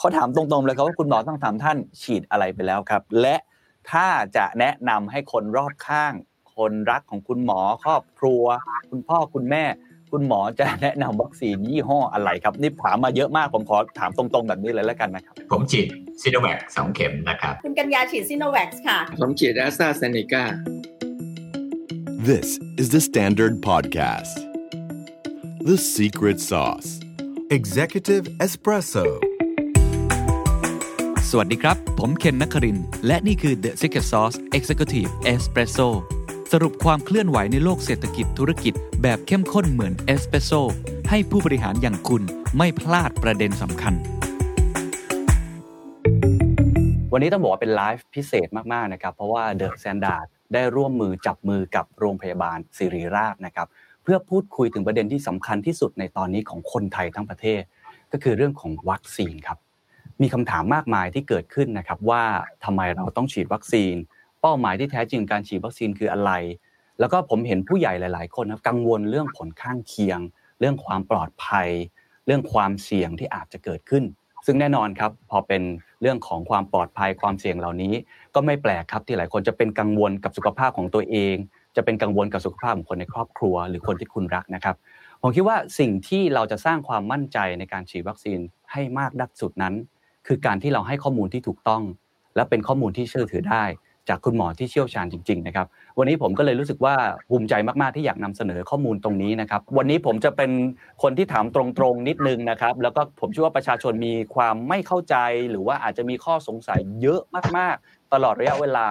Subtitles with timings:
[0.00, 3.36] เขาถามตรงๆเลยครับว่าคุณหมอต้องถามท่านฉีดอะไรไปแล้วครับ และ
[3.90, 6.12] ถ้าจะแนะนำให้คนรอบข้าง
[6.56, 8.44] คนรักของคุณหมอครอบครัว
[8.90, 9.64] คุณพ่อคุณแม่
[10.10, 15.86] คุณหมอจะแนะนำวัคซีนยี่ห้ออะไรครับนี่ถามมาเยอะมากผมขอถามตรงๆแบบนี้เลยแล้วกันนะครับ ผมฉีด
[16.22, 20.44] ซีโนแวคสองเข็มนะครับ คุณกัญญาฉีดซิโนแวคค่ะ ผมฉีดแอสตราเซเนกา
[22.30, 24.36] This is the Standard Podcast.
[25.70, 27.00] The Secret Sauce.
[27.50, 29.29] Executive Espresso.
[31.32, 35.88] สวัสดีครับ ผมเคนนักคริน และนี่คือ The Secret Sauce Executive Espresso
[36.52, 40.50] สรุปความเคลื่อนไหวในโลกเศรษฐกิจธุรกิจแบบเข้มข้นเหมือนเอสเปรสโซ
[41.10, 42.22] ให้ผู้บริหารอย่างคุณ
[42.58, 43.94] ไม่พลาดประเด็นสำคัญ
[47.12, 50.06] วันนี้ต้องบอกว่าเป็นไลฟ์พิเศษมาก ๆ นะครับ เพราะว่าเดอะแซนด์ด
[50.54, 53.66] ได้ร่วมมือจับมือกับโรงพยาบาลศิริราชนะครับ
[54.02, 57.62] เพื่อพูดคุยถึงประเด็นที่สำคัญที่สุดในตอนนี้ของคนไทยทั้งประเทศ
[58.12, 59.58] ก็คือเรื่องของวัคซีนครับ
[60.22, 62.22] มีคำถามมากมายที่เกิดขึ้นนะครับว่า
[62.64, 63.94] ทำไมเราต้องฉีดวัคซีน
[64.40, 66.30] เป้าหมายที่แท้จริงการฉีดวัคซีนคืออะไร
[67.00, 70.20] แล้วก็ผมเห็นผู้ใหญ่หลาย ๆ คนนะกังวลเรื่องผลข้างเคียง
[70.60, 71.68] เรื่องความปลอดภัย
[72.26, 74.04] เรื่องความเสี่ยงที่อาจจะเกิดขึ้น
[74.46, 75.62] ซึ่งแน่นอนครับพอเป็น
[76.00, 77.94] เรื่องของความปลอดภัยความเสี่ยงเหล่านี้
[78.34, 81.36] ก็ไม่แปลกครับที่หลายคนจะเป็นกังวลกับสุขภาพของตัวเอง
[81.76, 84.76] จะเป็นกังวลกับสุขภาพของคนในครอบครัว หรือคนที่คุณรักนะครับ
[85.22, 88.40] ผมคิดว่าสิ่งที่เราจะสร้างความมั่นใจในการฉีดวัคซีน
[88.72, 89.74] ให้มากดักสุดนั้น
[90.30, 91.82] คือการที่เราให้ข้อมูลที่ถูกต้อง
[92.36, 93.64] และเป็นข้อมูลที่เชื่อถือได้
[94.08, 95.66] จากคุณหมอที่เชี่ยวชาญจริงๆนะครับ
[95.98, 96.94] วันนี้ผมก็เลยรู้สึกว่า
[97.28, 100.50] ภูมิใจมากๆที่อยากนำเสนอข้อมูลตรงนี้นะครับวันนี้ผมจะเป็น
[101.02, 105.16] คนที่ถามตรงๆนิดนึงนะครับแล้วก็ผมเชื่อว่าประชาชนมีความไม่เข้าใจ
[105.50, 107.20] หรือว่าอาจจะมีข้อสงสัยเยอะ
[107.56, 108.86] มากๆ ตลอดระยะเวลา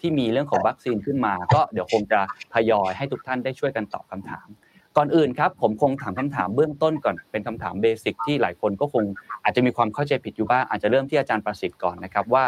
[0.00, 2.20] ที่มีเรื่องของวัคซีนขึ้นมา ก็เดี๋ยวคงจะ
[2.54, 4.48] ทยอยให้ทุกท่านได้ช่วยกันตอบคำถาม
[4.96, 9.04] ก่อนอื่นครับผมคงถามคำถามเบื้องต้นก่อนเป็นคำถามเบสิกที่หลายคนก็คง
[9.44, 12.44] อาจจะมีความเข้าใจผิดอยู่บ้างอาจจะเริ่มที่อาจารย์ประสิทธิ์ก่อนนะครับว่า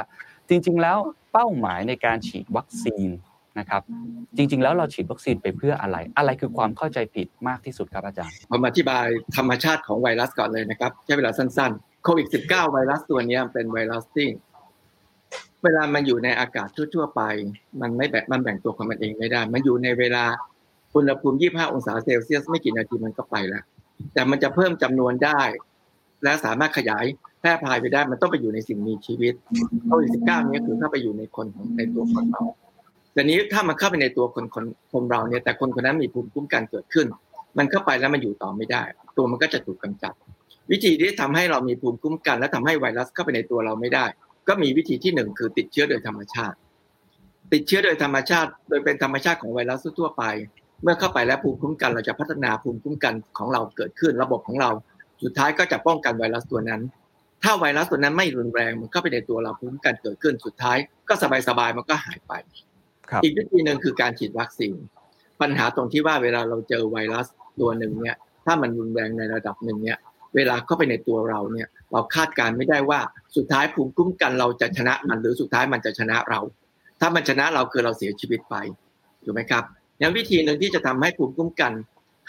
[0.49, 0.99] จริง ๆ แล้ว
[1.33, 3.09] เป้าหมายในการฉีดวัคซีน
[3.59, 3.83] นะครับ
[4.37, 9.07] จริง ๆ แล้วเราฉีดวัคซีนไปเพื่ออะไร อะไรคือความเข้าใจผิดมากที่สุดครับอาจารย์ผมอธิบาย
[9.37, 14.29] ธรรมชาติของไวรัสก่อนเลยนะครับใช้เวลาสั้นๆโควิด -19 ไวรัสตัวนี้เป็นไวรัสที่
[15.65, 17.23] เวลามันอยู่ในอากาศทั่ว ๆ ไป
[17.81, 20.25] มันไม่แบ่งมันแบ่งตัวของมันเองไม่ได้ มันอยู่ในเวลา
[20.97, 23.63] อุณหภูมิ 25 องศาเซลเซียสไม่กี่นาทีมันก็ไปแล้ว
[24.13, 25.43] แต่มันจะเพิ่มจำนวนได้
[26.23, 27.05] และสามารถขยาย
[27.41, 29.35] แพร่พายไปได้ มันต้องไปอยู่ในสิ่งมีชีวิต
[29.87, 32.43] โควิด -19 นี้คือเข้าไปอยู่ในคนของในตัวคนเรา
[33.13, 37.07] แต่นี้ถ้ามันเข้าไปในตัวคนคนคนเราเนี่ย แต่คนคนนั้นมีภูมิคุ้มกันเกิดขึ้น
[37.59, 38.83] มันเข้าไปแล้วมันอยู่ต่อไม่ได้
[39.17, 40.15] ตัวมันก็จะถูกกำจัด
[40.71, 44.05] วิธีที่ทำให้เรามีภูมิคุ้มกัน และทำให้ไวรัสเข้าไปในตัวเราไม่ได้
[44.49, 46.57] ก็มีวิธีที่หนึ่งคือติดเชื้อโดยธรรมชาติ
[47.53, 50.25] ติดเชื้อโดยธรรมชาติ โดยเป็นธรรมชาติของไวรัสทั่วไป
[50.83, 54.71] เมื่อเข้าไปแล้วภูมิคุ้มกันเราจะพัฒนาภูมิคุ้มกันของเราเกิดขึ้น ระบบของเรา
[55.23, 56.81] สุดท้ายก็จะป้องกันไวรัสตัวนั้น
[57.43, 60.77] ถ้าไวรัสตัวนั้นไม่รุนแรงมันเข้าไปในตัวเราภูมิคุ้มกันเกิดขึ้นสุดท้าย
[61.09, 61.15] ก็
[61.49, 62.33] สบายๆมันก็หายไป
[63.11, 64.75] ครับอีกวิธีหนึ่งคือการฉีดวัคซีน
[65.41, 67.27] ปัญหาตรงที่ว่าเวลาเราเจอไวรัส
[67.61, 68.17] ตัวหนึ่งเนี่ย
[68.47, 69.99] ถ้ามันรุนแรงในระดับหนึ่งเนี่ย
[70.35, 73.01] เวลาเข้าไปในตัวเราเนี่ยเราคาดการณ์ไม่ได้ว่า
[73.37, 76.41] สุดท้ายภูมิคุ้มกันเราจะชนะมันหรือสุดท้ายมันจะชนะเรา
[77.01, 78.57] ถ้ามันชนะเราคือเราเสียชีวิตไป
[79.25, 79.65] ถูกไหมครับ
[79.99, 81.73] อย่างวิธีหนึ่งที่จะทำให้ภูมิคุ้มกัน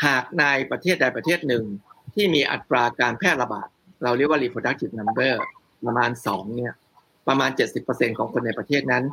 [0.05, 1.63] หากในประเทศใดประเทศหนึ่ง
[2.15, 3.67] ที่มีอัตราการแพร่ระบาด
[4.03, 5.33] เราเรียกว่า reproductive number
[5.85, 6.73] ประมาณสองเนี่ย
[7.27, 7.49] ประมาณ
[7.83, 9.03] 70%ของคนในประเทศนั้น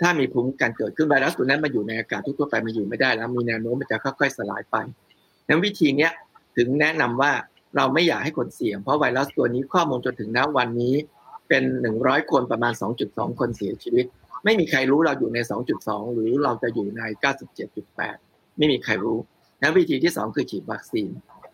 [0.00, 4.76] ถ้ามีภูมิคุ้มกันเกิดขึ้นไวรัสตัวนั้นมาอยู่ในอากาศทั่วไปมาอยู่ไม่ได้แล้วมีแนวโน้มมันจะค่อยๆสลายไป
[5.48, 6.12] นั้นวิธีเนี้ย
[6.56, 7.32] ถึงแนะนำว่า
[7.76, 10.94] เราไม่อยากให้คนเสี่ยงเพราะไวรัสตัวนี้ข้อมูลจนถึงณวันนี้
[11.48, 11.64] เป็น
[11.98, 12.72] 100 คนประมาณ
[13.06, 14.06] 2.2 คนเสียชีวิต
[14.44, 15.38] ไม่มีใครรู้เราอยู่ใน
[15.76, 17.02] 2.2 หรือเราจะอยู่ใน
[17.80, 19.18] 97.8 ไม่มีใครรู้
[19.62, 21.10] นั้นวิธีที่ 2 คือฉีดวัคซีน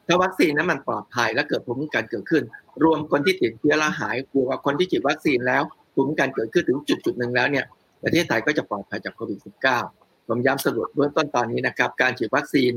[0.07, 2.43] ถ้าวัคซีนนั้นมันปลอดภัยและเกิดภูมิคุ้มกันเกิดขึ้น
[2.85, 5.63] รวมคนที่ติดเชื้อและหายกลัวว่าคนที่ฉีดวัคซีนแล้ว
[5.95, 7.65] ภูมิคุ้มกันเกิดขึ้นถึงจุดจุดหนึ่งแล้วเนี่ย
[8.03, 9.39] ประเทศไทยก็จะปลอดภัยจากโควิด
[9.85, 12.73] -19 ผมย้ำสรุปเบื้องต้นตอนนี้นะครับ การฉีดวัคซีน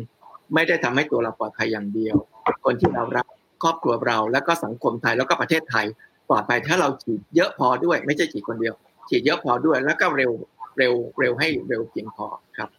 [0.53, 2.15] ไม่ได้ทำให้ตัวเราปลอดภัยอย่างเดียว
[2.65, 3.25] คนที่เรารัก
[3.63, 5.85] ครอบครัวเรา แล้วก็สังคมไทยแล้วก็ประเทศไทย
[6.29, 8.73] ปลอดภัยถ้าเราฉีดเยอะพอด้วย ไม่ใช่ฉีดคนเดียว
[9.09, 10.31] ฉีดเยอะพอด้วย แล้วก็เร็ว
[10.77, 12.27] เร็วเร็วให้เร็วเพียงพอ
[12.57, 12.69] ครับ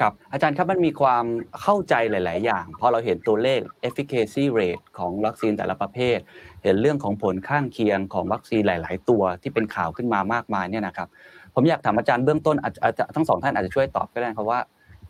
[0.00, 1.24] ครับอาจารย์ครับมันมีความ
[1.62, 6.18] เข้าใจหลาย ๆ อย่างพอเราเห็นตัวเลข efficacy rate ของวัคซีนแต่ละประเภท
[6.62, 11.08] เห็นเรื่องของผลข้างเคียงของวัคซีนหลาย ๆ ตัวที่เป็นข่าวขึ้นมามากมายเนี่ยนะครับ
[11.54, 14.60] ผมอยากถามอาจารย์เบื้องต้นอาจจะทั้งสองท่านอาจจะช่วยตอบก็ได้ครับว่า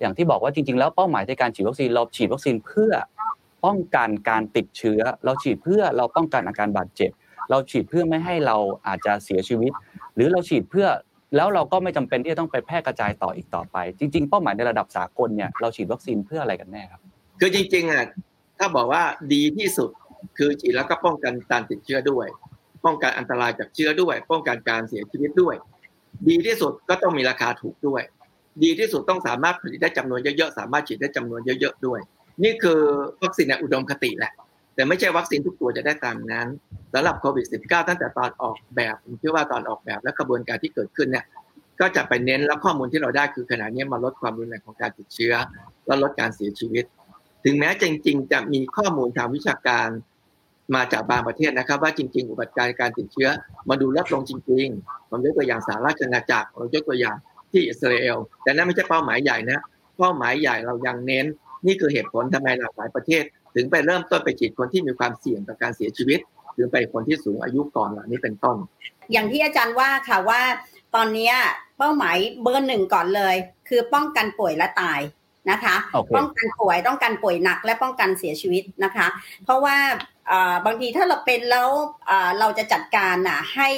[0.01, 2.93] อย่างที่บอกว่าจริง ๆ แล้วเป้าหมายในการฉีดวัคซีนเราฉีดวัคซีนเพื่อ
[3.65, 7.11] ป้องกันการติดเชื้อ เราฉีดเพื่อเราป้องกันอาการบาดเจ็บ
[7.51, 8.57] เราฉีดเพื่อไม่ให้เรา
[8.87, 9.73] อาจจะเสียชีวิต
[10.17, 10.87] หรือเราฉีดเพื่อ
[11.37, 17.01] แล้วเราก็ไม่จำเป็นที่จะต้องไปแพร่กระจายต่ออีกต่อไป จริง ๆ เป้าหมายในระดับสากลเนี่ยเราฉีดวัคซีนเพื่ออะไรกันแน่ครับ
[17.41, 18.05] คือจริงๆอะ
[18.59, 19.03] ถ้าบอกว่า
[19.35, 19.91] ดีที่สุด
[20.39, 22.27] คือฉีดแล้วก็ป้องกันการติดเชื้อด้วย
[22.85, 25.55] ป้องกันอันตรายจากเชื้อด้วย ป้องกันการเสียชีวิตด้วย
[26.29, 28.03] ดีที่สุดก็ต้องมีราคาถูกด้วย
[28.63, 32.01] ดีที่สุดต้องสามารถผลิตได้จำนวนเยอะๆสามารถฉีดได้จำนวนเยอะๆด้วย
[32.45, 32.81] นี่คือ
[33.23, 34.33] วัคซีนอุดมคติแหละ
[34.77, 36.47] แต่ไม่ใช่วัคซีนทุกตัวจะได้ตามนั้น
[36.93, 41.25] สำหรับโควิด -19 ตั้งแต่ตอนออกแบบผมเชื่อว่าตอนออกแบบและกระบวนการที่เกิดขึ้นเนี่ย
[41.81, 45.35] ก็จะไปเน้นแล้วข้อมูลที่เราได้คือขณะนี้มาลดความรุนแรงของการติดเชื้อ
[45.87, 46.85] และลดการเสียชีวิต
[47.45, 49.89] ถึงแม้จริง ๆ จะมีข้อมูลทางวิชาการ
[50.75, 53.29] มาจากบางประเทศนะครับ ว่าจริง ๆ อุบัติการการติดเชื้อ
[53.69, 57.17] มาดูลดลงจริงๆผมยกตัวอย่างสหราชอาณาจักรเรายกตัวอย่าง
[57.51, 59.61] ที่อิสราเอล แต่นั่นไม่ใช่เป้าหมายใหญ่นะ
[59.99, 61.27] เป้าหมายใหญ่เรายังเน้น
[61.67, 63.25] นี่คือเหตุผลทำไมหลากหลายประเทศ
[63.57, 66.21] ถึงไปเริ่มต้นไปฉีดคนที่มีความเสี่ยงต่อการเสียชีวิต
[66.55, 68.57] หรือไปคนที่สูงอายุก่อนเหล่านี้เป็นต้น
[69.13, 70.41] อย่างที่อาจารย์ว่าค่ะว่า
[70.95, 71.33] ตอนนี้
[71.79, 73.37] เป้าหมายเบอร์หนึ่งก่อนเลย
[73.69, 75.01] คือป้องกันป่วยและตาย
[75.51, 76.15] นะคะ okay.
[76.17, 79.07] ป้องกันป่วยต้องการป่วยหนักและป้องกันเสียชีวิตนะคะ
[79.45, 79.77] เพราะว่า
[80.67, 81.71] บางทีถ้าเราเป็นแล้ว
[82.41, 83.69] เราจะจัดการน่ะให้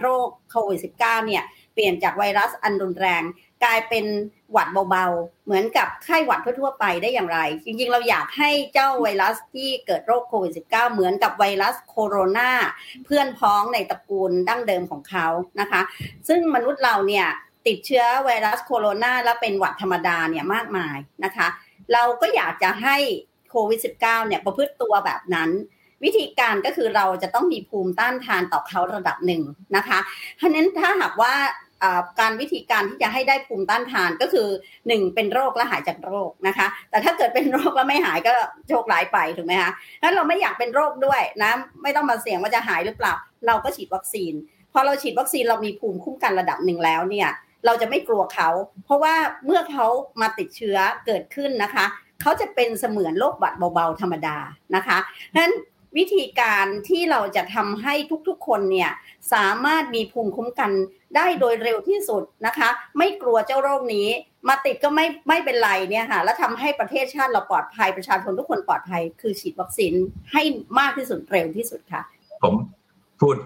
[0.00, 1.44] โรคโควิด -19 เนี่ย
[1.74, 3.22] เปลี่ยนจากไวรัสอันรุนแรง
[3.64, 4.04] กลายเป็น
[4.52, 12.50] หวัดเบาๆ เหมือนกับไข้หวัดทั่วๆไปได้อย่างไร จริงๆ เราอยากให้เจ้าไวรัสที่เกิดโรคโควิด -19 เหมือนกับไวรัสโคโรนา
[13.04, 15.26] เพื่อนพ้องในตระกูลดั้งเดิมของเขา
[15.60, 15.80] นะคะ
[16.28, 17.26] ซึ่งมนุษย์เราเนี่ย
[17.66, 21.46] ติดเชื้อไวรัสโคโรนาแล้วเป็นหวัดธรรมดาเนี่ยมากมายนะคะ
[21.92, 22.96] เราก็อยากจะให้
[23.50, 25.50] โควิด -19 เนี่ยประพฤติตัวแบบนั้น
[26.04, 29.42] วิธีการก็คือเราจะต้องมีภูมิต้านทานต่อเขาระดับหนึ่ง
[29.76, 29.98] นะคะ
[30.36, 31.34] เพราะนั้นถ้าหากว่า
[32.20, 34.48] การวิธีการที่จะให้ได้ภูมิต้านทานก็คือ
[34.86, 38.32] หนึ่งเป็นโรคและหายจากโรคนะคะ แต่ถ้าเกิดเป็นโรคแล้วไม่หายก็
[38.68, 39.70] โชคร้ายไปถูกไหมคะ
[40.02, 43.14] ถ้าเราไม่อยากเป็นโรคด้วยนะไม่ต้องมาเสี่ยงว่าจะหายหรือเปล่า
[43.46, 44.32] เราก็ฉีดวัคซีน
[44.72, 47.28] พอเราฉีดวัคซีนเรามีภูมิคุ้มกันระดับหนึ่งแล้วเนี่ย
[47.66, 48.48] เราจะไม่กลัวเขา
[48.84, 49.86] เพราะว่าเมื่อเขา
[50.20, 51.84] มาติดเชื้อเกิดขึ้นนะคะ
[52.20, 54.36] เขาจะเป็นเสมือนโรคบัดเบาๆธรรมดา
[54.74, 54.98] นะคะ
[55.36, 55.52] นั้น
[55.98, 57.94] วิธีการที่เราจะทำให้
[58.28, 58.90] ทุกๆคนเนี่ย
[59.32, 60.70] สามารถมีภูมิคุ้มกัน
[61.16, 62.68] ได้โดยเร็วที่สุดนะคะ
[62.98, 64.08] ไม่กลัวเจ้าโรคนี้
[64.48, 69.92] มาติดก็ไม่ไม่เป็นไรเนี่ยค่ะแล้วทำให้ประเทศชาติเราปลอดภัยประชาชนทุกคนปลอดภัย คือฉีดวัคซีน
[70.32, 70.42] ให้
[70.78, 72.02] มากที่สุดเร็วที่สุดค่ะ
[72.42, 72.54] ผม
[73.20, 73.36] พูด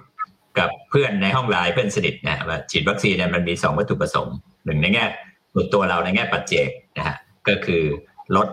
[0.58, 5.04] กับเพื่อนในห้องไลน์เพื่อนสนิทนะว่าฉีดวัคซีนเนี่ยมันมีสองวัตถุประสงค์หนึ่งในแง่
[5.74, 7.16] ตัวเราในแง่ปัจเจกนะฮะ
[7.48, 7.82] ก็คือ
[8.36, 8.48] ลด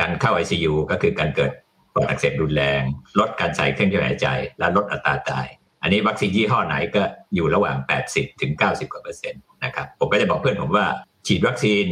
[0.00, 1.52] การเข้า ICU ก็คือการเกิด
[1.94, 2.82] ปอดอักเสบรุนแรง
[3.18, 5.46] ลดการใส่เครื่องช่วยหายใจ และลดอัตราตาย
[5.84, 7.02] อันนี้วัคซีนยี่ห้อไหนก็
[7.34, 7.76] อยู่ระหว่าง
[8.08, 10.86] 80ถึง90กว่าเปอร์เซ็นต์นะครับผมก็จะบอกเพื่อนผมว่า
[11.26, 11.84] ฉีดวัคซีน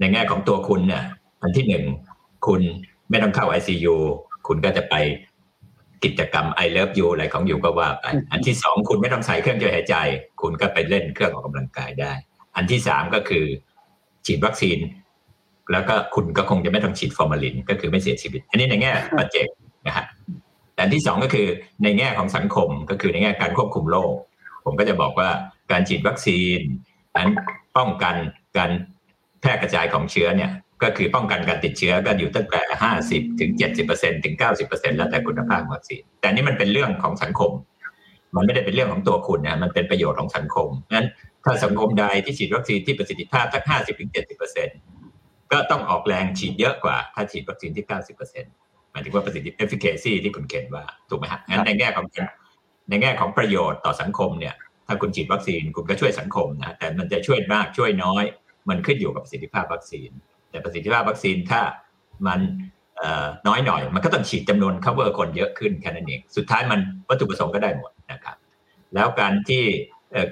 [0.00, 1.04] ในแง่ของตัวคุณเนี่ย
[1.42, 1.84] อันที่หนึ่ง
[2.46, 2.60] คุณ
[3.10, 3.96] ไม่ต้องเข้า ICU
[4.46, 4.94] คุณก็จะไป
[6.04, 9.96] กิจกรรม I love you อะไรของอยู่ก็ว่าไปอันที่สองคุณไม่ต้องใส่เครื่องช่วยหายใจ
[10.42, 12.12] คุณก็ไปเล่นเครื่องออกกำลังกายได้
[12.56, 13.44] อันที่สามก็คือ
[14.26, 14.78] ฉีดวัคซีน
[15.72, 19.46] แล้วก็คุณก็คงจะไม่ต้องฉีดฟอร์มาลิน ก็คือไม่เสียชีวิต อันนี้ในแง่ปัจเจก
[19.86, 20.06] นะฮะ
[20.78, 21.46] แต่ที่สองก็คือ
[21.82, 24.12] ในแง่ของสังคมก็คือในแง่การควบคุมโรค
[24.64, 25.28] ผมก็จะบอกว่า
[25.70, 26.58] การฉีดวัคซีน
[27.16, 27.30] นั้น
[27.76, 28.14] ป้องกัน
[28.56, 28.70] การ
[29.40, 30.50] แพร่กระจายของเชื้อเนี่ย
[30.82, 37.50] ก็คือป้องกันการติดเชื้อก็อยู่ตั้งแต่ห้าสิบถึงเจ็ดสิบเปอร์เซ็นถึงเก้าสิบเปอร์เซ็นแล้วแต่คุณภาพวัคซีน แต่นี่มันเป็นเรื่องของสังคม
[38.34, 41.08] มันไม่ได้เป็นเรื่องของตัวคุณนะมันเป็นประโยชน์ของสังคมงั้น
[41.44, 44.68] ถ้าสังคมใดที่ฉีดวัคซีนที่ประสิทธิภาพสักห้าสิบถึงเจ็ดสิบเปอร์เซ็น
[45.52, 52.06] ก็ต้องออกแรงฉีดเยอะกว่า ถ้าฉีดวัคซีนที่เก้าสิบเปอร์เซ็นหมายถึงว่าประสิทธิ efficacy ที่คุณเขียนว่าถูกไหมฮะงั้นในแง่ของ
[52.90, 54.54] ในแง่ของประโยชน์ต่อสังคมเนี่ย
[54.86, 58.24] ถ้าคุณฉีดวัคซีนคุณก็ช่วยสังคมนะแต่มันจะช่วยมากช่วยน้อย
[58.68, 60.10] มันขึ้นอยู่กับประสิทธิภาพวัคซีน
[60.50, 61.60] แต่ประสิทธิภาพวัคซีนถ้า
[62.26, 62.40] มัน
[63.48, 68.36] น้อยหน่อย มันก็ต้องฉีดจำนวน cover คนเยอะขึ้นแค่นั้นเองสุดท้ายมันวัตถุประสงค์ก็ได้หมดนะครับ
[68.94, 69.64] แล้วการที่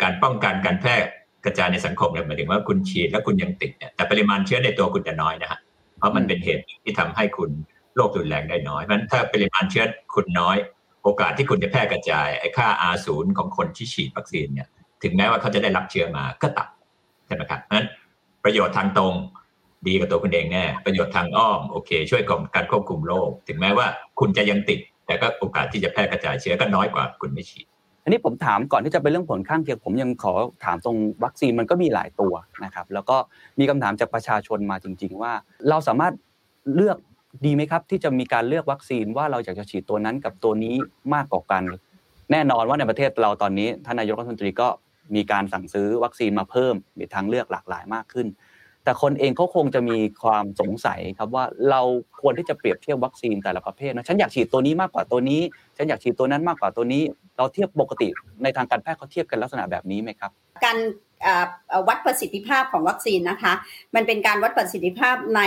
[0.03, 0.97] การป้องกันการแพร่
[1.45, 5.59] กระจายในสังคมเนี่ยหมายถึงว่าคุณฉีดแล้วคุณยังติดเนี่ยแต่ปริมาณเชื้อในตัวคุณจะน้อยนะฮะ
[5.99, 7.51] เพราะมันเป็นเหตุที่ทำให้คุณ
[7.97, 9.85] โรครุนแรงได้น้อยเพราะฉะนั้นถ้าปริมาณเชื้อ
[10.15, 10.57] คุณน้อย
[11.03, 14.69] โอกาสที่คุณจะแพร่กระจายไอ้ค่า R0 ของคนที่ฉีดวัคซีนเนี่ย
[15.03, 17.89] ถึงแม้ว่าเขาจะได้รับเชื้อมาก็ต่ำใช่ไหมครับเพราะฉะนั้น
[18.45, 19.15] ประโยชน์ทางตรง
[19.87, 23.87] ดีกับตัวคุณเองแน่ประโยชน์ทางอ้อมโอเค ช่วยกับการควบคุมโรคถึงแม้ว่า
[24.21, 27.67] คุณจะยังติด แต่ก็โอกาสที่จะแพร่กระจายเชื้อก็น้อยกว่าคุณไม่ฉีด
[28.05, 30.33] อันนี้ผมถามก่อนที่จะไปเรื่องผลข้างเคียงผมยังขอ
[30.65, 32.35] ถามตรงวัคซีนมันก็มีหลายตัว
[32.65, 33.17] นะครับ แล้วก็
[33.59, 35.33] มีคำถามจากประชาชนมาจริง ๆ ว่า
[35.69, 36.15] เราสามารถ
[36.75, 36.99] เลือก
[37.45, 40.75] ดีไหมครับ ที่จะมีการเลือกวัคซีนว่าเราอยากจะฉีดตัวนั้นกับตัวนี้
[41.15, 41.63] มากกว่ากัน
[42.33, 44.69] แน่นอนว่าในประเทศเราตอนนี้ท่านนายกรัฐมนตรีก็
[45.15, 48.27] มีการสั่งซื้อวัคซีนมาเพิ่มมีทางเลือกหลากหลายมากขึ้น
[48.85, 51.83] แต่คนเองเขาคงจะมีความสงสัยครับว่าเรา
[52.21, 55.43] ควรที่จะเปรียบเทียบวัคซีนแต่ละประเภทนะฉันอยากฉีดตัวนี้มากกว่าตัวนี้
[55.77, 57.03] ฉันอยากฉีดตัวนั้นมากกว่าตัวนี้
[57.37, 58.09] เราเทียบปกติ
[58.43, 60.31] ในทางการแพทย์เขาเทียบกันลักษณะแบบนี้ไหมครับ
[60.65, 60.79] การ
[61.89, 63.53] วัดประสิทธิภาพของวัคซีนนะคะ
[63.95, 65.43] มันเป็นการวัดประสิทธิภาพใน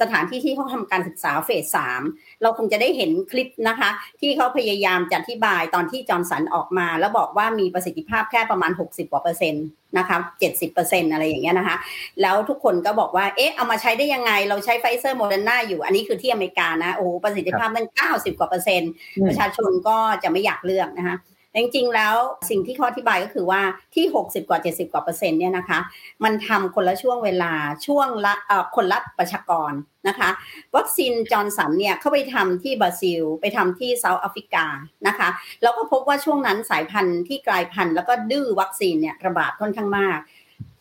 [0.00, 2.02] สถานที่ที่เขาทำการศึกษาเฟสสาม
[2.42, 3.90] เราคงจะได้เห็นคลิปนะคะ
[4.20, 9.66] ที่เขาพยายามจะอธิบายตอนที่จอร์นสันออกมา แล้วบอกว่ามีประสิทธิภาพแค่ประมาณ 60กว่าเปอร์เซ็นต์
[9.98, 10.16] นะคะ
[10.46, 11.76] 70เปอร์เซ็นต์อะไรอย่างเงี้ยนะคะ
[12.22, 18.90] แล้วทุกคนก็บอกว่า เอ๊ะ เอามาใช้ได้ยังไง เราใช้ไฟเซอร์โมเดอร์นาอยู่ อันนี้คือที่อเมริกานะ โอ้ประสิทธิภาพตั้ง90กว่าเปอร์เซ็นต์
[19.28, 21.16] ประชาชนก็จะไม่อยากเลือกนะคะ
[21.56, 22.14] จริงๆแล้ว
[22.50, 23.60] สิ่งที่เขาอธิบายก็คือว่า
[23.94, 25.78] ที่ 60 กว่า 70 กว่าเปอร์เซ็นต์เนี่ยนะคะ
[26.24, 27.52] มันทำคนละช่วงเวลา
[27.86, 28.34] ช่วงละ
[28.76, 29.72] คนละประชากร
[30.08, 30.28] นะคะ
[30.76, 34.66] วัคซีนจอร์นสันเนี่ยเข้าไปทำที่บราซิล ไปทำที่เซาท์แอฟริกา
[35.06, 35.28] นะคะ
[35.62, 40.18] แล้วก็พบว่าช่วงนั้นสายพันธุ์ที่กลายพันธุ์แล้วก็ดื้อวัคซีนเนี่ยระบาดค่อนข้างมาก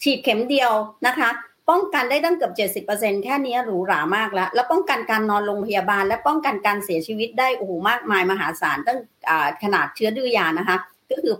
[0.03, 0.71] ฉีดเข็มเดียว
[1.07, 1.29] นะคะ
[1.69, 2.51] ป้องกันได้ตั้งเกือ
[2.83, 8.99] บ70%แค่นี้หรูหรามากแล้ว แล้วป้องกันการนอนโรงพยาบาล และป้องกันการเสียชีวิตได้โอ้โหมากมายมหาศาลตั้ง
[9.63, 10.77] ขนาดเชื้อดื้อยานะคะ
[11.11, 11.35] ก็คือ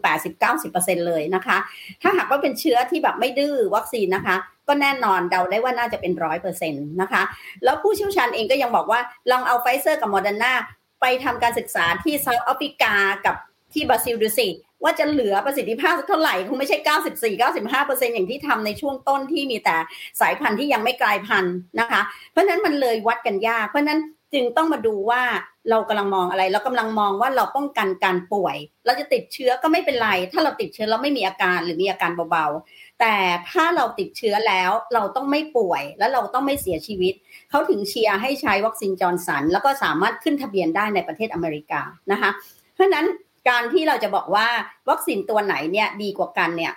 [0.52, 1.58] 80-90%เลยนะคะ
[2.02, 4.36] ถ้าหากว่าเป็นเชื้อที่แบบไม่ดื้อวัคซีนนะคะ
[4.68, 7.22] ก็แน่นอนเดาได้ว่าน่าจะเป็นร้อยเปอร์เซ็นต์นะคะ
[7.64, 9.00] แล้วผู้เชี่ยวชาญเองก็ยังบอกว่า
[9.32, 10.54] ลองเอาไฟเซอร์กับโมเดอร์นา
[11.02, 13.36] ไปทำการศึกษาที่เซาท์แอฟริกากับ
[13.74, 14.48] ที่บราซิลดูสิ
[14.84, 16.78] ว่าจะเหลือประสิทธิภาพเท่าไหร่คงไม่ใช่
[17.20, 19.76] 94 95อย่างที่ทำในช่วงต้นที่มีแต่
[20.22, 24.00] สายพันธุ์ที่ยังไม่กลายพันธุ์นะคะ เพราะนั้นมันเลยวัดกันยาก เพราะนั้น
[24.34, 25.22] จึงต้องมาดูว่า
[25.70, 33.16] เรากำลังมองอะไร เรากำลังมองว่าเราป้องกันการป่วย เราจะติดเชื้อก็ไม่เป็นไร ถ้าเราติดเชื้อเราไม่มีอาการหรือมีอาการเบาๆ แต่
[33.52, 37.14] ถ้าเราติดเชื้อแล้วเราต้องไม่ป่วย แล้วเราต้องไม่เสียชีวิต
[37.50, 42.30] เขาถึงเชียร์ให้ใช้วัคซีนจอร์นสัน แล้วก็สามารถขึ้นทะเบียนได้ในประเทศอเมริกานะคะ
[42.74, 43.06] เพราะนั้น
[43.50, 44.48] การที่เราจะบอกว่า
[44.90, 46.74] วัคซีนตัวไหนเนี่ยดีกว่ากันเนี่ย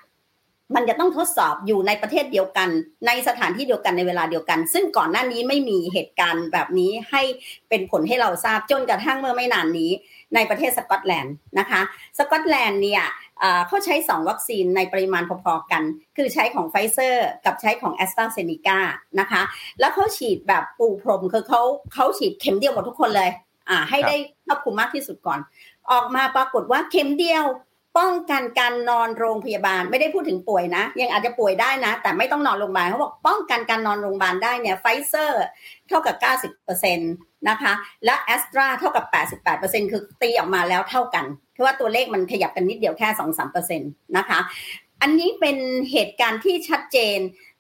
[0.75, 2.69] มันจะต้องทดสอบอยู่ในประเทศเดียวกัน
[3.07, 7.23] ในสถานที่เดียวกันในเวลาเดียวกัน ซึ่งก่อนหน้านี้ไม่มีเหตุการณ์แบบนี้ให้
[7.69, 9.91] เป็นผลให้เราทราบจนกระทั่งเมื่อไม่นานนี้
[10.35, 11.81] ในประเทศสกอตแลนด์นะคะ
[12.19, 13.03] สกอตแลนด์เนี่ย
[13.67, 15.83] เขาใช้ 2 วัคซีนในปริมาณพอๆกัน
[16.17, 18.79] คือใช้ของไฟเซอร์กับใช้ของแอสตราเซเนกา
[19.21, 19.43] นะคะ
[19.81, 21.63] แล้วเขาฉีดแบบปูพรมคือเขา
[21.95, 23.31] เขาฉีดเข็มเดียวหมดทุกคนเลย
[23.71, 25.39] อ่าให้ได้ครอบคลุมมากที่สุดก่อน
[25.93, 27.45] ออกมาปรากฏว่าเข็มเดียว
[27.99, 35.45] ป้องกันการนอนโรงพยาบาลไม่ได้พูดถึงป่วยนะ ยังอาจจะป่วยได้นะ แต่ไม่ต้องนอนโรงพยาบาลเขาบอกป้องกันการนอนโรงพยาบาลได้เนี่ยไฟเซอร์
[35.88, 36.16] เท่ากับ
[36.62, 37.73] 90%นะคะ
[38.05, 39.05] และแอสตราเท่ากับ
[39.49, 43.09] 88%คือตีออกมาแล้วเท่ากัน เพราะว่าตัวเลขมันขยับกันนิดเดียวแค่
[43.59, 44.38] 2-3%นะคะ
[45.02, 45.57] อันนี้เป็น
[45.93, 47.19] เหตุการณ์ที่ชัดเจน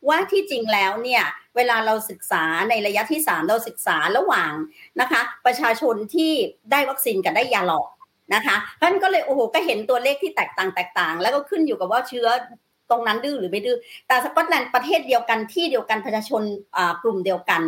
[0.08, 1.24] ว่าที่จริงแล้วเนี่ย
[1.56, 4.52] เวลาเราศึกษาในระยะที่ 3 เราศึกษาระหว่าง
[5.00, 6.32] นะคะ ประชาชนที่
[6.70, 7.88] ได้วัคซีนกับได้ยาหลอก
[8.34, 12.28] นะคะท่านก็เลยโอ้โหก็เห็นตัวเลขที่แตกต่างแตกต่าง แล้วก็ขึ้นอยู่กับว่าเชื้อ
[12.90, 13.78] ตรงนั้นดื้อหรือไม่ดื้อ
[14.08, 16.42] แต่สกอตแลนด์ประเทศเดียวกันที่เดียวกันประชาชน
[17.02, 17.62] กลุ่มเดียวกัน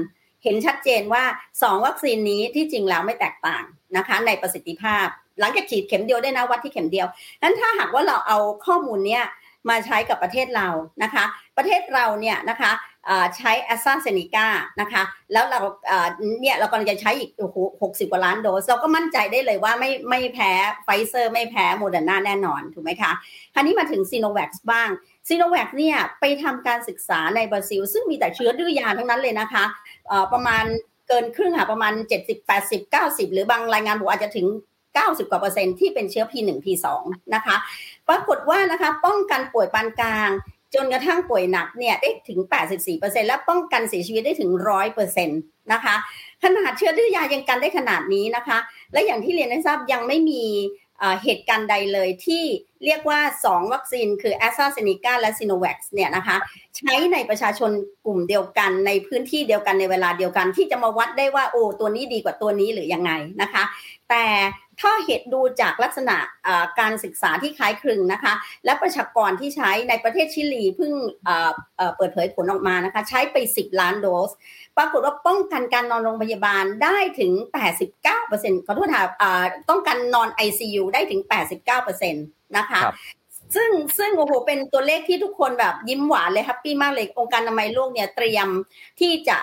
[0.44, 1.22] เห็นชัดเจนว่า
[1.58, 3.64] 2 วัคซีนนี้ที่จริงแล้วไม่แตกต่าง
[3.96, 5.06] นะคะ ในประสิทธิภาพ
[5.40, 7.06] หลังจากฉีดเข็มเดียวได้นะวัดที่เข็มเดียว
[7.42, 9.24] นั้นถ้าหากว่าเราเอาข้อมูลเนี้ย
[9.68, 10.68] มาใช้กับประเทศเรา
[11.02, 11.24] นะคะ
[11.56, 12.70] ประเทศเราเนี่ยนะคะ
[13.36, 14.46] ใช้แอสตราเซเนกา
[14.80, 15.02] นะคะ
[15.32, 15.60] แล้วเรา
[16.40, 17.30] เนี่ยเรากำลังจะใช้อีก
[17.82, 20.52] หกสิบกว่าล้านโดส เราก็มั่นใจได้เลยว่าไม่ไม่แพ้
[20.84, 23.12] ไฟเซอร์ไม่แพ้โมเดอร์นาแน่นอน ถูกไหมคะ
[23.54, 24.88] คราวนี้มาถึงซีโนแวคบ้าง
[25.28, 29.64] ซีโนแวคเนี่ยไปทำการศึกษาในบราซิล ซึ่งมีแต่เชื้อดื้อยาทั้งนั้นเลยนะคะ
[30.32, 30.64] ประมาณ
[31.08, 31.92] เกินครึ่งค่ะประมาณ
[32.24, 34.46] 70 80 90 หรือบางรายงานบอกอาจจะถึง
[34.88, 36.86] 90 กว่าเปอร์เซ็นต์ที่เป็นเชื้อ P1 P2
[37.34, 37.56] นะคะ
[38.08, 40.30] ปรากฏว่านะคะป้องกันป่วยปานกลาง
[40.74, 42.40] จนกระทั่งป่วยหนักเนี่ยได้ถึง
[42.84, 44.50] 84%และป้องกันเสียชีวิตได้ถึง
[44.90, 45.94] 100%นะคะ
[46.42, 48.58] ขนาดเชื้อดื้อยายังกันได้ขนาดนี้นะคะ
[48.92, 50.44] และอย่างที่เรียนให้ทราบยังไม่มี
[51.24, 52.44] เหตุการณ์ใดเลยที่
[52.84, 56.36] เรียกว่า 2 วัคซีนคือแอสตราเซเนกาและซีโนแวคเนี่ยนะคะ
[56.76, 57.70] ใช้ในประชาชน
[58.06, 63.62] กลุ่มเดียวกันในพื้นที่เดียวกันในเวลาเดียวกัน ที่จะมาวัดได้ว่าโอ้ตัวนี้ดีกว่าตัวนี้หรือยังไงนะคะ
[64.10, 64.24] แต่
[64.80, 66.16] ถ้าเหตุดูจากลักษณะ
[66.80, 68.32] การศึกษาที่คล้ายคลึงนะคะ
[68.64, 70.92] และประชากรที่ใช้ในประเทศชิลีเพิ่ง
[71.96, 74.30] เปิดเผยผลออกมานะคะ ใช้ไป 10 ล้านโดส
[74.76, 77.32] ปรากฏว่าป้องกันการนอนโรงพยาบาลได้ถึง
[77.98, 79.04] 89%ขอโทษค่ะ
[79.70, 81.20] ต้องการนอน ICU ได้ถึง
[81.88, 82.80] 89%นะคะ
[83.54, 88.48] ซึ่งซึ่งโอ้โหเป็นตัวเลขที่ทุกคนแบบยิ้มหวานเลย happy มากเลยองค์การอนามัยโลกเนี่ยเตรียม
[89.00, 89.38] ที่จะ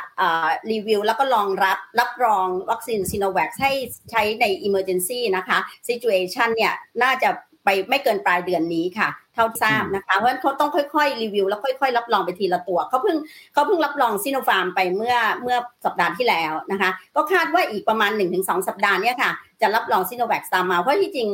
[0.71, 3.71] รีวิว แล้วก็รองรับรับรองวัคซีนซีโนแวคให้
[4.11, 5.57] ใช้ใน emergency นะคะ
[5.87, 7.29] situation เนี่ยน่าจะ
[7.63, 13.17] ไปไม่เกินปลายเดือนนี้ค่ะ เท่าทราบนะคะเพราะฉะนั้นเขาต้องค่อยๆรีวิวแล้วค่อยๆ รับรองไปทีละตัวเขาเพิ่ง
[13.53, 21.29] เขาเพิ่งรับรองซีโนฟาร์มไปเมื่อเมื่อสัปดาห์ที่แล้วนะคะ ก็คาดว่าอีกประมาณ 1-2 สัปดาห์เนี่ยค่ะจะรับรองซีโนแวคตามมาเพราะที่จริง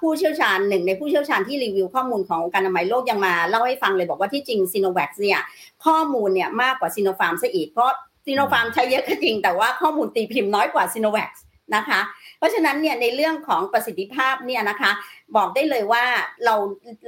[0.00, 5.40] ผู้เชี่ยวชาญหนึ่งในผู้เชี่ยวชาญที่รีวิวข้อมูลขององค์การอนามัยโลกยังมาเล่าให้ฟังเลยบอกว่าที่จริงซีโนแวคเนี่ย
[5.84, 7.90] ข้อมูลเนี่ยมากกว่าซีโนฟาร์มซะอีกเพราะ
[8.26, 11.30] ซีโนฟาร์มใช้เยอะก็จริง แต่ว่าข้อมูลตีพิมพ์น้อยกว่าซีโนแวค
[11.76, 12.00] นะคะ
[12.38, 14.90] เพราะฉะนั้นเนี่ยในเรื่องของประสิทธิภาพเนี่ยนะคะ
[15.36, 16.04] บอกได้เลยว่า
[16.44, 16.54] เรา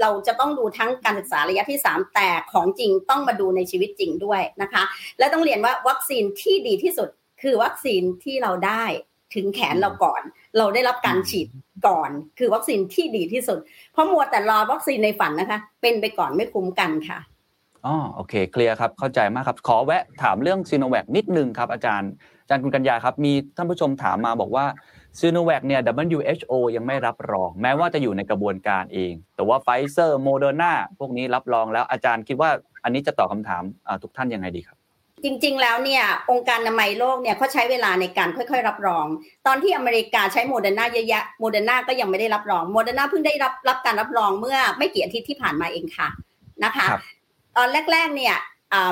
[0.00, 4.82] เราจะต้องดูทั้งการศึกษาระยะที่ 3 แต่ของจริงต้องมาดูในชีวิตจริงด้วยนะคะ
[5.18, 7.08] และต้องเรียนว่าวัคซีนที่ดีที่สุด
[7.42, 8.84] คือวัคซีนที่เราได้
[9.34, 10.22] ถึงแขนเราก่อน
[10.58, 11.48] เราได้รับการฉีด
[11.86, 13.58] ก่อน คือวัคซีนที่ดีที่สุด
[13.92, 17.18] เพราะมัวแต่รอวัคซีนในฝันนะคะ เป็นไปก่อนไม่คุ้มกันค่ะ
[17.86, 22.10] อ๋อโอเค เคลียร์ครับ เข้าใจมากครับ ขอแวะถามเรื่องซีโนแวคนิดนึงครับอาจารย์
[22.42, 24.66] อาจารย์คุณกัญญาครับ มีท่านผู้ชมถามมาบอกว่า
[25.20, 32.50] ซีโนแวคเนี่ย WHO ยังไม่รับรอง แม้ว่าจะอยู่ในกระบวนการเอง แต่ว่าไฟเซอร์โมเดอร์นาพวกนี้รับรองแล้วอาจารย์คิดว่า
[32.84, 33.62] อันนี้จะตอบคำถาม
[34.02, 34.78] ทุกท่านยังไงดีครับ
[35.24, 39.06] จริงๆ แล้วเนี่ย องค์การอนามัยโลกเนี่ยเขาใช้เวลาในการค่อยๆ รับรอง
[39.46, 46.08] ตอนที่อเมริกาใช้โมเดอร์นาเยอะๆโมเดอร์นาก็ยังไม่ได้รับรองโมเดอร์นาเพิ่งได้รับรับการรับรองเมื่อไม่กี่อาทิตย์ที่ผ่านมาเองค่ะ
[46.64, 46.86] นะคะ
[47.56, 48.36] ตอนแรกๆเนี่ย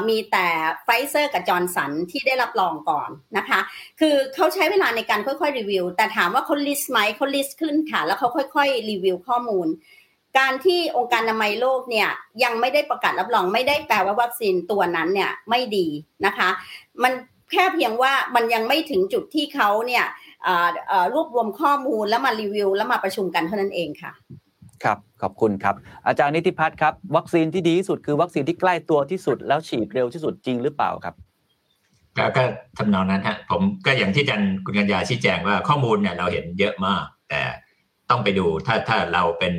[0.09, 0.47] มีแต่
[0.85, 3.61] ไฟเซอร์กับจอร์นสันที่ได้รับรองก่อนนะคะ
[4.01, 9.69] คือเขาใช้เวลาในการค่อยๆรีวิว แต่ถามว่าเขา list ไหมเขา list ขึ้นค่ะ แล้วเขาค่อยๆรีวิวข้อมูล
[10.39, 12.09] การที่องค์การอนามัยโลกเนี่ย
[12.45, 15.87] ยังไม่ได้ประกาศรับรองไม่ได้แปลว่าวัคซีนตัวนั้นเนี่ยไม่ดี
[16.27, 16.49] นะคะ
[17.03, 17.13] มัน
[17.53, 20.05] แค่เพียงว่ามันยังไม่ถึงจุดที่เขาเนี่ย
[21.15, 24.13] รวบรวมข้อมูลแล้วมารีวิว แล้วมาประชุมกันเท่านั้นเองค่ะ
[24.85, 25.75] ครับ ขอบคุณครับ
[26.07, 31.15] อาจารย์นิติพัฒน์ครับ วัคซีนที่ดีที่สุดคือวัคซีนที่ใกล้ตัวที่สุด แล้วฉีดเร็วที่สุดจริงหรือเปล่าครับ
[32.37, 32.43] ก็
[32.79, 37.43] ทำนองนั้นฮะผมก็อย่างที่อาจารย์คุณกัญญาชี้แจงว่าข้อมูลเนี่ยเราเห็นเยอะมาก แต่
[38.11, 39.55] ต้องไปดูถ้าถ้าเราเป็น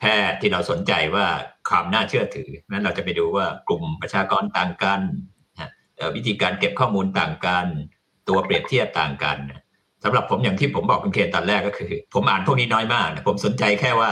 [0.00, 1.26] แพทย์ที่เราสนใจว่า
[1.68, 5.00] ความน่าเชื่อถือนั้นเราจะไปดูว่ากลุ่มประชากรต่างกัน
[6.16, 7.66] วิธีการเก็บข้อมูลต่างกัน
[8.28, 9.38] ตัวเปรียบเทียบต่างกัน
[10.04, 14.10] สำหรับผมอย่างที่ผมบอกคุณเคนตอนแรกก็คือ ผมอ่านพวกนี้น้อยมาก ผมสนใจแค่ว่า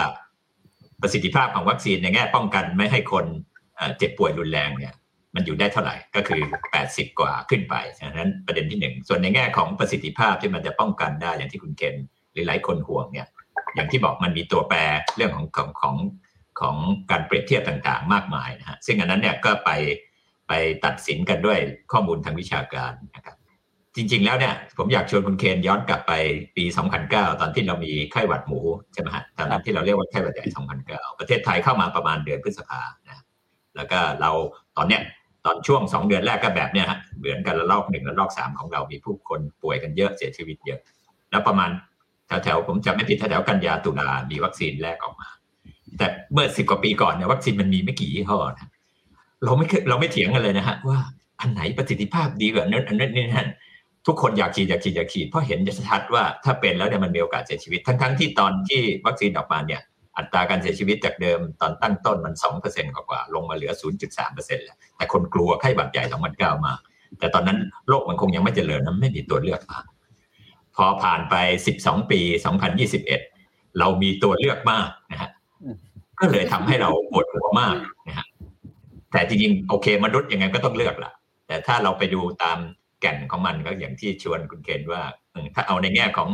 [1.03, 3.27] ประสิทธิภาพของวัคซีนในแง่ป้องกันไม่ให้คน
[3.99, 4.95] เจ็บป่วยรุนแรงเนี่ย
[5.35, 6.43] มันอยู่ได้เท่าไหร่ก็คือ
[6.81, 11.97] 80 กว่าขึ้นไปฉะนั้นประเด็นที่หนึ่งส่วนในแง่ของประสิทธิภาพที่มันจะป้องกันได้อย่างที่คุณเคน
[12.33, 13.27] หรือหลายคนห่วงเนี่ย
[13.75, 14.79] อย่างที่บอกมันมีตัวแปร
[15.17, 15.97] เรื่องของของของ
[16.61, 16.77] ของ
[17.11, 19.71] การเปรียบเทียบต่างๆ มากมายนะฮะซึ่งอันนั้นเนี่ยก็ไป
[20.49, 20.53] ไป
[20.85, 21.59] ตัดสินกันด้วย
[21.93, 23.37] ข้อมูลทางวิชาการนะครับ
[24.01, 26.13] จริง ๆ แล้วเนี่ยผมอยากชวนคุณเคนย้อนกลับไป
[26.57, 26.65] ปี
[27.03, 28.61] 2009 ตอนที่เรามีไข้หวัดหมู
[28.93, 30.47] ใช่ไหมฮะตอนนั้นที่เราเรียกว่าไข้หวัดใหญ่
[30.83, 33.23] 2009 ประเทศไทยเข้ามาประมาณเดือนพฤษภานะ
[33.77, 34.31] แล้วก็เรา
[34.77, 35.03] ตอนเนี้ย
[35.45, 40.81] ตอนช่วงสองเดือนแรกก็แบบเนี้ยฮะเหมือนกันละลอกหนึ่งละลอกสามของเรามีผู้คนป่วยกันเยอะเสียชีวิตเยอะ
[41.31, 41.71] แล้วประมาณ
[42.27, 45.29] แถวๆผมจำไม่ผิดแถวๆกันยาตุลามีวัคซีนแรกออกมา
[45.99, 48.71] แต่เมื่อสิบกว่าปีก่อนเนี่ยวัคซีนมันมีไม่กี่ยี่ห้อนะ
[49.45, 50.99] เราไม่เราไม่เถียงกันเลยนะฮะว่า
[51.41, 53.49] อันไหนประสิทธิภาพดีกว่านั้นอันนั้นนี่นั่น
[54.07, 55.59] ทุกคนอยากฉีดอยากฉีดอยากฉีดเพราะเห็น
[55.89, 59.83] ชัดว่าถ้าเป็นแล้วเนี่ยมันมีโอกาสเสียชีวิต ทั้งๆที่ตอนที่วัคซีนออกมาเนี่ย
[60.17, 63.73] อัตราการเสียชีวิตจากเดิมตอนตั้งต้นมันสองเปอร์เซกว่าลงมาเหลือ
[64.05, 66.73] 0.3เปอร์เซ็นต์แล้วแต่คนกลัวไข้หวัดใหญ่2009มา
[67.19, 67.59] แต่ตอนนั้น
[67.89, 69.79] โลกมันคงยังไม่เจริญนะไม่มีตัวเลือกมา
[70.77, 71.35] พอผ่านไป
[71.77, 72.21] 12 ปี
[72.99, 75.31] 2021 เรามีตัวเลือกมากนะฮะ
[76.21, 77.77] ก็เลยทำให้เราปวดหัวมาก
[78.09, 78.27] นะฮะ
[79.13, 81.13] แต่จริงๆโอเคมนุษย์ยังไงก็ต้องเลือกละ
[81.47, 82.59] แต่ถ้าเราไปดูตาม
[83.01, 85.03] แก่นของมันก็อย่างที่ชวนคุณเคนว่า
[85.55, 86.31] ถ้าเอาในแง่ของ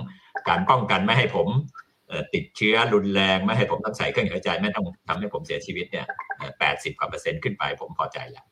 [0.48, 1.48] การป้องกันไม่ให้ผม
[2.34, 6.06] ติดเชื้อรุนแรงไม่ให้ผมต้องใส่เครื่องหายใจไม่ต้องทำให้ผมเสียชีวิตเนี่ย
[6.60, 8.46] แปดสิบกว่าเปอร์เซ็นต์ขึ้นไปผมพอใจแล้ว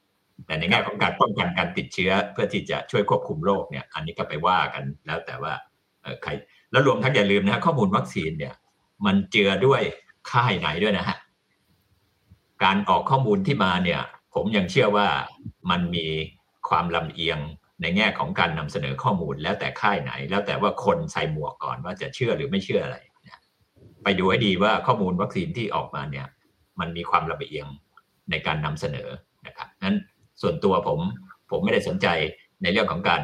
[0.47, 5.53] แต่ในแง่ของการป้องกันการติดเชื้อเพื่อที่จะช่วยควบคุมโรคเนี่ยอันนี้ก็ไปว่ากันแล้วแต่ว่า
[6.23, 6.31] ใคร
[6.73, 8.55] แล้วรวมทั้งอย่าลืมนะข้อมูลวัคซีนเนี่ย
[9.07, 9.83] มันเจือด้วย
[10.31, 11.17] ค่ายไหนด้วยนะฮะ
[12.65, 14.01] การออกข้อมูลที่มาเนี่ย
[14.35, 15.09] ผมยังเชื่อว่า
[15.71, 16.07] มันมี
[16.69, 17.39] ความลำเอียง
[17.85, 22.97] ในแง่ของการนำเสนอข้อมูลแล้วแต่ค่ายไหน แล้วแต่ว่าคนใส่หมวกก่อนว่าจะเชื่อหรือไม่เชื่ออะไร
[24.05, 26.27] ไปดูให้ดีว่าข้อมูลวัคซีนที่ออกมาเนี่ย
[26.81, 27.67] มันมีความระเบียง
[28.31, 29.09] ในการนำเสนอ
[29.47, 29.97] นะครับนั้น
[30.43, 30.99] ส่วนตัวผม
[31.51, 32.07] ผมไม่ได้สนใจ
[32.63, 33.23] ในเรื่องของการ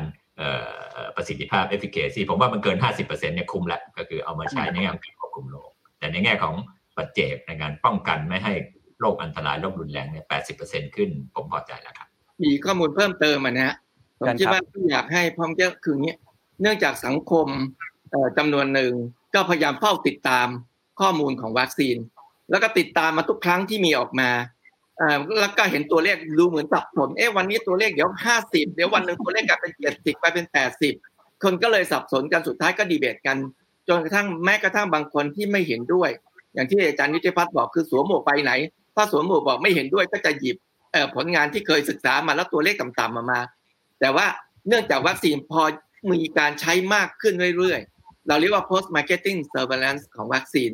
[1.16, 6.55] ประสิทธิภาพ efficacy ผมว่ามันเกิน 50%เนี่ยคุ้มล้วก็คือเอามาใช้ในแง่ของการควบคุมโรคแต่ในแง่ของ
[6.96, 8.53] ปัจเจกในการป้องกันไม่ให้
[9.01, 10.25] โรคอันตรายโรครุนแรงเนี่ย
[10.61, 12.09] 80%ขึ้นผมพอใจแล้วครับ
[12.42, 13.77] มีข้อมูลเพิ่มเติมมานะฮะ
[14.20, 16.16] ผมคิดว่าอยากให้พร้อมจะคือเนี้ย
[16.62, 17.46] เนื่องจากสังคม
[18.38, 18.92] จำนวนหนึ่ง
[19.35, 20.48] ก็พยายามเฝ้าติดตาม
[21.00, 21.96] ข้อมูลของวัคซีน
[22.50, 24.30] แล้วก็ติดตามมาทุกครั้งที่มีออกมา
[25.40, 30.94] แล้วก็เห็นตัวเลขดูเหมือนสับสนเอ๊ะวันนี้ตัวเลขเดี๋ยวห้าสิบเดี๋ยววันหนึ่งตัวเลขกลายเป็นเจ็ดสิบไปเป็นแปดสิบ
[31.42, 33.37] คนก็เลยสับสนกันสุดท้ายก็ดีเบตกัน
[33.88, 36.11] จนกระทั่งแม้กระทั่งบางคนที่ไม่เห็นด้วย
[36.54, 38.52] อย่างที่อาจารย์นิติพัฒน์บอกคือสวมหมวกไปไหน
[38.96, 40.56] ถ้าสวมหมวกบอกไม่เห็นด้วยก็จะหยิบ
[41.14, 43.40] ผลงานที่เคยศึกษามาแล้วตัวเลขต่ำๆมามา
[44.00, 44.26] แต่ว่า
[44.68, 45.62] เนื่องจากวัคซีนพอ
[46.12, 50.70] มีการใช้มากขึ้นเรื่อยๆ เราเรียกว่า post marketing surveillance ของวัคซีน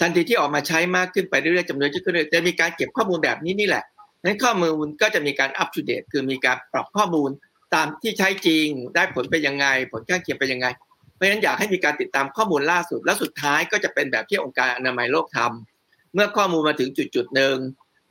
[0.00, 3.84] ทันทีที่ออกมาใช้มากขึ้นไปเรื่อยๆจำนวนเยอะขึ้นเรื่อยจะมีการเก็บข้อมูลแบบนี้นี่แหละ
[4.24, 7.30] นั้นข้อมูลก็จะมีการ up to date คือมีการปรับข้อมูล
[7.74, 10.66] ตามที่ใช้จริงได้ผลเป็นยังไง ผลข้างเคียงเป็นยังไง
[11.14, 17.56] เพราะฉะนั้นอยากให้มีการติดตามข้อมูลล่าสุด และสุดท้ายก็จะเป็นแบบที่องค์การอนามัยโลกทำเมื่อข้อมูลมาถึงจุดจุดหนึ่ง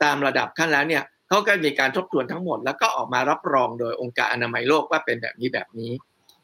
[0.02, 5.92] ตามระดับขั้นแล้วเนี่ย เขาก็มีการทบทวนทั้งหมด แล้วก็ออกมารับรองโดยองค์การอนามัยโลกว่าเป็นแบบนี้แบบนี้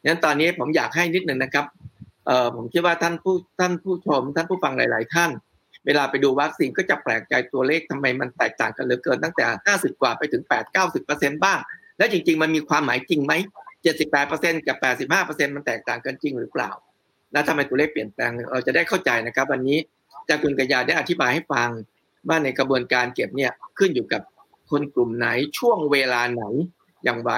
[0.05, 1.67] งั้นตอนนี้ผมอยากให้นิดหนึ่งนะครับ
[2.27, 5.31] เออผมคิดว่าท่านผู้ท่านผู้ชม ท่านผู้ฟังหลาย ๆ ท่าน
[5.87, 9.45] เวลาไปดูวัคซีนก็จะแปลกใจตัวเลขทำไมมันแตกต่างกันเหลือเกินตั้งแต่
[9.79, 11.59] 50 กว่าไปถึง 8 90เปอร์เซ็นต์บ้าง
[11.99, 13.33] และจริง ๆ มันมีความหมายจริงไหม
[13.81, 16.71] 78เปอร์เซ็นต์กับ 85เปอร์เซ็นต์มันแตกต่างกันจริงหรือเปล่า
[17.33, 19.79] แล้วทำไมตัวเลขเปลี่ยนแปลงเราจะได้เข้าใจนะครับ วันนี้
[20.29, 21.69] จากคุณกัญญาได้อธิบายให้ฟัง
[22.29, 24.23] ว่าในกระบวนการเก็บเนี่ยขึ้นอยู่กับ
[24.71, 25.27] คนกลุ่มไหน
[25.59, 26.45] ช่วงเวลาไหน
[27.05, 27.35] อย่างไร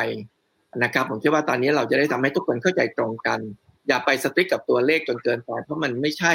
[0.83, 3.40] นะครับผมคิดว่าตอนนี้เราจะได้ทำให้ทุกคนเข้าใจตรงกัน
[3.88, 6.33] อย่าไปสติ๊กกับตัวเลขจนเกินไปเพราะมันไม่ใช่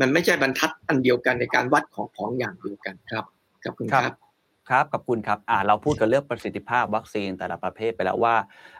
[0.00, 3.24] มันไม่ใช่บรรทัดอันเดียวกันในการวัดของของอย่างเดียวกันครับ
[3.64, 4.14] ขอบคุณครับ
[4.68, 8.34] ครับขอบคุณครับอ่าเราพูดกันเรื่องประสิทธิภาพวัคซีนแต่ละประเภทไปแล้วว่า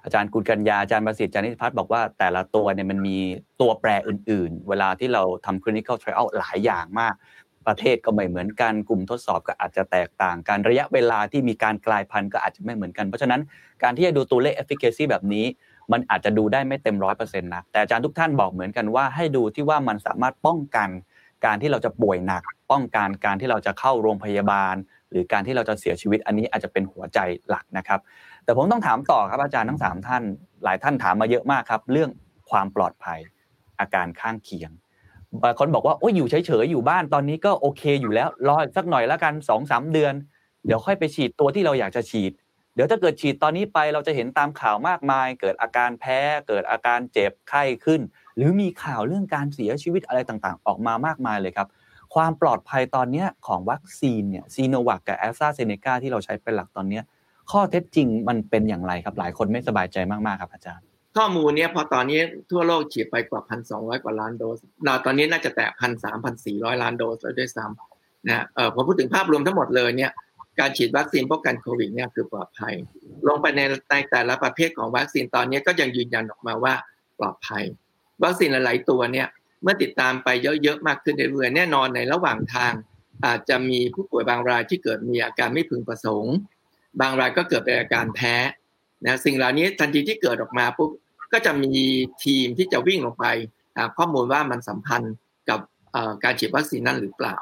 [0.05, 3.17] อาจารย์กุลกัญญาอาจารย์ประสิทธิ์อาจารย์นิติพัฒน์บอกว่าแต่ละตัวเนี่ยมันมี
[3.61, 7.15] ตัวแปรอื่น ๆ เวลาที่เราทำ clinical trial หลายอย่างมาก
[7.69, 13.41] ประเทศก็ไม่เหมือนกันกลุ่มทดสอบก็อาจจะแตกต่างกันระยะเวลาที่มีการกลายพันธุ์ก็อาจจะไม่เหมือนกัน เพราะฉะนั้น
[13.83, 15.45] การที่จะดูตัวเลข efficacy แบบนี้
[15.93, 20.89] มันอาจจะดูได้ไม่เต็มร้อยเปอร์เซ็นต์นะแต่อาจารย์ทุกท่านบอกเหมือนกันว่าให้ดูที่ว่ามันสามารถป้องกัน
[21.47, 24.75] การที่เราจะป่วยหนัก ป้องกันการที่เราจะเข้าโรงพยาบาล
[25.11, 28.01] หรือการที่เราจะเสียชีวิตอันนี้อาจจะเป็นหัวใจหลักนะครับ
[28.45, 30.23] แต่ผมต้องถามต่อครับอาจารย์ทั้งสามท่าน
[30.65, 32.11] หลายท่านถามมาเยอะมากครับ เรื่อง
[32.51, 33.19] ความปลอดภัย
[33.81, 34.71] อาการข้างเคียง
[35.59, 40.15] คนบอกว่าโอ้ยอยู่เฉยๆอยู่บ้านตอนนี้ก็โอเคอยู่แล้วรอสักหน่อยแล้วกันสองสามเดือน
[40.67, 42.33] เดี๋ยวค่อยไปฉีดตัวที่เราอยากจะฉีด
[42.75, 48.01] เดี๋ยวถ้าเกิดฉีดตอนนี้ไปเราจะเห็นตามข่าวมากมาย เกิดอาการแพ้ เกิดอาการเจ็บไข้ขึ้น
[48.37, 51.69] หรือมีข่าวเรื่องการเสียชีวิตอะไรต่างๆ ออกมามากมายเลยครับ
[52.15, 57.01] ความปลอดภัยตอนนี้ของวัคซีนเนี่ยซีโนวัคกับแอสตราเซเนกาที่เราใช้เป็นหลักตอนนี้
[57.51, 70.13] ข้อเท็จจริงมันเป็นอย่างไรครับหลายคนไม่สบายใจมากๆครับอาจารย์ ข้อมูลเนี้ยพอตอนนี้ทั่วโลกฉีดไปกว่าพันสองร้อยกว่าล้านโดสเราตอนนี้น่าจะแตะพันสามพันสี่ร้อยล้านโดสแล้วด้วยซ้ำนะเออพอพูดถึงภาพรวมทั้งหมดเลยเนี่ย
[70.59, 72.75] การฉีดวัคซีนป้องกันโควิดเนี่ยคือปลอดภัย
[73.29, 76.75] ลงไปในในแต่ละประเภทของวัคซีนตอนนี้ก็ยังยืนยันออกมาว่า
[77.19, 77.65] ปลอดภัย
[78.23, 79.29] วัคซีนหลายๆตัวเนี่ย
[79.63, 80.29] เมื่อติดตามไป
[80.63, 82.73] เยอะๆมากขึ้นเรื่อยๆแน่นอนในระหว่างทาง
[83.27, 86.35] อาจจะมีผู้ป่วยบางรายที่เกิดมีอาการไม่พึงประสงค์
[87.01, 88.35] บางรายก็เกิดเป็นอาการแพ้
[89.07, 90.91] นะสิ่งเหล่านี้ทันทีที่เกิดออกมาปุ๊บ
[91.33, 91.75] ก็จะมี
[92.25, 93.27] ทีมที่จะวิ่งลงไป
[93.77, 95.15] หาข้อมูลว่ามันสัมพันธ์
[95.49, 95.61] กับ
[96.25, 97.37] การฉีดวัคซีนนั้นหรือเปล่า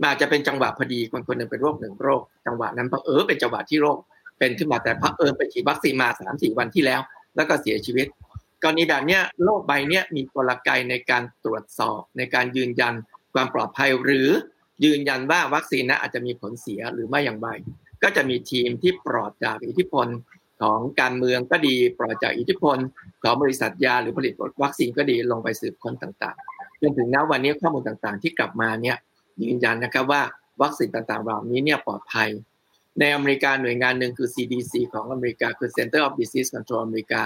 [0.00, 3.98] มันอาจจะเป็นจังหวะพอดีคนคนหนึ่งเป็นโรคหนึ่งโรค จังหวะนั้นเพราะเออเป็นจังหวะที่โรค
[4.38, 7.00] เป็นขึ้นมาแต่เพระเออไปฉีดวัคซีนมาสามสี่วันที่แล้ว
[7.36, 8.06] แล้วก็เสียชีวิต
[8.62, 12.94] กรณีแบบนี้โรคใบนี้มีกลไกในการตรวจสอบในการยืนยัน
[13.34, 14.28] ความปลอดภัยหรือ
[14.84, 17.48] ยืนยันว่าวัคซีนนั้นอาจจะมีผลเสียหรือไม่อย่างไร
[18.02, 20.06] ก็จะมีทีมที่ปลอดจากอิทธิพล
[20.62, 22.78] ของการเมืองก็ดีปลอดจากอิทธิพล
[23.22, 28.96] ของบริษัทยาหรือผลิตวัคซีนก็ดีลงไปสืบค้นต่างๆจนถึงณวันนี้ข้อมูลต่างๆ ที่กลับมาเนี่ย
[29.42, 30.22] ยืนยันนะครับว่า
[30.62, 32.28] วัคซีนต่างๆเหล่านี้เนี่ยปลอดภัย
[33.00, 37.22] ในอเมริกาหน่วยงานหนึ่งคือ CDC ของอเมริกาคือ Center of Disease Control อเมริกา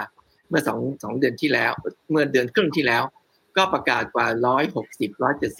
[0.48, 1.72] เมื่อสองสองเดือนที่แล้ว
[2.10, 3.02] เมื่อเดือนครึ่งที่แล้ว
[3.56, 4.26] ก็ประกาศกว่า
[4.76, 5.10] 160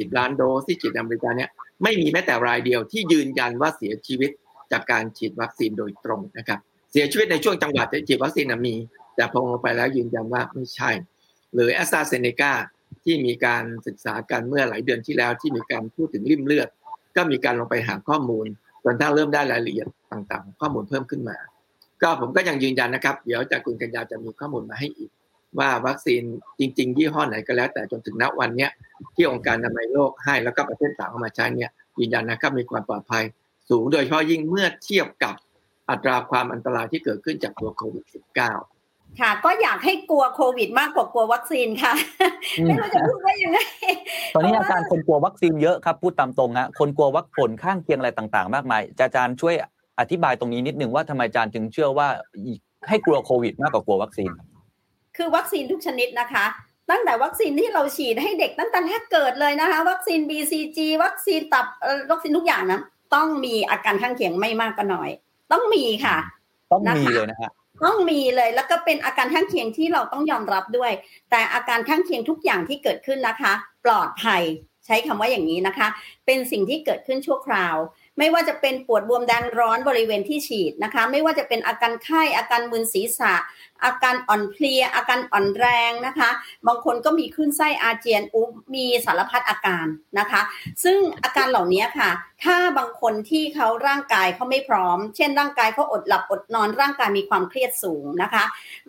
[0.09, 1.51] 170 ล้านโดสที่ฉีดอเมริกาเนี่ย
[1.83, 4.31] ไม่มีแม้แต่รายเดียวที่ยืนยันว่าเสียชีวิต
[4.73, 6.61] จากการฉีดวัคซีนโดยตรงนะครับ
[6.93, 8.75] เสียชีวิตในช่วงจังหวะที่ฉีดวัคซีนมี
[9.17, 10.91] แต่พอลงไปแล้วยืนยันว่าไม่ใช่
[11.55, 12.53] หรือแอสตราเซเนกา
[13.05, 16.69] ที่มีการศึกษากันเมื่อหลายเดือนที่แล้วที่มีการพูดถึงริ่มเลือด
[17.17, 18.47] ก็มีการลงไปหาข้อมูล
[18.85, 21.37] จนถ้าเริ่มได้รายละเอียดต่างๆ ข้อมูลเพิ่มขึ้นมา
[22.03, 25.11] ก็ผมก็ยังยืนยันนะครับ เดี๋ยวจากคุณกัญญาจะมีข้อมูลมาให้อีก
[25.59, 26.23] ว่าวัคซีน
[26.59, 28.69] จริง ๆ ยี่ห้อไหนก็แล้ว แต่จนถึงณวันนี้
[29.15, 33.25] ที่องค์การอนามัยโลกให้แล้วก็ประเทศต่างเอามาใช้เนี่ยยืนยันนะครับมีความปลอดภัย
[33.71, 35.35] สูงโดยเฉพาะยิ่งเมื่อเทียบกับ
[35.91, 41.93] อัตราความอันตรายที่เกิดขึ้นจากตัวโควิด -19 ค่ะ ก็อยากให้กลัวโควิด มากกว่ากลัววัคซีนค่ะ
[42.65, 43.59] ไม่รู้จะพูดว่ายังไง
[44.35, 49.55] ตอนนี้อาการคนกลัววัคซีนเยอะครับพูดตามตรงฮะคนกลัววัคผลข้างเคียงอะไรต่างๆ มากมายอาจารย์ช่วย
[50.01, 52.09] อธิบายตรงนี้นิดนึงว่าทำไมอาจารย์จึงเชื่อว่า
[52.89, 54.31] ให้กลัวโควิด มากกว่ากลัววัคซีน
[55.17, 56.47] คือวัคซีนทุกชนิดนะคะ
[56.91, 61.67] ตั้งแต่วัคซีนที่เราฉีดให้เด็กตั้งแต่แรกเกิดเลยนะคะ วัคซีน BCG วัคซีนตับ
[62.11, 62.81] วัคซีนทุกอย่างนะ
[63.15, 65.11] ต้องมีอาการข้างเคียงไม่มากก็น้อย
[65.53, 66.17] ต้องมีค่ะ
[66.73, 67.51] ต้องมีเลยนะฮะ
[67.85, 70.93] ต้องมีเลยแล้วก็เป็นอาการข้างเคียงที่เราต้องยอมรับด้วย
[71.31, 73.53] แต่อาการข้างเคียงทุกอย่างที่เกิดขึ้นนะคะ
[73.85, 74.43] ปลอดภัย
[74.87, 75.89] ใช้คำว่าอย่างนี้นะคะ
[76.27, 77.77] เป็นสิ่งที่เกิดขึ้นชั่วคราว
[78.21, 83.35] ไม่ว่าจะเป็นปวดบวมแดงร้อนบริเวณที่ฉีดนะคะ ไม่ว่าจะเป็นอาการไข้อาการมึนศีรษะ
[83.85, 86.31] อาการอ่อนเพลีย อาการอ่อนแรงนะคะ
[86.67, 88.43] บางคนก็มีขึ้นไส้อาเจียนอุ
[88.75, 89.87] มีสารพัดอาการ
[90.19, 90.41] นะคะ
[90.85, 92.11] ซึ่งอาการเหล่านี้ค่ะ
[92.45, 98.45] ถ้าบางคนที่เขาร่างกายเขาไม่พร้อม เช่น ร่างกายเขาอดหลับอดนอนร่างกายมีความเครียดสูงนะคะ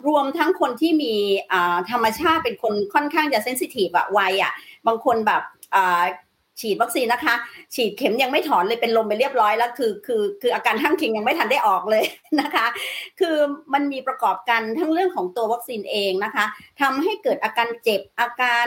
[0.07, 1.15] รวมทั้งคนที่มี
[1.91, 4.53] ธรรมชาติเป็นคนค่อนข้างจะเซนซิทีฟอะวัยอะ
[4.87, 5.41] บางคนแบบ
[6.61, 7.35] ฉีดวัคซีนนะคะ
[7.75, 12.03] ฉีดเข็มยังไม่ถอนเลยเป็นลมไปเรียบร้อยแล้วคือคือคืออาการข้างเคียงยังไม่ทันได้ออกเลย
[12.41, 12.65] นะคะ
[13.19, 13.37] คือ
[13.73, 16.45] มันมีประกอบกันทั้งเรื่องของตัววัคซีนเองนะคะ
[16.81, 18.65] ทำให้เกิดอาการเจ็บอาการ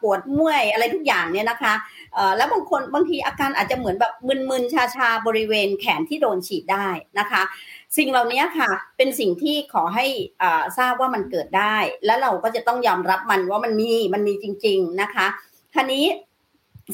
[0.00, 1.74] ปวดเมื่อยอะไรทุกอย่างเนี่ยนะคะ
[2.36, 4.12] แล้วบางคนบางทีอาการอาจจะเหมือนแบบ
[4.50, 7.42] มึนๆชาๆบริเวณแขนที่โดนฉีดได้นะคะ
[7.96, 10.06] สิ่งเหล่านี้ค่ะเป็นสิ่งที่ขอให้
[10.78, 15.26] ทราบว่ามันเกิดได้ แล้วเราก็จะต้องยอมรับมันว่ามันมีมันมีจริง ๆนะคะ
[15.74, 16.06] ทีนี้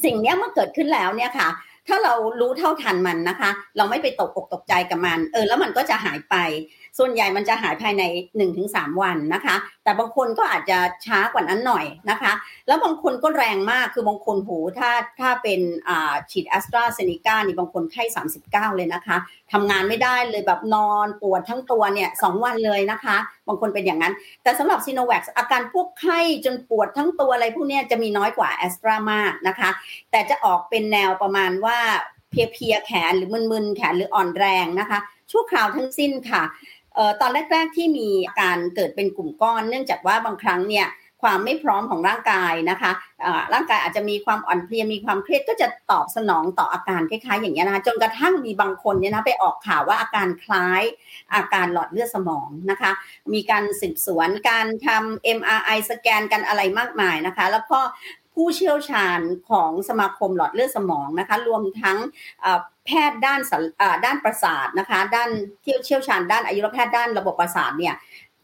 [0.05, 1.49] สิ่งนี้เมื่อเกิดขึ้นแล้วเนี่ยค่ะ
[1.89, 6.35] ถ้าเรารู้เท่าทันมันนะคะ เราไม่ไปตกอกตกใจกับมัน เออแล้วมันก็จะหายไป
[6.99, 8.03] ส่วนใหญ่มันจะหายภายใน
[8.49, 12.33] 1-3 วันนะคะ แต่บางคนก็อาจจะช้ากว่านั้นหน่อยนะคะ
[12.67, 15.61] แล้วบางคนก็แรงมากคือบางคนหูถ้าถ้าเป็น
[16.31, 18.03] ฉีดแอสตราเซเนกานี่บางคนไข้
[18.43, 19.17] 39 เลยนะคะ
[19.53, 29.71] ทำงานไม่ได้เลยแบบนอนปวดทั้งตัวเนี่ยสวันเลยนะคะ บางคนเป็นอย่างนั้น แต่สำหรับซีโนแวคอาการพวกไข้จนปวดทั้งตัวอะไรพวกนี้จะมีน้อยกว่าแอสตรามากนะคะ
[30.11, 31.79] แต่จะออกเป็นแนวประมาณว่า
[32.31, 34.99] เพียๆแขนหรือมึนๆแขนหรืออ่อนแรงนะคะ
[35.33, 36.43] ชั่วคราวทั้งสิ้นค่ะ
[37.21, 38.09] ตอนแรก ๆ ที่มี
[38.41, 40.89] การเกิดเป็นกลุ่มก้อน เนื่องจากว่าบางครั้งเนี่ย
[41.23, 42.91] ความไม่พร้อมของร่างกายนะคะ
[43.55, 50.83] ร่างกายอาจจะมีความอ่อนเพลียมีความเครียดก็จะตอบสนองต่ออาการคล้ายๆอย่างนี้นะคะจนกระทั่งมีบางคนเนี่ยนะไปออกข่าวว่าอาการคล้าย
[51.35, 52.91] อาการหลอดเลือดสมองนะคะ
[53.33, 57.81] มีการสืบสวนการทำ MRI สแกนกันอะไรมากมายนะคะ แล้วก็
[58.37, 59.21] ผู้เชี่ยวชาญ
[59.51, 61.99] ของสมาคมหลอดเลือดสมองนะคะรวมทั้ง
[62.87, 63.41] แพทย์ด้าน
[64.05, 65.31] ด้านประสาทนะคะด้าน
[65.85, 67.95] เชี่ยวชาญด้านอายุรแพทย์ด้านระบบประสาทเนี่ย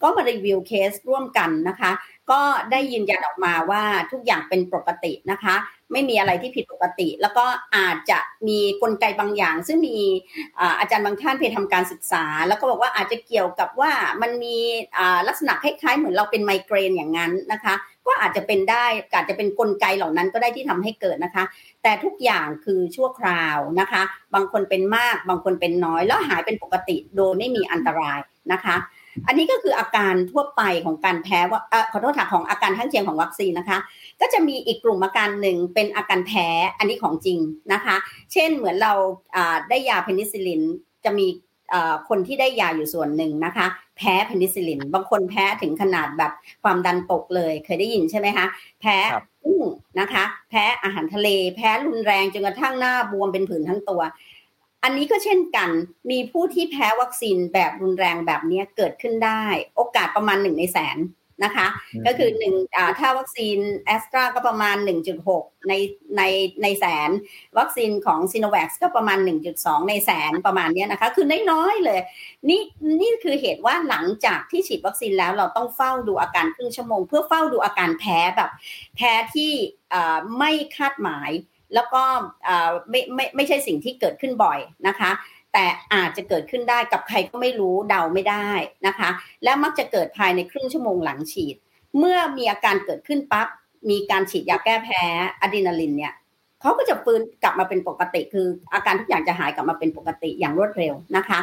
[0.02, 1.90] ก็มารีวิวเคสร่วมกันนะคะ
[2.30, 5.54] ก็ได้ยืนยันออกมาว่าทุกอย่างเป็นปกตินะคะ
[5.92, 7.44] ไม่มีอะไรที่ผิดปกติ แล้วก็
[7.76, 9.98] อาจจะมีกลไกบางอย่าง ซึ่งมี
[10.78, 14.56] อาจารย์บางท่านไปทำการศึกษา แล้วก็บอกว่าอาจจะเกี่ยวกับว่ามันมี
[15.28, 17.74] ลักษณะคล้ายๆเหมือนเราเป็นไมเกรนอย่างนั้นนะคะ
[18.06, 18.84] ก็อาจจะเป็นได้
[19.14, 21.44] อาจจะเป็นนกลไกเหล่านั้นก็ได้ที่ทำให้เกิดนะคะ
[21.82, 24.02] แต่ทุกอย่างคือชั่วคราวนะคะ
[24.34, 28.18] บางคนเป็นมาก บางคนเป็นน้อย แล้วหายเป็นปกติโดยไม่มีอันตราย
[28.52, 28.76] นะคะ
[29.26, 31.60] อันนี้ก็คืออาการทั่วไปของการแพ้ว่า
[31.92, 33.78] ขอโทษค่ะของอาการข้างเคียงของวัคซีนนะคะ
[34.20, 37.38] ก็จะมีอีกกลุ่มอาการหนึ่งเป็นอาการแพ้อันนี้ของจริง
[37.72, 37.96] นะคะ
[38.32, 38.92] เช่นเหมือนเรา
[39.68, 40.62] ได้ยาเพนิซิลิน
[41.04, 41.26] จะมี
[42.08, 46.32] คนที่ได้ยาอยู่ส่วนหนึ่งนะคะ แพ้เพนิซิลิน บางคนแพ้ถึงขนาดแบบ
[46.62, 48.46] ความดันตกเลย เคยได้ยินใช่ไหมคะ
[48.80, 48.96] แพ้
[49.44, 49.62] กุ้ง
[50.00, 54.02] นะคะ แพ้อาหารทะเล แพ้รุนแรงจนกระทั่งหน้าบวมเป็นผื่นทั้งตัว
[54.84, 55.70] อันนี้ก็เช่นกัน
[56.10, 59.44] มีผู้ที่แพ้วัคซีนแบบรุนแรงแบบนี้เกิดขึ้นได้
[59.76, 60.98] โอกาสประมาณหนึ่งในแสน
[61.44, 61.66] นะคะ
[62.06, 62.54] ก็คือหนึ่ง
[62.98, 64.76] ถ้าวัคซีนแอสตราก็ประมาณ
[65.22, 65.72] 1.6 ใน
[66.16, 66.22] ใน
[66.62, 67.10] ในแสน
[67.58, 69.18] วัคซีนของซีโนแวคก็ประมาณ
[69.54, 72.00] 1.2 ในแสนประมาณนี้นะคะ คือน้อยๆเลย
[72.48, 72.62] นี่
[73.00, 78.50] นี่คือเหตุว่าหลังจากที่ฉีดวัคซีนแล้วเราต้องเฝ้าดูอาการครึ่งชั่วโมง เพื่อเฝ้าดูอาการแพ้แบบ
[78.96, 79.52] แพ้ที่
[80.38, 81.30] ไม่คาดหมาย
[81.74, 82.02] แล้วก็
[82.90, 85.10] ไม่ไม่ไม่ใช่สิ่งที่เกิดขึ้นบ่อยนะคะ
[85.52, 88.48] แต่อาจจะเกิดขึ้นได้กับใครก็ไม่รู้เดาไม่ได้
[88.86, 89.08] นะคะ
[89.44, 91.56] แล้วมักจะเกิดภายในครึ่งชั่วโมงหลังฉีด
[91.98, 93.46] เมื่อมีอาการเกิดขึ้นปั๊บ
[93.90, 95.02] มีการฉีดยาแก้แพ้
[95.40, 96.14] อะดรีนาลินเนี่ย
[96.60, 101.38] เขาก็จะฟื้นกลับมาเป็นปกติ คืออาการทุกอย่างจะหายกลับมาเป็นปกติอย่างรวดเร็วนะคะ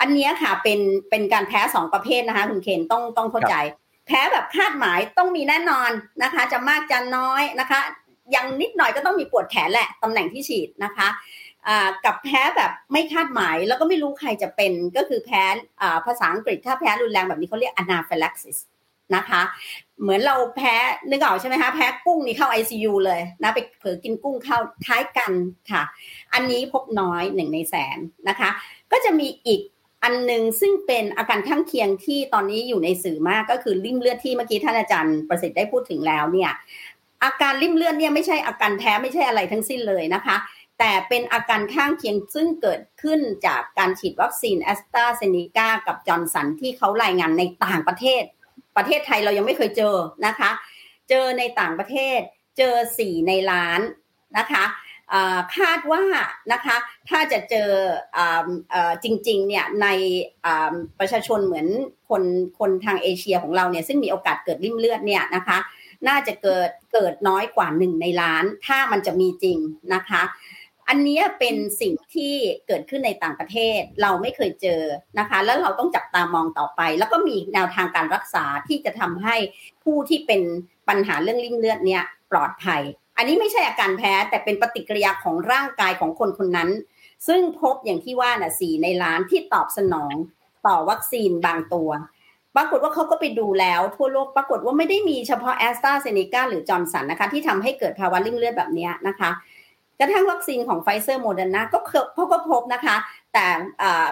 [0.00, 3.54] อันนี้ค่ะเป็นเป็นการแพ้สองประเภทนะคะคุณเคนต้องต้องเข้าใจ
[4.06, 5.90] แพ้แบบคาดหมายต้องมีแน่นอน
[6.22, 7.80] นะคะ จะมากจะน้อยนะคะ
[8.34, 11.08] ยังนิดหน่อยก็ต้องมีปวดแขนแหละตำแหน่งที่ฉีดนะคะ
[12.04, 15.42] กับแพ้แบบไม่คาดหมาย แล้วก็ไม่รู้ใครจะเป็นก็คือแพ้
[16.06, 18.58] ภาษาอังกฤษถ้าแพ้รุนแรงแบบนี้เขาเรียก anaphylaxis
[19.16, 19.42] นะคะ
[20.00, 20.74] เหมือนเราแพ้
[21.10, 25.32] นึกออกใช่ไหมคะแพ้กุ้งนี่เข้า ICU เลยนะไปเผลอกินกุ้งเข้าคล้ายกัน
[25.70, 25.82] ค่ะ
[26.34, 28.50] อันนี้พบน้อยหนึ่งในแสนนะคะ
[28.92, 29.60] ก็จะมีอีก
[30.02, 36.52] อันหนึ่งซึ่งเป็นอาการข้างเคียงที่ตอนนี้อยู่ในสื่อมากก็คือลิ่มเลือดที่เมื่อกี้ท่านอาจารย์ประสิทธิ์ได้พูดถึงแล้วเนี่ย
[37.24, 40.36] อาการลิ่มเลือดเนี่ยไม่ใช่อาการแพ้ไม่ใช่อะไรทั้งสิ้นเลยนะคะ
[40.78, 48.22] แต่เป็นอาการข้างเคียงซึ่งเกิดขึ้นจากการฉีดวัคซีนแอสตราเซเนกากับจอร์นสันที่เขารายงานในต่างประเทศ
[48.76, 49.94] ประเทศไทยเรายังไม่เคยเจอ
[50.26, 50.50] นะคะ
[51.08, 52.18] เจอในต่างประเทศ
[52.58, 53.80] เจอสี่ในล้าน
[54.38, 54.64] นะคะ
[55.56, 56.02] คาดว่า
[56.52, 56.76] นะคะ
[57.08, 57.70] ถ้าจะเจอ
[59.04, 59.86] จริงๆเนี่ยใน
[60.98, 61.66] ประชาชนเหมือน
[62.08, 62.22] คน
[62.58, 65.58] คนทางเอเชียของเราเนี่ยซึ่งมีโอกาสเกิดริ่มเลือดเนี่ยนะคะ
[66.08, 69.58] น่าจะเกิดเกิดน้อยกว่าหนึ่งในล้าน ถ้ามันจะมีจริง
[69.94, 70.22] นะคะ
[70.88, 72.34] อันนี้เป็นสิ่งที่
[72.66, 74.82] เกิดขึ้นในต่างประเทศ เราไม่เคยเจอ
[75.18, 79.36] นะคะ แล้วเราต้องจับตามองต่อไป แล้วก็มีแนวทางการรักษาที่จะทำให้
[79.84, 80.42] ผู้ที่เป็น
[80.88, 82.82] ปัญหาเรื่องลิ่มเลือดเนี่ยปลอดภัย
[83.16, 86.70] อันนี้ไม่ใช่อาการแพ้แต่เป็นปฏิกิริยาของร่างกายของคนคนนั้น
[87.26, 90.14] ซึ่งพบอย่างที่ว่าน่ะสี่ในล้านที่ตอบสนอง
[90.66, 91.90] ต่อวัคซีนบางตัว
[92.56, 99.30] ปรากฏว่าเขาก็ไปดูแล้วทั่วโลกปรากฏว่าไม่ได้มีเฉพาะแอสตราเซเนกาหรือจอร์นสันนะคะ ที่ทำให้เกิดภาวะลิ่มเลือดแบบนี้นะคะ
[100.00, 101.78] กระทั่งวัคซีนของไฟเซอร์โมเดอร์นาก็
[102.14, 102.96] เขาก็พบนะคะ
[103.32, 103.46] แต่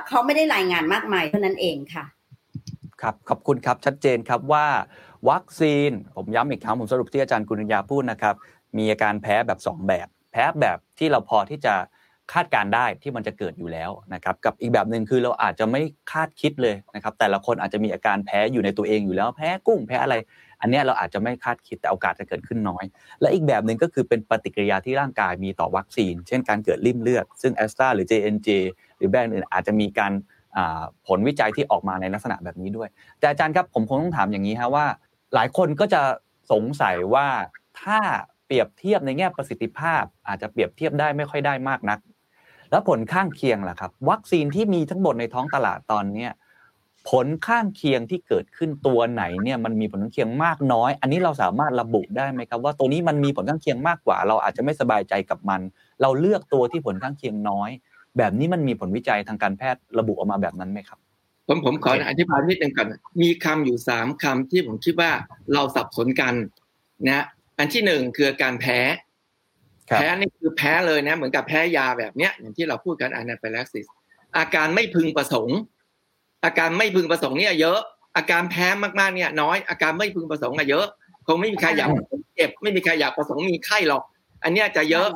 [0.08, 2.04] เขาไม่ได้รายงานมากมายเท่านั้นเองค่ะ
[3.00, 4.66] ครับ ขอบคุณครับชัดเจนครับว่า
[5.30, 8.34] วัคซีนผมย้ำอีกครั้งผมสรุปที่อาจารย์กุลยาพูดนะครับ
[8.78, 11.74] มีอาการแพ้แบบ 2 แบบ แพ้แบบที่เราพอที่จะ
[12.32, 15.80] คาดการได้ที่มันจะเกิดอยู่แล้วนะครับกับอีกแบบหนึ่งคือเราอาจจะไม่
[16.12, 20.14] คาดคิดเลยนะครับแต่ละคนอาจจะมีอาการแพ้อยู่ในตัวเองอยู่แล้ว แพ้กุ้งแพ้อะไร
[20.60, 22.84] อันนี้เราอาจจะไม่คาดคิดแต่โอกาสจะเกิดขึ้นน้อย
[23.20, 28.48] และอีกแบบหนึ่งก็คือเป็นปฏิกิริยาที่ร่างกายมีต่อวัคซีน เช่นการเกิดริ่มเลือด ซึ่งแอสตราหรือ JNJ
[28.96, 30.12] หรือแบรนด์อื่นอาจจะมีการ
[31.06, 32.88] ผลวิจัยที่ออกมาในลักษณะแบบนี้ด้วย
[33.18, 34.86] แต่อาจารย์ครับผมคงต้องถามอย่างนี้ฮะว่า
[35.34, 36.02] หลายคนก็จะ
[36.52, 37.26] สงสัยว่า
[37.82, 37.98] ถ้า
[38.46, 41.98] เปรียบเทียบในแง่ประสิทธิภาพ อาจจะเปรียบเทียบได้ไม่ค่อยได้มากนัก
[42.70, 46.26] แล้วผลข้างเคียงล่ะครับ วัคซีนที่มีทั้งหมดในท้องตลาดตอนเนี้
[47.10, 55.60] ผลข้างเคียงที่เกิดขึ้นตัวไหนเนี่ยมันมีผลข้างเคียงมากน้อย อันนี้เราสามารถระบุได้ไหมครับ ว่าตัวนี้มันมีผลข้างเคียงมากกว่า เราอาจจะไม่สบายใจกับมัน
[56.02, 57.70] เราเลือกตัวที่ผลข้างเคียงน้อย
[58.18, 60.98] แบบนี้มันมีผลวิจัยทางการแพทย์ระบุออกมาแบบนั้นไหมครับ
[61.48, 62.88] ผมผมขออธิบายนิดนึงก่อน
[63.22, 65.10] มีคำอยู่สามคำที่ผมคิดว่า
[65.54, 66.34] เราสับสนกัน
[67.06, 67.24] นะ
[67.58, 68.78] อันที่หนึ่งคือการแพ้
[69.94, 73.86] แพ้นี่คือแพ้เลยนะ เหมือนกับแพ้ยาแบบเนี้ยอย่างที่เราพูดกันอนาฟิลักซิส
[74.36, 75.58] อาการไม่พึงประสงค์
[76.44, 77.78] อาการไม่พึงประสงค์เนี่ยเยอะ
[78.16, 78.66] อาการแพ้
[79.00, 80.86] มากๆเนี่ยน้อย อาการไม่พึงประสงค์อะเยอะ
[81.26, 81.90] คงไม่มีใครอยาก
[82.36, 84.02] เจ็บไม่มีใครอยากประสงค์มีไข้หรอก
[84.44, 85.08] อันเนี้ยจะเยอะ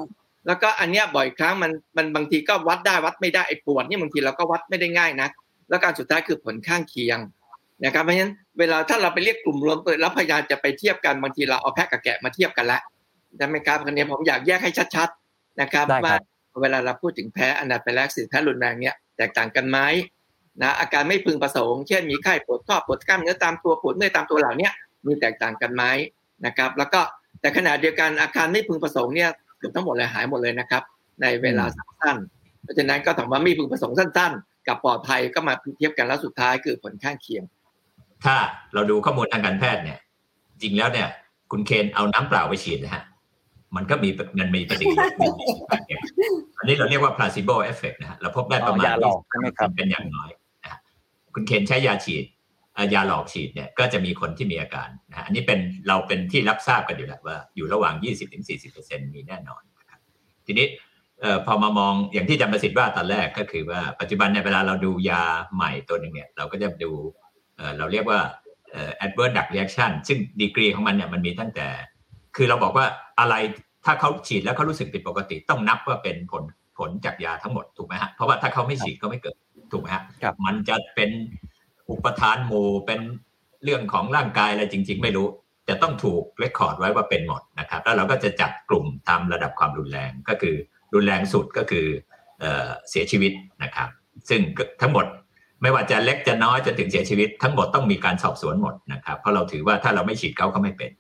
[0.46, 5.28] แล้วก็อันเนี้ยบ่อยครั้งมันมันบางทีก็วัดได้วัดไม่ได้ไอ้ปวดนี่บางทีเราก็วัดไม่ได้ง่ายนะ
[5.68, 7.18] แล้วการสุดท้ายคือผลข้างเคียง
[7.84, 12.82] นะครับเพราะฉะนั้นเวลาถ้าเราไปเรียกกลุ่มรวมเปิดแล้วพยายามจะไปเทียบกันบางทีเราเอาแพะกับแกะมาเทียบกันแล้ว
[13.36, 16.14] ใช่ไหมครับคราวนี้ผมอยากแยกให้ชัดๆนะครับว่า
[16.62, 19.78] เวลาเราพูดถึงแพ้ anaphylaxis แพ้รุนแรงเนี่ยแตกต่างกันไหม
[20.62, 24.68] นะอาการไม่พึงประสงค์เช่นมีไข้ปวดข้อปวดกล้ามเนื้อตามตัวปวดเมื่อยตามตัวเหล่านี้
[25.06, 25.84] มีแตกต่างกันไหม
[26.46, 27.00] นะครับ แล้วก็
[27.40, 30.82] แต่ขณะเดียวกันอาการไม่พึงประสงค์เนี่ยเกือบทั้งหมดเลยหายหมดเลยนะครับ
[31.22, 32.16] ในเวลาสั้น
[32.62, 37.42] เพราะฉะนั้นก็ถามว่าไม่พึงประสงค์สั้น ๆ กับปลอดภัยก็มาเทียบกันแล้วสุดท้ายคือผลข้างเคียง
[38.24, 38.36] ถ้า
[38.74, 39.98] เราดูข้อมูลทางการแพทย์เนี่ย
[40.62, 41.08] จริงแล้วเนี่ย
[41.50, 43.02] คุณเคนเอาน้ำเปล่าไปฉีดนะฮะ
[43.76, 45.06] มันก็มีมันมีปฏิกิริยา
[46.58, 48.84] อันนี้เราเรียกว่า placebo effect นะฮะเราพบได้ประมาณ
[49.76, 50.39] เป็นอย่างน้อยนะ
[51.34, 52.24] คุณเคนใช้ยาฉีด
[52.94, 57.94] ยาหลอกฉีดเนี่ยก็จะมีคนที่มีอาการนะอันนี้เป็นเราเป็นที่รับทราบกันอยู่แล้วว่าอยู่ระหว่าง
[58.54, 60.00] 20-40%มีแน่นอนนะครับ
[60.46, 60.66] ทีนี้
[61.46, 65.22] พอมามองอย่างที่จำประสิทธิ์ว่าตอนแรกก็คือว่าปัจจุบันในเวลาเราดูยา
[65.54, 66.92] ใหม่ตัวหนึ่งเนี่ยเราก็จะดู
[67.78, 68.20] เราเรียกว่า
[69.04, 71.68] adverse drug reaction ซึ่งดีกรีของมันเนี่ยมันมีตั้งแต่
[72.36, 72.86] คือเราบอกว่า
[73.20, 73.34] อะไร
[73.84, 76.42] ถ้าเขาฉีดแล้วเขารู้สึกผิดปกติ ต้องนับว่าเป็นผล
[76.78, 79.34] ผลจากยาทั้งหมดถูกไหมฮะเพราะว่าถ้าเขาไม่ฉีดก็ไม่เกิด
[79.72, 80.04] ถูกไหมฮะ
[80.46, 81.10] มันจะเป็น
[81.90, 83.00] อุปทานหมู่เป็น
[83.64, 85.28] เรื่องของร่างกายอะไรจริง ๆ ไม่รู้
[85.68, 90.54] จะต้องถูกเรคคอร์ดไว้ว่าเป็นหมดนะครับ แล้วเราก็จะจัดกลุ่มตามระดับความรุนแรงก็คือ
[90.94, 91.86] รุนแรงสุดก็คือ
[92.90, 93.88] เสียชีวิตนะครับ
[94.28, 94.40] ซึ่ง
[94.80, 95.06] ทั้งหมด
[95.62, 100.90] ไม่ว่าจะเล็กจะน้อยจนถึงเสียชีวิต ทั้งหมดต้องมีการสอบสวนหมดนะครับ เพราะเราถือว่าถ้าเราไม่ฉีดเขาเขาไม่เป็น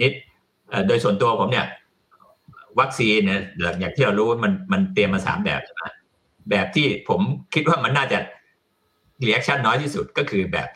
[0.00, 0.12] นิด
[0.86, 1.66] โดยส่วนตัวผมเนี่ย
[2.80, 3.40] วัคซีนเนี่ย
[3.80, 5.92] อย่างที่เรารู้มันมันเตรียมมาสามแบบนะ
[6.50, 7.20] แบบที่ผม
[7.54, 8.18] คิดว่ามันน่าจะ
[9.20, 10.68] reaction น้อยที่สุดก็คือแบบ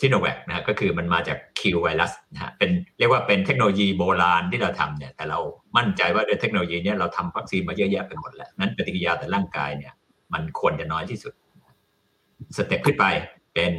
[0.00, 5.38] ซิโนแวคนะก็คือมันมาจาก killed virus นะฮะเป็นเรียกว่าเป็นเทคโนโลยีโบราณที่เราทำเนี่ย แต่เรา
[5.76, 9.94] มั่นใจว่าด้วยเทคโนโลยีเนี้เราทำวัคซีนมาเยอะแยะไปหมดแล้ว นั้นปฏิกิริยาต่อร่างกายเนี่ย
[10.32, 11.32] มันควรจะน้อยที่สุด
[12.56, 13.04] step ขึ้นไป
[13.54, 13.72] เป็น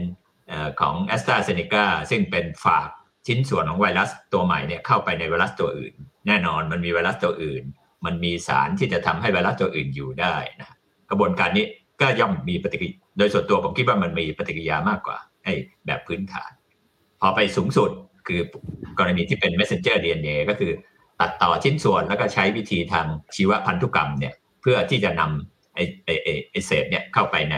[0.82, 2.88] ของแอสตราเซเนกาซึ่งเป็นฝาก
[3.28, 5.94] ชิ้นส่วนของไวรัสตัวใหม่เนี่ยเข้าไปในไวรัสตัวอื่น
[6.28, 7.64] แน่นอนมันมีไวรัสตัวอื่น
[8.06, 10.78] มันมีสารที่จะทำให้ไวรัสตัวอื่นอยู่ได้นะ
[11.12, 11.66] กระบวนการนี้
[12.02, 15.54] ก็ย่อมมีปฏิกิริยาโดยส่วนตัวผมคิดว่ามันมีปฏิกิริยามากกว่าไอ้
[15.86, 16.52] แบบพื้นฐาน
[17.22, 17.90] พอไปสูงสุด
[18.28, 18.42] คือ
[19.00, 20.72] กรณีที่เป็น messenger DNA ก็คือ
[21.20, 26.14] ตัดต่อชิ้นส่วนแล้วก็ใช้วิธีทางชีวพันธุกรรมเนี่ยเพื่อที่จะนำไอ้ไอ้
[26.52, 27.58] ไอ้เศษเนี่ยเข้าไปใน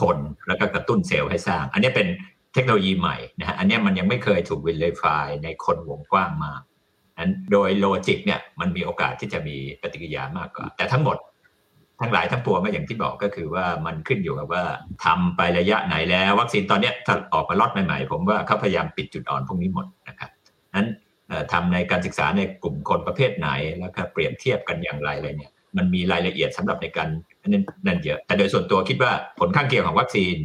[0.00, 2.08] คนแล้วก็กระตุ้นเซลล์ให้สร้าง อันนี้เป็น
[2.54, 6.62] เทคโนโลยีใหม่นะฮะอันนี้มันยังไม่เคยถูก verify ในคนวงกว้างมาก
[7.18, 11.16] นั้นโดย logic เนี่ยมันมีโอกาสที่จะมีปฏิกิริยามากกว่า แต่ทั้งหมด
[12.00, 14.64] ทั้งหลายทั้งปวงก็อย่างที่บอกก็คือว่ามันขึ้นอยู่กับว่า
[15.04, 20.30] ทำไประยะไหนแล้ว วัคซีนตอนนี้ถ้าออกมาล็อตใหม่ๆ ผมว่าเขาพยายามปิดจุดอ่อนพวกนี้หมดนะครับ
[20.76, 20.88] นั้น
[21.52, 23.48] ทำในการศึกษาในกลุ่มคนประเภทไหน
[23.80, 27.08] แล้วก็เปรียบเทียบกันอย่างไรอะไรเนี่ยมันมีรายละเอียดสำหรับในการ
[27.40, 30.36] นั่นนั่นเยอะ แต่โดยส่วนตัวคิดว่าผลข้างเคียงของวัคซีน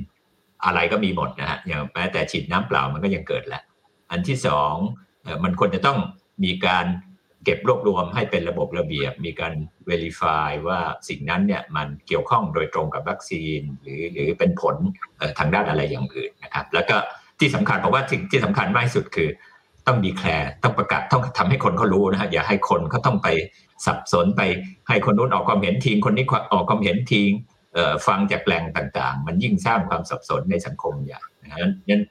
[0.65, 3.63] อะไรก็มีหมดนะฮะอย่างแม้แต่ฉีดน้ำเปล่ามันก็ยังเกิดแหละ
[4.11, 4.74] อันที่สอง
[5.43, 5.97] มันควรจะต้อง
[6.43, 6.86] มีการ
[7.45, 9.53] เก็บรวบรวมให้เป็นระบบระเบียบ มีการ
[9.89, 10.79] verify ว่า
[11.09, 14.75] สิ่งนั้นเนี่ยมันเกี่ยวข้องโดยตรงกับวัคซีน หรือหรือเป็นผล
[15.39, 16.95] ทางด้านอะไรอย่างอื่นนะครับ แล้วก็
[17.39, 19.29] ที่สำคัญเพราะว่าสิ่งที่สำคัญมากที่สุดคือ
[19.87, 23.27] ต้องดีแคลร์ต้องประกาศต้องทำให้คนเขารู้นะฮะอย่าให้คนเขาต้องไป
[23.85, 24.41] สับสนไป
[24.87, 27.31] ให้คนนู้นออกความเห็นทิ้งคนนี้ออกความเห็นทิ้ง
[28.07, 31.23] ฟังจากแหล่งต่างๆ มันยิ่งสร้างความสับสนในสังคมอย่าง
[31.61, 32.03] นั้น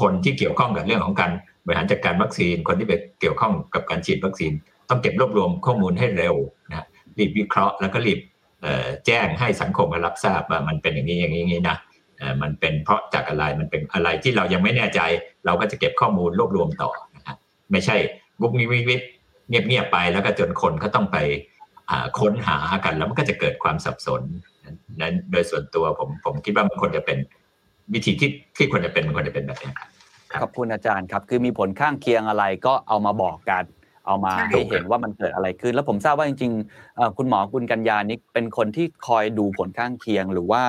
[0.00, 1.30] คนที่เกี่ยวข้องกับเรื่องของการ
[1.64, 4.52] บริหารจัดการวัคซีน คนที่ไปเกี่ยวข้องกับการฉีดวัคซีน
[4.88, 6.34] ต้องเก็บรวบรวมข้อมูลให้เร็ว
[6.68, 6.86] นะ
[7.18, 8.18] รีบวิเคราะห์แล้วก็รีบ
[9.06, 11.76] แจ้งให้สังคมรับทราบว่ามันเป็นอย่างนี้อย่างนี้นะ
[12.42, 15.00] มันเป็นเพราะจากอะไรมันเป็นอะไรที่เรายังไม่แน่ใจ
[15.46, 17.36] เราก็จะเก็บข้อมูลรวบรวมต่อนะครับ
[17.72, 17.96] ไม่ใช่
[18.40, 18.96] บุกนิวิวิ
[19.48, 21.18] เงียบๆไปแล้วก็จนคนเขาต้องไป
[22.18, 24.22] ค้นหากันแล้วมันก็จะเกิดความสับสน
[24.96, 27.18] นั้นโดยส่วนตัวผมผมคิดว่ามันควรจะเป็น
[27.94, 29.70] วิธีที่ที่ควรจะเป็นมันควรจะเป็นแบบนี้
[30.32, 33.64] ครับขอบคุณอาจารย์ครับ คือมีผลข้างเคียงอะไรก็เอามาบอกกัน
[34.06, 40.62] เอามาให้เห็นว่ามันเกิดอะไรขึ้น แล้วผมทราบว่าจริงๆคุณหมอคุณกัญญานี่เป็นคนที่คอยดูผลข้างเคียง หรือว่า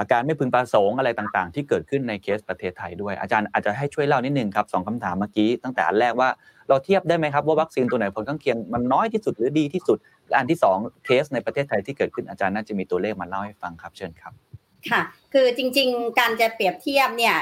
[0.00, 6.28] อาการไม่พึงประสงค์อะไรต่างๆ ที่เกิดขึ้นในเคสประเทศไทยด้วยอาจารย์อาจจะให้ช่วยเล่านิดนึงครับสองคำถามเมื่อกี้ตั้งแต่อันแรกว่า
[6.68, 9.98] เราเทียบได้ไหมครับว่าวัคซีนตัวไหนผลข้างเคียงมันน้อยที่สุดหรือดีที่สุด
[10.28, 14.51] และอันที่2เคสในประเทศไทยที่เกิดขึ้นอาจารย์น่าจะมีตัวเลขมาเล่าให้ฟังครับเชิญครับ
[14.90, 15.02] ค่ะ
[15.32, 17.36] คือจริง ๆ การจะเปรียบเทียบเนี่ย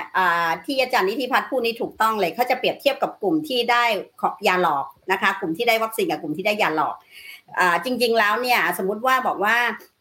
[0.65, 3.85] ที่อาจารย์นิติพัฒน์พูดนี้ถูกต้องเลยเขาจะเปรียบเทียบกับกลุ่มที่ได้
[4.47, 6.95] ยาหลอกนะคะ กลุ่มที่ได้วัคซีนกับกลุ่มที่ได้ยาหลอก
[7.85, 9.57] จริง ๆ แล้วเนี่ยสมมุติว่าบอกว่า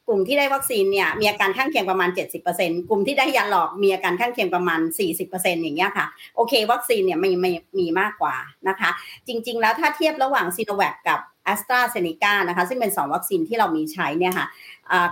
[0.07, 2.09] กลุ่มที่ได้วัคซีนเนี่ยมีอาการข้างเคียงประมาณ
[2.49, 4.79] 70%กลุ่มที่ได้ยาหลอกมีอาการข้างเคียงประมาณ
[5.21, 8.35] 40%อย่างเงี้ยค่ะโอเค วัคซีนเนี่ยไม่ไม่มีมากกว่า
[8.67, 8.89] นะคะ
[9.27, 14.45] จริง ๆ แล้วถ้าเทียบระหว่างซีโนแวคกับแอสตราเซเนกานะคะซึ่งเป็น 2 วัคซีนที่เรามีใช้เนี่ยค่ะ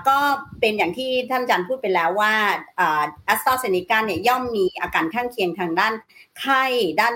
[0.07, 0.17] ก็
[0.59, 2.33] เป็นอย่างที่ท่านอาจารย์พูดไปแล้วว่า
[2.77, 5.93] แอสตราเซเนกาเนี่ยย่อมมีอาการข้างเคียงทางด้าน
[6.39, 6.63] ไข้
[7.01, 7.15] ด้าน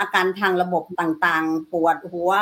[0.00, 2.32] อาการทางระบบต่างๆ ปวดหัว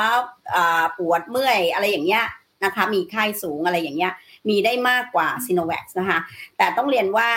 [0.97, 2.25] ปวดเมื่อยอะไรอย่างเงี้ย
[2.63, 4.13] นะคะมีไข้สูงอะไรอย่างเงี้ย
[4.49, 6.19] มีได้มากกว่าซีโนแวคนะคะ
[6.57, 7.29] แต่ต้องเรียนว่า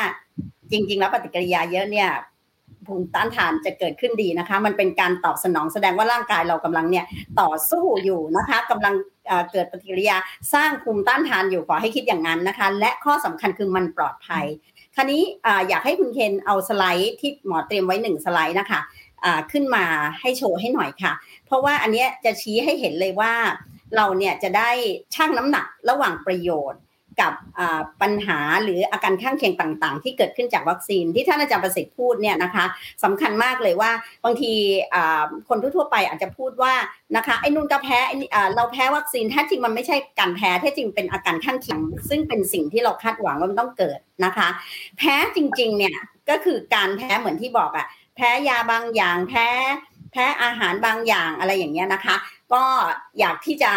[0.70, 2.11] จริง ๆ แล้วปฏิกิริยาเยอะเนี่ย
[2.89, 7.07] ภูมิต้านทานจะเกิดขึ้นดีนะคะ มันเป็นการตอบสนองแสดงว่าร่างกายเรากำลังเนี่ย
[7.41, 8.95] ต่อสู้อยู่นะคะกำลัง
[9.53, 10.16] เกิดปฏิกิริยา
[10.55, 14.47] สร้างภูมิต้านทานอยู่ขอให้คิดอย่างนั้นนะคะ และข้อสำคัญคือมันปลอดภัย
[14.95, 15.22] คราวนี้
[15.68, 18.80] อยากให้คุณเคนเอาสไลด์ที่หมอเตรียมไว้หนึ่งสไลด์นะคะ
[19.53, 19.84] ขึ้นมา
[20.20, 21.12] ให้โชว์ให้หน่อยค่ะ
[21.47, 23.32] เพราะว่าอันนี้จะชี้ให้เห็นเลยว่า
[23.97, 24.70] เราเนี่ยจะได้
[25.14, 26.80] ชั่งน้ำหนักระหว่างประโยชน์
[27.21, 27.33] กับ
[28.03, 32.64] ปัญหาหรืออาการข้างเคียงต่างๆ ที่เกิดขึ้นจากวัคซีนที่ท่านอาจารย์ประสิทธิ์พูดเนี่ยนะคะ
[33.05, 33.91] สำคัญมากเลยว่า
[34.25, 34.53] บางที
[35.49, 36.75] คนทั่วไปอาจจะพูดว่า
[37.16, 37.99] นะคะไอ้นุ่นก็แพ้
[38.55, 44.49] เราแพ้วัคซีนแท้จริงมันไม่ใช่การแพ้แท้จริงเป็นอาการข้างเคียง ซึ่งเป็นสิ่งที่เราคาดหวังว่ามันต้องเกิดนะคะ
[44.99, 45.97] แพ้จริงๆเนี่ย
[46.31, 49.49] ก็คือการแพ้เหมือนที่บอกอะแพ้ยาบางอย่างแพ้
[50.12, 52.16] แพ้อาหารบางอย่างอะไรอย่างเงี้ยนะคะ
[52.55, 52.64] ก็
[53.18, 53.70] อยากที่จะ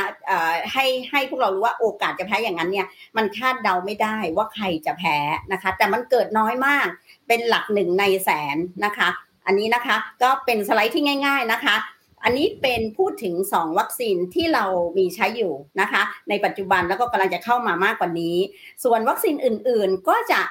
[0.74, 5.18] ให้ให้พวกเรารู้ว่าโอกาสจะแพ้อย่างนั้นเนี่ยมันคาดเดาไม่ได้ว่าใครจะแพ้
[5.52, 6.88] นะคะ แต่มันเกิดน้อยมาก
[7.28, 9.10] เป็นหลักหนึ่งในแสนนะคะ
[9.46, 11.76] อันนี้นะคะก็เป็นสไลด์ที่ง่าย ๆนะคะ
[12.24, 14.66] อันนี้เป็นพูดถึง 2 วัคซีนที่เรา
[14.98, 18.38] มีใช้อยู่นะคะ ในปัจจุบันแล้วก็กำลังจะเข้ามามากกว่านี้
[18.84, 20.42] ส่วนวัคซีนอื่นๆก็จะ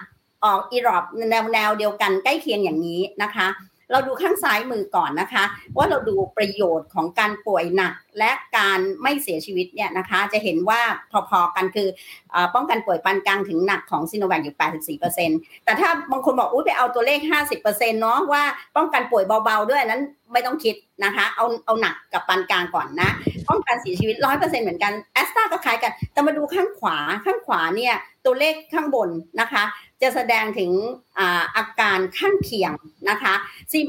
[0.44, 3.46] ออกอีรอบแนวแนวเดียวกันใกล้เคียงอย่างนี้นะคะ
[3.92, 5.44] เราดูข้างซ้ายมือก่อนนะคะ
[5.76, 10.80] ว่าเราดูประโยชน์ของการป่วยหนักและการไม่เสียชีวิตเนี่ยนะคะ จะเห็นว่า
[11.30, 11.88] พอๆกันคือ
[12.54, 17.18] ป้องกันป่วยปานกลางถึงหนักของซีโนแวคอยู่ 84%แต่ถ้าบางคนบอกอุ้ยไปเอาตัวเลข
[17.60, 18.42] 50%เนาะว่า
[18.76, 20.74] ป้องกันป่วยเบาๆด้วยนั้นไม่ต้องคิด
[21.04, 23.10] นะคะ เอาเอาหนักกับปานกลางก่อนนะ
[23.48, 27.94] ป้องกันเสียชีวิต 100%เหมือนกันแอสตราก็คล้ายกัน แต่มาดูข้างขวาข้างขวาเนี่ย
[28.26, 29.08] ตัวเลขข้างบน
[29.40, 29.62] นะคะ
[30.02, 30.70] จะแสดงถึง
[31.56, 32.72] อาการข้างเคียง
[33.10, 33.34] นะคะ
[33.70, 33.82] ที่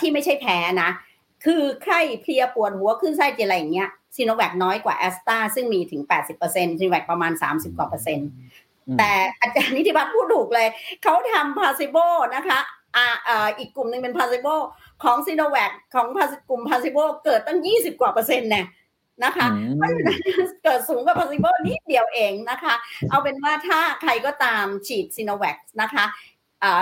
[0.00, 0.90] ที่ไม่ใช่แพ้นะ
[1.44, 6.02] คือไข้เพลียปวดหัวขึ้นไส้จะอะไรอย่างเงี้ยซีโนแวคน้อยกว่าแอสตราซึ่งมีถึง
[6.40, 8.28] 80%ซีโนแวคประมาณ 30 กว่าเปอร์เซ็นต์
[8.98, 10.68] แต่อาจารย์นิติพัฒน์พูดถูกเลย
[11.02, 11.96] เขาทำพาซิโบ
[12.34, 12.58] นะคะ
[12.96, 14.48] อ่าอีกกลุ่มหนึ่งเป็นพาซิโบ
[15.04, 16.06] ของซีโนแวคของ
[16.48, 18.66] กลุ่มพาซิโบเกิดตั้ง 20 กว่าเปอร์เซ็นต์เนี่ย
[19.24, 19.46] นะคะ
[19.76, 20.18] เพราะฉะนั้น
[20.64, 22.74] เกิดสูงกว่า possible นิดเดียวเองนะคะ
[23.10, 26.06] เอาเป็นว่าถ้าใครก็ตามฉีดซีโนแวคนะคะ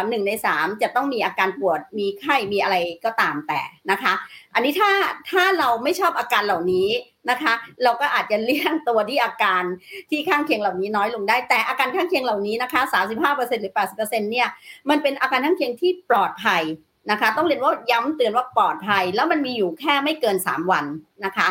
[0.09, 3.61] หนึ่งในสามจะต้องมีอาการปวดมีไข้มีอะไรก็ตามแต่
[3.91, 4.13] นะคะ
[4.55, 4.91] อันนี้ถ้า
[5.31, 6.89] ถ้าเราไม่ชอบอาการเหล่านี้
[7.31, 9.63] นะคะ เราก็อาจจะเลี่ยงตัวที่อาการ
[10.11, 12.81] ที่ข้างเคียงเหล่านี้น้อยลงได้ แต่อาการข้างเคียงเหล่านี้นะคะ
[13.23, 14.49] 35%หรือ 80%เนี่ย
[14.91, 16.63] มันเป็นอาการข้างเคียงที่ปลอดภัย
[17.11, 20.85] นะคะ ต้องเรียนว่าย้ำเตือนว่าปลอดภัย แล้วมันมีอยู่แค่ไม่เกิน 3 วัน
[21.25, 21.49] นะคะ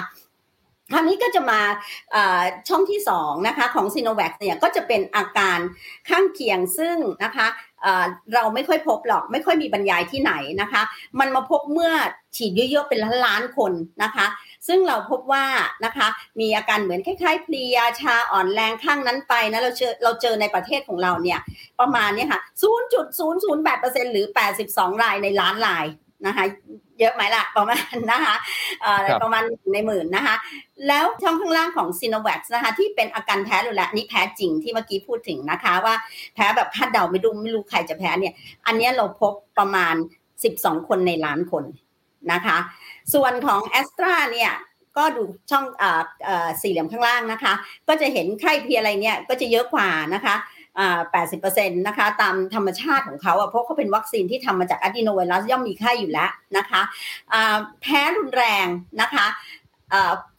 [0.91, 1.59] คราวนี้ก็จะมา
[2.69, 5.59] ช่องที่2นะคะของซีโนแวคเนี่ยก็จะเป็นอาการ
[6.09, 7.47] ข้างเคียงซึ่งนะคะ
[8.33, 10.81] เราไม่ค่อยพบหรอกไม่ค่อยมีบรรยายที่ไหนนะคะ
[11.19, 11.91] มันมาพบเมื่อ
[12.35, 13.71] ฉีดเยอะๆเป็นล้านล้านคน
[14.03, 14.25] นะคะ
[14.67, 15.45] ซึ่งเราพบว่า
[15.85, 16.07] นะคะ
[16.39, 21.39] มีอาการเหมือนคล้ายๆเพลียชาอ่อนแรงข้างนั้นไปนะเราเจอเราเจอในประเทศของเราเนี่ย
[21.79, 22.41] ประมาณนี้ค่ะ
[23.07, 24.25] 0.008%หรือ
[24.63, 25.85] 82 รายในล้านราย
[26.27, 26.45] นะคะ
[26.99, 28.35] เยอะไหมล่ะประมาณนะคะ
[29.23, 29.43] ประมาณ
[29.73, 30.35] ในหมื่นนะคะ
[30.87, 35.95] แล้วช่องข้างล่างของซีโนแวคนะคะที่เป็นอาการแพ้รุนแรงนี่แพ้จริงที่เมื่อกี้พูดถึงนะคะ ว่า
[36.33, 38.33] แพ้แบบคาดเดาไม่รู้ไม่รู้ใครจะแพ้เนี่ย
[38.65, 39.95] อันนี้เราพบประมาณ
[40.41, 41.63] 12 คนในล้านคน
[42.31, 42.57] นะคะ
[43.13, 44.51] ส่วนของแอสตราเนี่ย
[44.97, 45.65] ก็ดูช่อง
[46.61, 47.53] สี่เหลี่ยมข้างล่างนะคะ
[47.87, 50.35] ก็จะเห็นไข้เพียอะไรเนี่ยก็จะเยอะกว่านะคะ
[50.85, 56.81] 80%นะคะตามธรรมชาติของเขาเพราะเขาเป็นวัคซีนที่ทำมาจากอะดีโนไวรัสย่อมมีไข้อยู่แล้วนะคะ
[57.81, 58.67] แพ้รุนแรง
[59.01, 59.25] นะคะ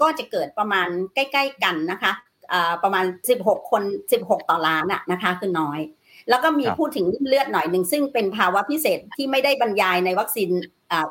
[0.00, 2.12] ก็จะเกิดประมาณใกล้ ๆ กันนะคะ
[2.82, 3.04] ประมาณ
[3.38, 3.82] 16 คน
[4.16, 5.80] 16 ต่อล้านนะคะคือน้อย
[6.30, 10.50] แล้วก็มีพูดถึงเลือดหน่อยหนึ่งซึ่งเป็นภาวะพิเศษที่ไม่ได้บรรยายในวัคซีน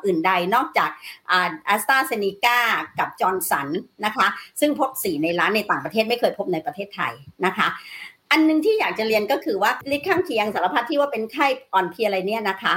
[0.05, 0.89] อื่นใดนอกจาก
[1.29, 2.59] แอสตราเซเนกา
[2.99, 3.67] กับจอร์นสัน
[4.05, 4.27] นะคะ
[4.59, 7.13] ซึ่งพบสีในล้านในต่างประเทศไม่เคยพบในประเทศไทย
[7.45, 7.67] นะคะ
[8.31, 12.73] อันนึงที่อยากจะเรียนก็คือว่าฤทธิ์ข้างเคียงสารพัดที่ว่าเป็นไข้อ่อนเพลียอะไรเนี่ยนะคะ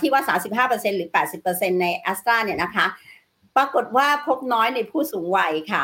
[0.00, 1.10] ที่ว่า 35%หรือ
[1.44, 2.86] 80%ในแอสตราเนี่ยนะคะ
[3.56, 5.82] ปรากฏว่าพบน้อยในผู้สูงวัยค่ะ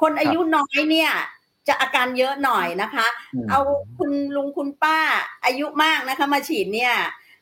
[0.00, 1.10] คนอายุน้อยเนี่ย
[1.68, 3.06] จะอาการเยอะหน่อยนะคะ
[3.50, 3.60] เอา
[3.98, 4.98] คุณลุงคุณป้า
[5.44, 6.94] อายุมากนะคะมาฉีดเนี่ย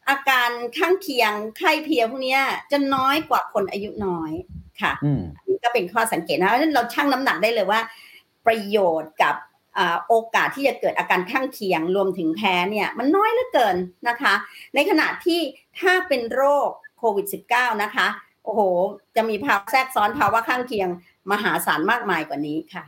[0.08, 2.38] อาการข้างเคียงไข้เพียพวกนี้
[2.70, 4.32] จะน้อยกว่าคนอายุน้อย
[4.80, 4.92] ค่ะ
[5.48, 7.80] นี่ก็เป็นข้อสังเกตนะเพราะฉะนั้นเราชั่งน้ำหนักได้เลยว่า
[8.46, 9.34] ประโยชน์กับ
[10.08, 13.76] โอกาสที่จะเกิดอาการข้างเคียงรวมถึงแพ้เนี่ยมันน้อยเหลือเกิน
[14.08, 14.34] นะคะ
[14.74, 15.40] ในขณะที่
[15.80, 16.68] ถ้าเป็นโรค
[16.98, 18.06] โควิด -19 นะคะ
[18.44, 18.60] โอ้โห
[19.16, 20.88] จะมีภาวะแทรกซ้อนภาวะข้างเคียง
[21.32, 22.84] มหาศาลมากมายกว่านี้ค่ะ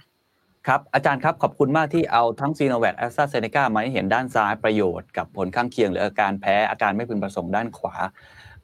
[0.67, 7.95] ครับ อาจารย์ครับ ขอบคุณมากที่เอาทั้งซีโนแวคแอสตราเซเนกามาให้เห็นด้านซ้ายประโยชน์กับผลข้างเคียง หรืออาการแพ้อาการไม่พึงประสงค์ด้านขวา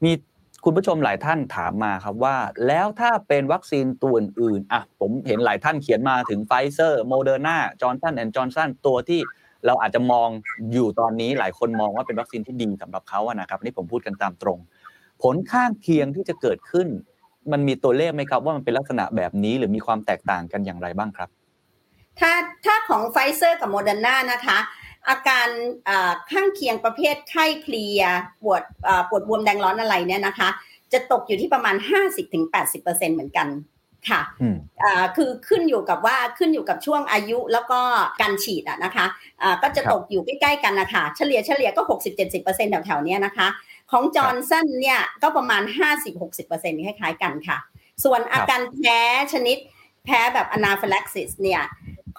[0.03, 0.11] มี
[0.63, 2.35] คุณผู้ชมหลายท่านถามมาครับว่า
[2.67, 9.19] แล้วถ้าเป็นวัคซีนตัวอื่นอะผมเห็นหลายท่านเขียนมาถึงไฟเซอร์โมเดอร์นาจอร์นสันแอนด์จอร์นสันตัวที่
[9.65, 10.29] เราอาจจะมอง
[10.73, 14.57] อยู่ตอนนี้หลายคนมองว่าเป็นวัคซีนที่ดีสำหรับเขาอะนะครับนี่ผมพูดกันตามตรง
[15.23, 16.87] ผลข้างเคียงที่จะเกิดขึ้น
[17.51, 21.29] มันมีตัวเลขไหมครับว่ามันเป็นลักษณะแบบนี้หรือมีความแตกต่างกันอย่างไรบ้างครับ
[22.19, 22.31] ถ้า
[22.65, 24.57] ถ้าของไฟเซอร์กับโมเดอร์นานะคะ
[25.09, 25.47] อาการ
[26.31, 28.01] ข้างเคียงประเภทไข้เพลีย
[28.41, 28.63] ปวด
[29.09, 30.49] ปวดบวมแดงร้อนอะไรเนี่ยนะคะ
[30.93, 31.75] จะตกอยู่ที่ประมาณ
[32.45, 33.47] 50-80%เหมือนกัน
[34.09, 34.21] ค่ะ
[34.83, 37.79] อ่าคือขึ้นอยู่กับว่าขึ้นอยู่กับช่วงอายุแล้วก็
[38.21, 39.05] การฉีดอะนะคะ
[39.41, 41.81] อ่าก็จะตกอยู่ใกล้ๆกันนะคะเฉลี่ยเฉลี่ยก็
[42.27, 43.47] 60-70%แถวๆนี้นะคะ
[43.91, 45.61] ของจอร์นสันเนี่ยก็ประมาณ
[46.23, 47.57] 50-60%คล้ายๆกันค่ะ
[48.03, 48.99] ส่วนอาการแพ้
[49.33, 49.57] ชนิด
[50.05, 51.61] แพ้แบบ anaphylaxis เนี่ย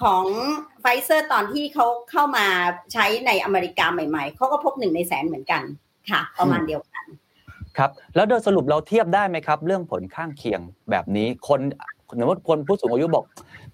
[0.02, 0.24] ของ
[0.80, 2.46] ไฟเซอร์ตอนที่เขาเข้ามา
[2.92, 5.62] ใช้ในอเมริกาใหม่ๆ เขาก็พบหนึ่งในแสนเหมือนกัน
[6.10, 7.04] ค่ะ ประมาณเดียวกัน
[7.78, 11.60] ครับ แล้วโดยสรุปเราเทียบได้ไหมครับ เรื่องผลข้างเคียงแบบนี้คน
[12.20, 13.24] สมมติคนผู้สูงอายุบอก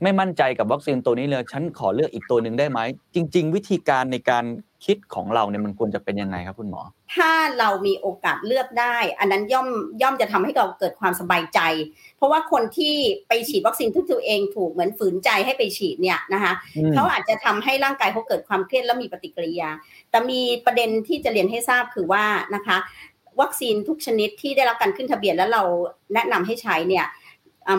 [0.03, 2.81] ไม่มั่นใจกับวัคซีนตัวนี้เลยฉันขอเลือกอีกตัวหนึ่งได้ไหม
[3.15, 4.45] จริง ๆ วิธีการในการ
[4.85, 6.83] คิดของเราเนี่ยมันควรจะเป็นยังไงครับคุณหมอ
[7.15, 9.69] ถ้าเรามีโอกาสเลือกได้ อันนั้นย่อม
[10.03, 11.61] ย่อมจะทำให้เราเกิดความสบายใจ
[12.17, 12.95] เพราะว่าคนที่
[13.29, 16.53] ไปฉีดวัคซีนทุกตัวเองถูกเหมือนฝืนใจให้ไปฉีดเนี่ยนะคะ
[16.95, 19.71] เขาอาจจะทำให้ร่างกายเขาเกิดความเครียดแล้วมีปฏิกิริยา
[20.11, 22.25] แต่มีประเด็นที่จะเรียนให้ทราบคือว่า
[22.55, 22.77] นะคะ
[23.41, 25.63] วัคซีนทุกชนิดที่ได้รับการขึ้นทะเบียนแล้วเรา
[26.15, 27.07] แนะนำให้ใช้เนี่ย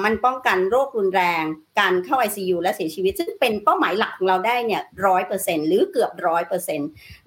[0.06, 1.44] มันป้องกันโรครุนแรง
[1.80, 6.80] การเข้า ICU และเสียชีวิต ซึ่งเป็นเป้าหมายหลักของเราได้เนี่ยร้อยเปอร์เซ็นหรือเกือบร้อยเปอร์เซ็น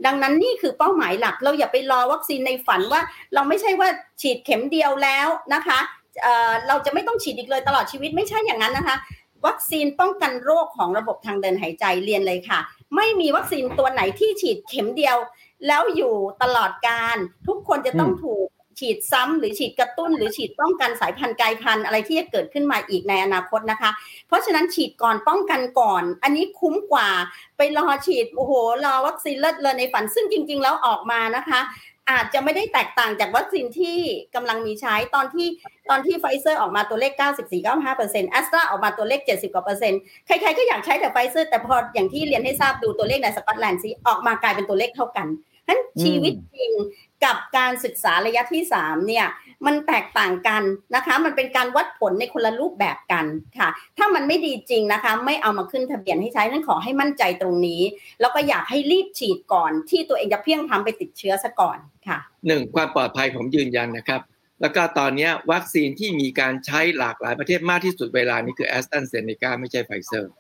[0.07, 3.01] ดังนั้นนี่คือเป้าหมายหลัก เราอย่าไปรอวัคซีนในฝันว่า
[3.35, 3.89] เราไม่ใช่ว่า
[4.21, 5.79] ฉีดเข็มเดียวแล้วนะคะ
[6.69, 8.97] เราจะไม่ต้องฉีดอีกเลยตลอดชีวิตไม่ใช่อย่างนั้นนะคะ
[9.47, 12.59] วัคซีนป้องกันโรคของระบบทางเดินหายใจเรียนเลยค่ะ
[12.97, 15.17] ไม่มีวัคซีนตัวไหนที่ฉีดเข็มเดียว
[15.67, 18.49] แล้วอยู่ตลอดการทุกคนจะต้องถูก
[18.81, 23.91] ฉีดซ้ำหรือฉีดกระตุ้น หรือฉีดป้องกันสายพันธุ์กลายพันธุ์อะไรที่จะเกิดขึ้นมาอีกในอนาคตนะคะ
[24.29, 27.09] เพราะฉะนั้นฉีดก่อนป้องกันก่อน อันนี้คุ้มกว่า
[27.57, 28.53] ไปรอฉีดโอ้โห
[28.85, 31.61] รอวัคซีนเลิศเลยในฝันซึ่งจริง ๆ แล้วออกมานะคะ
[32.11, 33.99] อาจจะไม่ได้แตกต่างจากวัคซีนที่
[34.35, 35.49] กำลังมีใช้ตอนที่
[35.91, 37.13] ตอนที่ไฟเซอร์ออกมาตัวเลข
[37.73, 45.27] 94-95%แอสตราออกมาตัวเลข 70กว่าเปอร์เซ็นต์ใครๆก็อยากใช้แต่ไฟเซอร์แต่พออย่างที่เรียนให้ทราบดูตัวเลขในสกอตแลนด์สิออกมากลายเป็นตัวเลขเท่ากัน
[45.73, 46.73] ฉะนั้นชีวิตจริง
[47.25, 49.27] กับการศึกษาระยะที่3เนี่ย
[49.67, 50.63] มันแตกต่างกัน
[50.95, 53.27] นะคะ มันเป็นการวัดผลในคนละรูปแบบกัน
[53.59, 53.69] ค่ะ
[53.99, 57.83] ถ้ามันไม่ดีจริงนะคะ ไม่เอามาขึ้นทะเบียนให้ใช้นั่นขอให้มั่นใจตรงนี้
[58.21, 64.21] แล้วก็อยากให้รีบฉีดก่อน ที่ตัวเองจะเพลี่ยงพล้ำไปติดเชื้อซะก่อนค่ะหนึ่งความปลอดภัยผมยืนยันนะครับ
[64.61, 70.33] แล้วก็ตอนนี้วัคซีนที่มีการใช้หลากหลายประเทศมากที่สุดเวลานี้คือแอสตราเซเนกาไม่ใช่ไฟเซอร์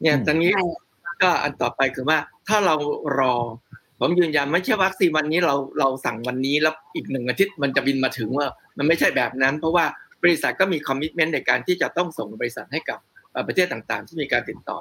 [0.00, 0.52] เนี่ยตอนนี้
[1.22, 2.18] ก็อันต่อไปคือว่า
[2.48, 2.74] ถ้าเรา
[3.18, 3.34] รอ
[4.00, 8.46] ผมยืนยันไม่ใช่วัคซีนวันนี้เราเราสั่งวันนี้แล้วอีกหนึ่งอาทิตย์มันจะบินมาถึงว่า
[8.78, 9.84] มันไม่ใช่แบบนั้น เพราะว่า
[10.22, 12.98] บริษัทก็มี commitment ในการที่จะต้องส่งบริษัทให้กับ
[13.46, 14.78] ประเทศต่างๆ ที่มีการติดต่อ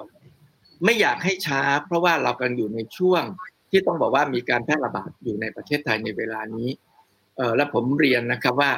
[0.86, 3.24] ไม่อยากให้ช้า เพราะว่าเรากำลังอยู่ในช่วง
[3.72, 6.70] ที่ต้องบอกว่ามีการแพร่ระบาดอยู่ในประเทศไทยในเวลานี้
[7.38, 8.72] เออและผมเรียนนะครับว่า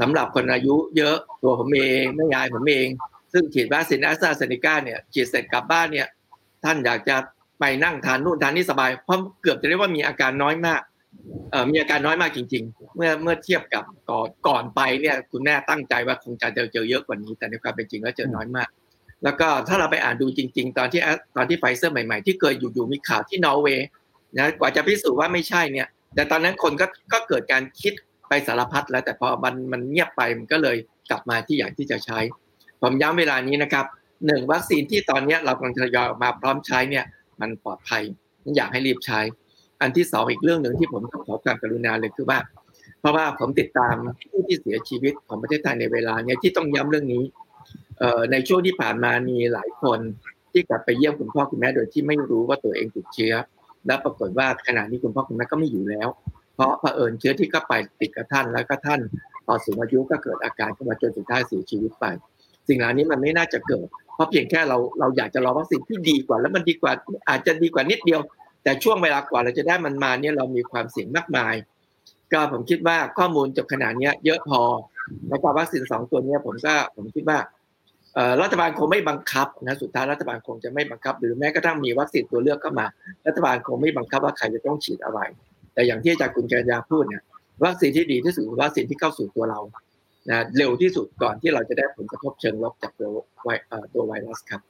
[0.00, 2.88] สำหรับคนอายุเยอะตัวผมเองแม่ยายผมเอง
[3.32, 6.06] ซึ่งฉีดวัคซีนแอสตราเซเนกาเนี่ยฉีดเสร็จกลับบ้านเนี่ย
[6.64, 7.16] ท่านอยากจะ
[7.58, 10.82] ไปนั่งทานนู่นทานนี่สบายเพราะเกือบจะเรียกว่ามีอาการน้อยมาก
[11.50, 18.68] เอมีอาการน้อยมากจริง ๆ เมื่อเมื่อเทียบกับก่อนก่อนไปเนี่ยคุณแม่ตั้งใจว่าคงจะเจอเจอเยอะกว่านี้ แต่ในความเป็นจริงแล้วเจอน้อยมาก
[19.24, 21.00] แล้วก็ถ้าเราไปอ่านดูจริง ๆ ตอนที่
[21.36, 23.86] ตอนที่ไฟเซอร์ใหม่ๆ ที่เคยอยู่ๆมีข่าวที่นอร์เวย์
[24.38, 27.92] นะกว่าจะพิสูจน์ว่าไม่ใช่เนี่ย แต่ตอนนั้นคนก็ก็เกิดการคิด
[28.28, 30.76] ไปสารพัดแล้วแต่พอมันมันเงียบไปมันก็เลย
[31.10, 32.18] กลับมาที่อยากที่จะใช้
[32.82, 33.86] ผมย้ำเวลานี้นะครับ
[34.26, 37.04] หนึ่งวัคซีนที่ตอนนี้เรากำลังทยอยออกมาพร้อมใช้เนี่ย
[37.40, 38.02] มันปลอดภัย
[38.56, 39.20] อยากให้รีบใช้
[39.80, 42.38] อันที่สองอีกเรื่องหนึ่งที่ผมขอความกรุณาเลยคือว่า
[43.00, 43.94] เพราะว่าผมติดตาม
[44.30, 47.24] ผู้ที่เสียชีวิตของประเทศไทยในเวลาเนี้ยที่ต้องย้ำเรื่องนี้
[48.32, 49.98] ในช่วงที่ผ่านมามีหลายคน
[50.52, 53.34] ที่กลับไปเยี่ยมคุณพ่อคุณแม่โดยที่ไม่รู้ว่าตัวเองติดเชื้อ
[53.86, 56.08] และปรากฏว่าขณะนี้คุณพ่อคุณแม่ก็ไม่อยู่แล้ว
[56.54, 59.00] เพราะเผอิญเชื้อที่ก็ไปติดกับท่านแล้วก็ท่าน
[59.46, 62.04] ตอนสูงอายุก็เกิดอาการขึ้นมาจนสุดท้ายเสียชีวิตไป
[62.68, 66.92] สิ่งเหล่านี้มันไม่น่าจะเกิด เพราะเพียงแค่เราเราอยากจะรอวัคซีนที่ดีกว่า แล้วมันดีกว่า
[67.28, 68.20] อาจจะดีกว่านิดเดียว
[68.62, 71.54] แต่ช่วงเวลากว่าเราจะได้มันมาเนี่ยเรามีความเสี่ยงมากมาย
[72.32, 74.62] ก็ผมคิดว่าข้อมูลจบขนาดนี้เยอะพอ
[75.28, 77.38] แล้วก็วัคซีนสองตัวนี้ผมก็ผมคิดว่า
[78.42, 82.86] รัฐบาลคงไม่บังคับนะสุดท้ายรัฐบาลคงจะไม่บังคับ หรือแม้กระทั่งมีวัคซีนตัวเลือกเข้ามา
[83.26, 85.20] รัฐบาลคงไม่บังคับว่าใครจะต้องฉีดอะไร
[85.74, 87.22] แต่อย่างที่อาจารย์คุณกัญญาพูดเนี่ย
[87.64, 89.60] วัคซีนที่ดีที่สุดคือวัคซีนที่เข้าสู่ตัวเรา
[90.30, 93.08] นะเร็วที่สุดก่อนที่เราจะได้ผลกระทบเชิงลบจากตัว
[93.44, 93.48] ไว
[93.94, 94.62] ตัวไวรัสครับ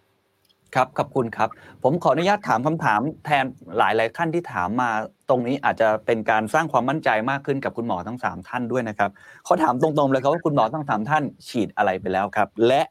[0.75, 1.49] ครับขอบคุณครับ
[1.83, 3.45] ผมขออนุญาตถามคำถามแทน
[3.79, 4.91] หลายหลายท่านที่ถามมา
[5.29, 9.11] ตรงนี้อาจจะเป็นการสร้างความมั่นใจมากขึ้นกับคุณหมอทั้งสามท่านด้วยนะครับ
[9.45, 12.83] เขาถามตรงๆเลยครับว่าคุณหมอทั้งสามท่านฉีดอะไรไปแล้วครับ และ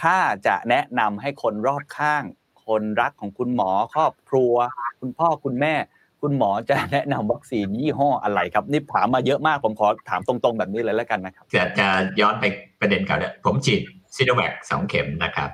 [0.00, 0.16] ถ้า
[0.46, 2.22] จะแนะนำให้คนรอบข้าง
[2.66, 4.54] คนรักของคุณหมอครอบครัว
[5.00, 5.74] คุณพ่อคุณแม่
[6.22, 11.86] คุณหมอจะแนะนำวัคซีนยี่ห้ออะไรครับ นี่ถามมาเยอะมากผมขอถามตรงๆแบบนี้เลยแล้วกันนะครับจะจะ
[12.20, 12.44] ย้อนไป
[12.80, 13.80] ประเด็นเก่าเนี่ยผมฉีด
[14.16, 15.50] ซิโนแวคสองเข็มนะครับ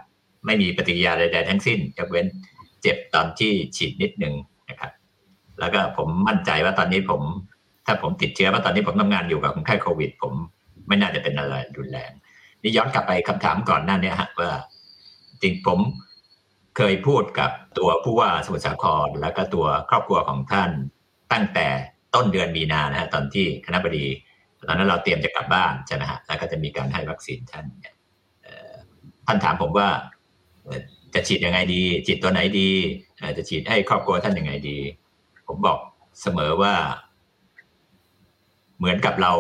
[0.47, 2.27] ไม่มีปฏิกิริยาใดๆทั้งสิ้นยกเว้น
[2.83, 4.35] เจ็บตอนที่ฉีดนิดนึง
[4.71, 4.91] นะครับ
[5.61, 7.23] แล้วก็ผมมั่นใจว่าตอนนี้ผม
[7.87, 10.33] ถ้าผมติดเชื้อว่าตอนนี้ผมทำงานอยู่กับคนไข้โควิด ผม
[10.89, 12.11] ไม่น่าจะเป็นอะไรรุนแรง
[12.63, 14.51] นี่ย้อนกลับไปคำถามก่อนหน้านี้ฮะว่า
[15.43, 15.79] จริงผม
[16.77, 20.71] เคยพูดกับตัวผู้ว่าสมุทรสาคร แล้วก็ตัวครอบครัวของท่าน
[21.33, 21.69] ตั้งแต่
[22.15, 24.07] ต้นเดือนมีนานะฮะตอนที่คณะบดี
[24.69, 27.95] ตอนนั้นเราเตรียมจะกลับบ้านใช่ไหมฮะแล้วก็จะมีการให้วัคซีนท่านเนี่ย
[29.27, 29.89] ท่านถามผมว่า
[31.15, 32.71] จะฉีดยังไงดี ฉีดตัวไหนดี
[33.37, 34.79] จะฉีดให้ครอบครัวท่านยังไงดี
[35.47, 35.79] ผมบอก
[36.23, 36.75] เสมอว่า
[38.79, 39.33] เหมือนกับเรา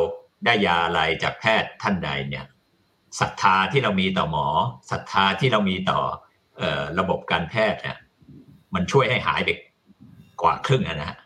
[0.44, 2.44] ได้ยาอะไรจากแพทย์ท่านใดเนี่ย
[3.20, 4.46] ศรัทธาที่เรามีต่อหมอ
[4.90, 6.00] ศรัทธาที่เรามีต่อ
[6.98, 7.96] ระบบการแพทย์เนี่ย
[8.74, 9.50] มันช่วยให้หายไป
[10.42, 11.18] กว่าครึ่งนะฮะ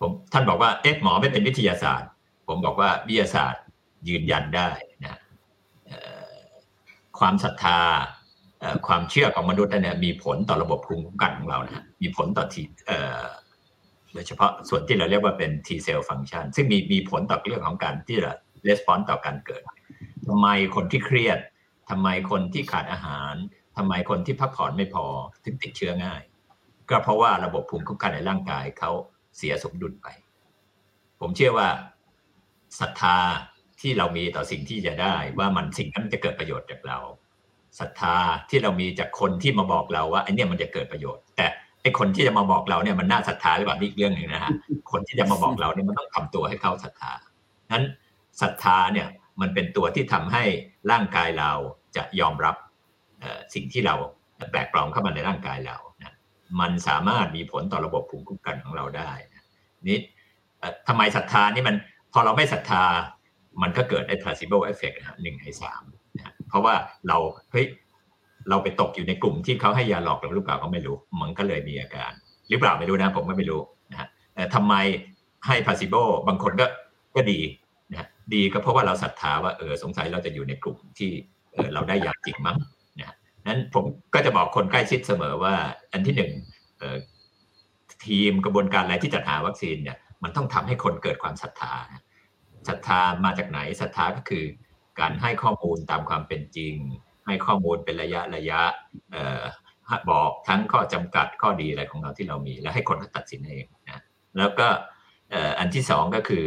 [0.00, 2.10] ผมท่านบอกว่าเอ๊ะหมอไม่เป็นวิทยาศาสตร์
[2.48, 3.62] ผมบอกว่าวิทยาศาสตร์
[4.08, 4.70] ยืนยันได้
[5.02, 5.20] นะ
[7.18, 7.80] ความศรัทธา
[8.86, 12.62] ความเชื่อของมนุษย์เนี่ยมีผลต่อระบบภูมิคุ้มกันของเรานะมีผลต่อที
[14.12, 18.32] โดยเฉพาะส่วนที่เราเรียกว่าเป็น T cell function ซึ่งมีมีผลต่อเรื่องของการที่จะ
[18.68, 19.62] response ต่อการเกิด
[20.26, 21.38] ทำไมคนที่เครียด
[21.90, 23.34] ทำไมคนที่ขาดอาหาร
[23.78, 25.04] ทำไมคนที่พักผ่อนไม่พอ
[25.44, 26.22] ถึงติดเชื้อง่าย
[26.90, 28.90] ก็เพราะว่าระบบภูมิคุ้มกันในร่างกายเขา
[29.36, 30.06] เสียสมดุลไป
[31.20, 31.68] ผมเชื่อว่า
[32.80, 33.16] ศรัทธา
[33.80, 36.98] ที่เรามีต่อสิ่งที่จะได้ ว่ามันสิ่งนั้นจะเกิดประโยชน์จากเรา
[37.80, 38.16] ศรัทธา
[38.50, 41.46] ที่เรามีจากคนที่มาบอกเราว่าไอ้นี่มันจะเกิดประโยชน์ แต่
[41.82, 44.52] ไอ้คนที่จะมาบอกเราเนี่ยมันน่าศรัทธาหรือเปล่าอีกเรื่องหนึ่งนะฮะ
[44.90, 47.12] คนที่จะมาบอกเราเนี่ยมันต้องทำตัวให้เขาศรัทธา
[47.72, 47.84] นั้น
[48.42, 49.08] ศรัทธาเนี่ย
[49.40, 50.44] มันเป็นตัวที่ทำให้
[50.90, 51.52] ร่างกายเรา
[51.96, 52.56] จะยอมรับ
[53.54, 53.94] สิ่งที่เรา
[54.50, 56.14] แปลกปลอมเข้ามาในร่างกายเรานะ
[56.60, 59.44] มันสามารถมีผลต่อระบบภูมิคุ้มกันของเราได้นะ
[59.88, 59.98] นี่
[60.88, 61.76] ทำไมศรัทธานี่มัน
[62.12, 62.84] พอเราไม่ศรัทธา
[63.62, 65.82] มันก็เกิดไอ้ placebo effect นะหนึ่งในสาม
[66.16, 66.74] นะเพราะว่า
[67.08, 67.16] เรา
[67.52, 67.66] เฮ้ย
[68.48, 72.12] เราไปตกอยู่ในกลุ่มที่เขาให้ยาหลอกเราหรือเปล่าก็ไม่รู้มันก็เลยมีอาการ
[72.48, 73.60] หรือเปล่าไม่รู้นะผมก็ไม่รู้
[73.90, 74.74] นะแต่ทำไม
[75.46, 75.94] ให้พาซิโบ
[76.28, 76.66] บางคนก็
[77.16, 77.40] ก็ดี
[77.90, 81.10] นะดีก็เพราะว่าเราศรัทธาว่าเออสงสัยเราจะอยู่ในกลุ่มที่
[81.54, 82.56] เออเราได้ยาจริงมั้ง
[83.48, 83.84] นั้นผม
[84.14, 85.54] ก็จะบอกคนใกล้ชิดเสมอว่า
[85.92, 86.32] อันที่หนึ่ง
[88.06, 91.74] ทีมกระบวนการอะไรที่จัดหาวัคซีนเนี่ยมันต้องทำให้คนเกิดความศรัทธา
[92.68, 94.44] ศรัทธามาจากไหนศรัทธาก็คือ
[95.00, 96.74] การให้ข้อมูลตามความเป็นจริง
[97.26, 98.60] ให้ข้อมูลเป็นระยะระยะ
[99.14, 99.42] ออ
[100.10, 104.02] บอกทั้งข้อจำกัดข้อดีอะไรของเราที่เรามี แล้วให้คนเขาตัดสินเองนะ
[104.38, 104.68] แล้วก็
[105.58, 106.44] อันที่สองก็คือ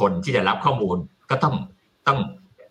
[0.00, 0.96] คนที่จะรับข้อมูล
[1.30, 1.54] ก็ต้อง
[2.08, 2.18] ต้อง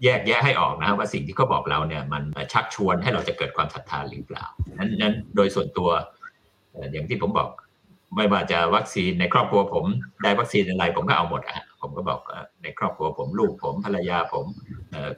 [0.04, 2.24] แยกแยะให้ออกนะว่าสิ่งที่เขาบอกเราเนี่ยมัน
[2.54, 4.46] ชักชวนให้เราจะเกิดความศรัทธาหรือเปล่า
[4.78, 5.90] นั้นนั้นโดยส่วนตัว
[6.92, 7.50] อย่างที่ผมบอก
[8.16, 9.86] ไม่ว่าจะวัคซีนในครอบครัวผม
[10.24, 12.20] ได้วัคซีนอะไร ผมก็เอาหมดอะผมก็บอก
[12.64, 14.46] ในครอบครัวผมลูกผมภรรยาผม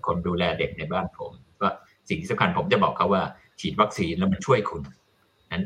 [0.05, 1.31] คนดูแลเด็กในบ้านผม
[1.61, 1.71] ว่า
[2.09, 3.23] สิ่งที่สำคัญผมจะบอกเขาว่า
[3.59, 4.81] ฉีดวัคซีนแล้วมันช่วยคุณ
[5.51, 5.63] นั้น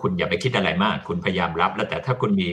[0.00, 2.48] คุณอย่าไปคิดอะไรมาก คุณพยายามรับแล้วแต่ถ้าคุณมี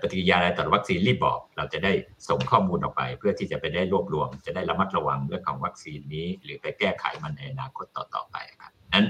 [0.00, 1.92] ปฏิกิริยาอะไรต่อวัคซีนรีบบอก เราจะได้
[2.28, 9.06] ส่งข้อมูลออกไป เพื่อที่จะไปได้รวบรวม จะได้ระมัดระวังเรื่องของวัคซีนนี้ หรือไปแก้ไขมันในอนาคตต่อๆไปครับนั้น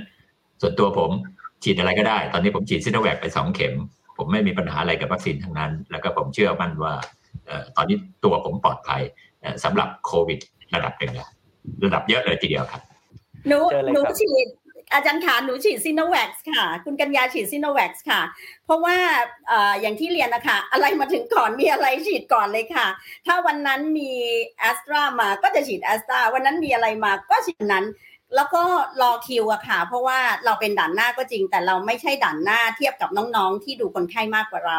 [0.61, 1.11] ส่วนตัวผม
[1.63, 3.75] ฉีดอะไรก็ได้ ตอนนี้ผมฉีดซิโนแวคไปสองเข็ม
[4.17, 6.95] ผมไม่มีปัญหาอะไรกับวัคซีนทั้งนั้น แล้วก็ผมเชื่อมั่นว่า
[7.77, 9.03] ตอนนี้ตัวผมปลอดภัย
[9.65, 10.39] สำหรับโควิด
[10.75, 11.31] ระดับหนึ่งแล้ว
[11.85, 12.83] ระดับเยอะเลยทีเดียวครับ
[13.49, 13.59] หนู
[13.93, 14.49] หนูฉีด
[14.95, 18.21] อาจารย์ขาหนูฉีดซิโนแวคค่ะ คุณกัญญาฉีดซิโนแวคค่ะ
[18.65, 18.97] เพราะว่า
[19.81, 22.87] อย่างที่เรียนนะคะ อะไรมาถึงก่อนมีอะไรฉีดก่อนเลยค่ะ
[23.27, 24.11] ถ้าวันนั้นมี
[24.59, 27.85] แอสตรามาก็จะฉีดแอสตราวันนั้นมีอะไรมาก็ฉีดนั้น
[28.37, 28.63] แล้วก็
[29.03, 34.79] รอคิวอะค่ะ เพราะว่าเราเป็นด่านหน้าก็จริง แต่เราไม่ใช่ด่านหน้าเทียบกับน้องๆ ที่ดูคนไข้มากกว่าเรา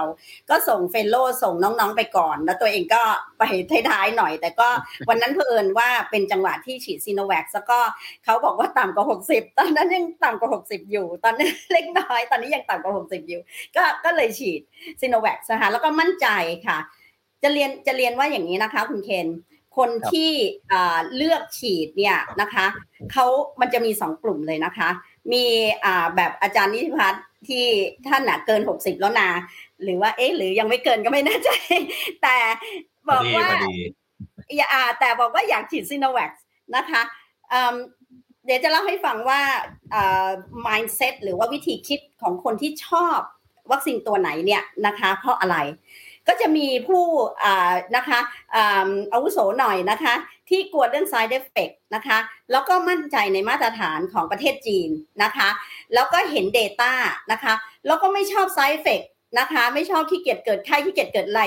[0.49, 3.01] ก็ส่ง fellow ส่งน้องๆไปก่อน แล้วตัวเองก็
[3.39, 3.43] ไป
[3.89, 4.67] ท้ายๆหน่อย แต่ก็
[5.09, 7.79] วันนั้นเผอิญว่าเป็นจังหวะที่ฉีดซีโนแวคแล้วก็
[8.23, 13.41] เขาบอกว่าต่ำกว่า 60 ตอนนั้นยังต่ำกว่า 60 อยู่ ตอนนี้เล็กน้อย ตอนนี้ยังต่ำกว่า 60 อยู่
[13.75, 14.61] ก็ก็เลยฉีด
[15.01, 16.27] ซีโนแวคนะคะแล้วก็มั่นใจ
[16.67, 16.79] ค่ะ
[17.43, 19.27] จะเรียนจะเรียนว่าอย่างนี้นะคะ คุณเคน
[19.77, 20.31] คนที่
[21.15, 22.65] เลือกฉีดเนี่ยนะคะ
[23.11, 23.25] เขา
[23.59, 24.89] มันจะมีสองกลุ่มเลยนะคะ
[25.33, 25.45] มี
[26.15, 27.65] แบบอาจารย์นิติพัฒน์ที่
[28.07, 29.29] ท่านหนักเกินหกสิบแล้วนา
[29.83, 31.49] หรือว่าเอ๊ะหรือยังไม่เกินก็ไม่แน่ใจ
[32.23, 32.37] แต่
[33.09, 33.47] บอกว่า
[34.55, 36.31] อย่าแต่บอกว่าอยากฉีดซีโนแวค
[36.75, 37.01] นะคะ
[38.45, 39.41] เดี๋ยวจะเล่าให้ฟังว่า
[40.65, 43.19] mindset หรือว่าวิธีคิดของคนที่ชอบ
[43.71, 45.57] วัคซีนตัวไหนเนี่ยนะคะ เพราะอะไร
[46.27, 47.05] ก็จะมีผู้
[47.95, 48.19] นะคะ
[49.13, 50.13] อาวุโสหน่อยนะคะ
[50.49, 52.17] ที่กลัวเรื่อง side effect นะคะ
[52.51, 54.89] แล้วก็มั่นใจในมาตรฐานของประเทศจีน
[55.23, 55.49] นะคะ
[55.93, 56.93] แล้วก็เห็น Data
[57.31, 57.53] นะคะ
[57.87, 59.05] แล้วก็ไม่ชอบ side effect
[59.39, 61.43] นะคะ ไม่ชอบขี้เกียจเกิดไข้ขี้เกียจเกิดอะไร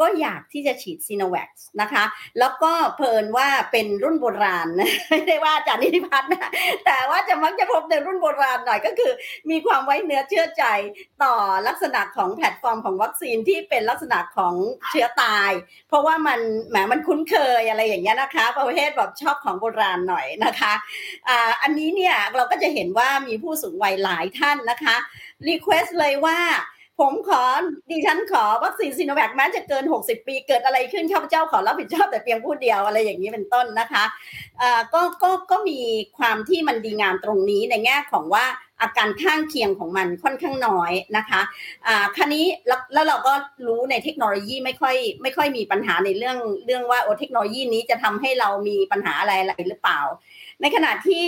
[0.00, 2.04] ก็อยากที่จะฉีดซีโนแวคนะคะ
[2.38, 4.68] แล้วก็เพลินว่าเป็นรุ่นโบราณ
[5.08, 6.50] ไม่ได้ว่าจานิติพัฒน์นะ
[6.86, 9.12] แต่ว่าจะมักจะพบในรุ่นโบราณหน่อยก็คือ
[9.50, 10.64] มีความไว้เนื้อเชื่อใจ
[11.22, 11.34] ต่อ
[11.66, 14.54] ลักษณะของแพลตฟอร์มของวัคซีนที่เป็นลักษณะของ
[14.90, 15.50] เชื้อตาย
[15.88, 20.72] เพราะว่ามันแหมมันคุ้นเคยอะไรอย่างเงี้ยนะคะ ประเภทแบบชอบของโบราณหน่อยนะคะ
[21.62, 24.96] อันนี้เนี่ยเราก็จะเห็นว่ามีผู้สูงวัยหลายท่านนะคะ
[25.48, 26.38] request เลยว่า
[27.00, 27.42] ผมขอ
[27.90, 34.04] ดิฉันขอวัคซีนซีโนแวคแม้จะเกิน 60 ปีเกิดอะไรขึ้นข้าพเจ้าขอรับผิดชอบแต่เพียงผู้เดียวอะไรอย่างนี้เป็นต้นนะคะ
[34.94, 35.80] ก็ก็ก็มี
[36.18, 38.44] ความที่มันดีงามตรงนี้ในแง่ของว่า
[38.80, 41.40] อาการข้างเคียงของมันค่อนข้างน้อยนะคะ
[41.86, 43.34] อ่าคันนี้แล้วเราก็
[43.66, 50.00] รู้ในเทคโนโลยีไม่ค่อยไม่ค่อยมีปัญหาในเรื่องเรื่องว่าโอเทคโนโลยีนี้จะทำให้เรามีปัญหาอะไรอะไรหรือเปล่า
[50.60, 51.26] ในขณะที่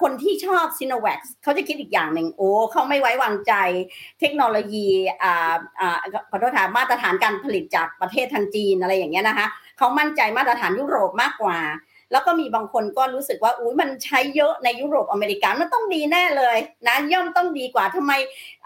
[0.00, 3.52] คนที่ชอบซิโนแวคเขาจะคิดอีกอย่างหนึ่งโอ้เขาไม่ไว้วางใจ
[4.20, 4.86] เทคโนโลยี
[6.30, 9.46] ขอโทษค่ะมาตรฐานการผลิตจากประเทศทางจีนอะไรอย่างเงี้ยนะคะ
[9.78, 11.58] เขามั่นใจมาตรฐานยุโรปมากกว่า
[12.12, 16.56] แล้วก็มีบางคนก็รู้สึกว่าอุ้ยมันใช้เยอะในยุโรปอเมริกามันต้องดีแน่เลย
[16.88, 18.12] นะย่อมต้องดีกว่าทำไม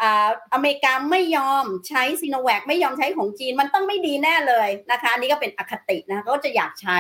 [0.00, 6.98] อ่าอเมริกาไม่ยอมใช้ซีโนแวคไม่ยอมใช้ของจีนมันต้องไม่ดีแน่เลยนะคะอันนี้ก็เป็นอคตินะก็จะอยากใช้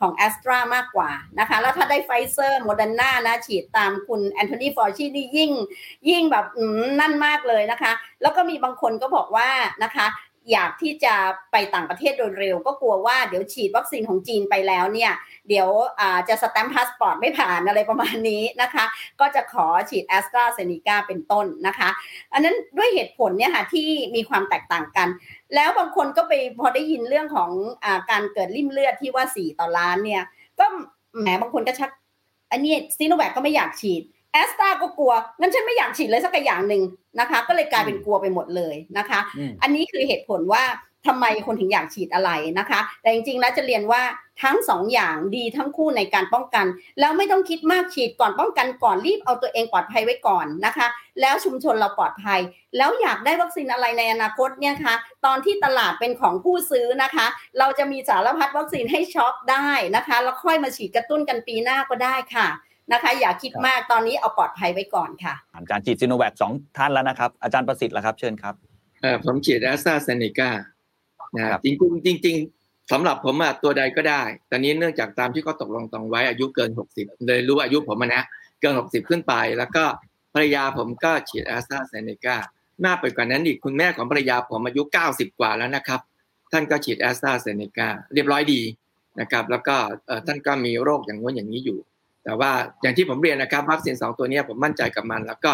[0.00, 5.50] ของแอสตรามากกว่านะคะแล้วถ้าได้ไฟเซอร์โมเดอร์นานะฉีดตามคุณแอนโทนี เฟาซีนี่ยิ่ง
[6.08, 6.46] ยิ่งแบบ
[7.00, 9.48] นั่นมากเลยนะคะ แล้วก็มีบางคนก็บอกว่า
[9.84, 10.06] นะคะ
[10.52, 11.14] อยากที่จะ
[11.52, 15.12] ไปต่างประเทศโดยเร็ว ก็กลัวว่าเดี๋ยวฉีดวัคซีนของจีนไปแล้วเนี่ย
[15.48, 15.68] เดี๋ยว
[16.28, 18.84] จะสแตมป์พาสปอร์ตไม่ผ่านอะไรประมาณนี้นะคะ
[19.20, 21.88] ก็จะขอฉีดแอสตราเซเนกาเป็นต้นนะคะ
[22.32, 25.08] อันนั้นด้วยเหตุผลเนี่ยค่ะที่มีความแตกต่างกัน
[25.54, 27.50] แล้วบางคนก็ไปพอได้ยินเรื่องของ
[27.84, 30.22] อการเกิดริ่มเลือดที่ว่า 4 ต่อล้านเนี่ย
[30.58, 30.64] ก็
[31.20, 31.90] แหมบางคนก็ชัก
[32.52, 34.02] อันนี้ซีโนแวคก็ไม่อยากฉีด
[34.32, 36.82] แอสตราก็กลัวงั้นฉันไม่อยากฉีดเลยสักอย่างหนึ่ง
[37.20, 39.20] นะคะ ก็เลยกลายเป็นกลัวไปหมดเลยนะคะ
[39.62, 40.64] อันนี้คือเหตุผลว่า
[41.06, 44.02] ทำไมคนถึงอยากฉีดอะไรนะคะ แต่จริงๆแล้วจะเรียนว่า
[44.42, 46.66] ทั้งสองอย่างดีทั้งคู่ในการป้องกัน
[47.00, 50.86] แล้วไม่ต้องคิดมากฉีดก่อนป้องกันก่อนรีบเอาตัวเองปลอดภัยไว้ก่อนนะคะ
[51.20, 52.40] แล้วชุมชนเราปลอดภัย
[52.76, 54.94] แล้วอยากได้วัคซีนอะไรในอนาคตเนี่ยคะ
[55.26, 57.26] ตอนที่ตลาดเป็นของผู้ซื้อนะคะ
[57.58, 62.48] เราจะมีสารพัดวัคซีนให้ช็อปได้นะคะแล้วค่อยมาฉีดกระตุ้นกันปีหน้าก็ได้ค่ะ
[62.92, 68.54] นะคะ อย่าคิดมากตอนนี้เอาปลอดภัยไว้ก่อนค่ะ อาจารย์ฉีดซีโนแวคสองท่านแล้วนะครับ อาจารย์ประสิทธิ์ละครับ เชิญครับ
[69.02, 70.50] เออผมฉีดแอสตราเซเนกา
[71.36, 71.68] นะคครัรับบจ
[72.06, 78.22] ริงๆจริงๆสำหรับผมอะตัวใดก็ได้ ตอนนี้เนื่องจากตามที่เขาตกลงตองไว้อายุเกิน 60 เลยรู้อายุผมอะนะ
[78.60, 79.84] เกิน 60 ขึ้นไป แล้วก็
[80.34, 82.36] ภรรยาผมก็ฉีดแอสตราเซเนกา
[82.84, 86.00] มากไปกว่านั้นอีกคุณแม่ของภรรยาผมอายุ 90 กว่าแล้วนะครับ
[86.52, 88.60] ท่านก็ฉีดแอสตราเซเนกาเรียบร้อยดี
[89.20, 89.76] นะครับ แล้วก็
[90.06, 91.78] เอ่อท่านก็มีโรคอย่างนู้นอย่างนี้อยู่
[92.24, 92.50] แต่ว่า
[92.82, 95.52] อย่างที่ผมเรียนนะครับวัคซีนสองตัวนี้ผมมั่นใจกับมัน แล้วก็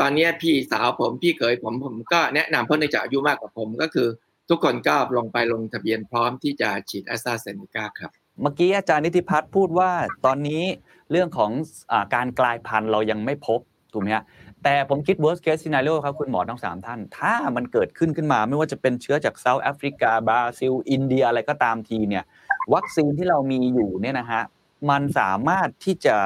[0.00, 4.08] ตอนนี้พี่สาวผมพี่เขยผมผมก็แนะนำเพราะเนื่องจากอายุมากกว่าผมก็คือ
[4.50, 8.10] ทุกคนก็ลงไปลงทะเบียนพร้อมที่จะฉีดแอสตราเซเนกาครับ
[8.42, 9.90] เมื่อกี้อาจารย์นิติพัฒน์พูดว่า
[10.26, 10.62] ตอนนี้
[11.10, 11.50] เรื่องของ
[11.92, 13.60] อการกลายพันธุ์เรายังไม่พบ
[13.92, 14.24] ถูกไหมฮะ
[14.62, 22.24] แต่ผมคิด worst case scenario ครับคุณหมอทั้งสามท่าน ถ้ามันเกิดขึ้นขึ้นมา ไม่ว่าจะเป็นเชื้อจาก South Africa บราซิล อินเดียอะไรก็ตามทีเนี่ย
[22.74, 24.42] วัคซีนที่เรามีอยู่เนี่ยนะฮะ
[24.90, 26.16] มันสามารถที่จะ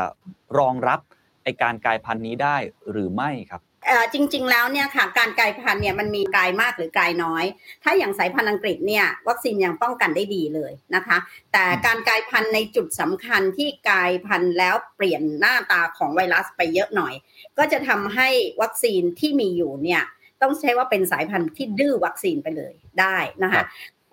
[0.58, 1.00] รองรับ
[1.44, 2.56] ไอการกลายพันธุ์นี้ได้
[2.90, 7.44] หรือไม่ครับเอ่อจริง ๆ แล้วเนี่ยค่ะการกลายพันธุ์เนี่ยมันมีกลายมากหรือกลายน้อย
[7.84, 11.18] ถ้าอย่างสายพันธุ์อังกฤษเนี่ยวัคซีนยังป้องกันได้ดีเลยนะคะ
[11.52, 17.14] แต่การกลายพันธุ์ในจุดสำคัญที่กลายพันธุ์แล้วเปลี่ยนหน้าตาของไวรัสไปเยอะหน่อย
[17.58, 18.28] ก็จะทำให้
[18.62, 20.02] วัคซีนที่มีอยู่เนี่ย
[20.42, 23.66] ต้องใช้ว่าเป็นสายพันธุ์ที่ดื้อวัคซีนไปเลยได้นะครัคะบ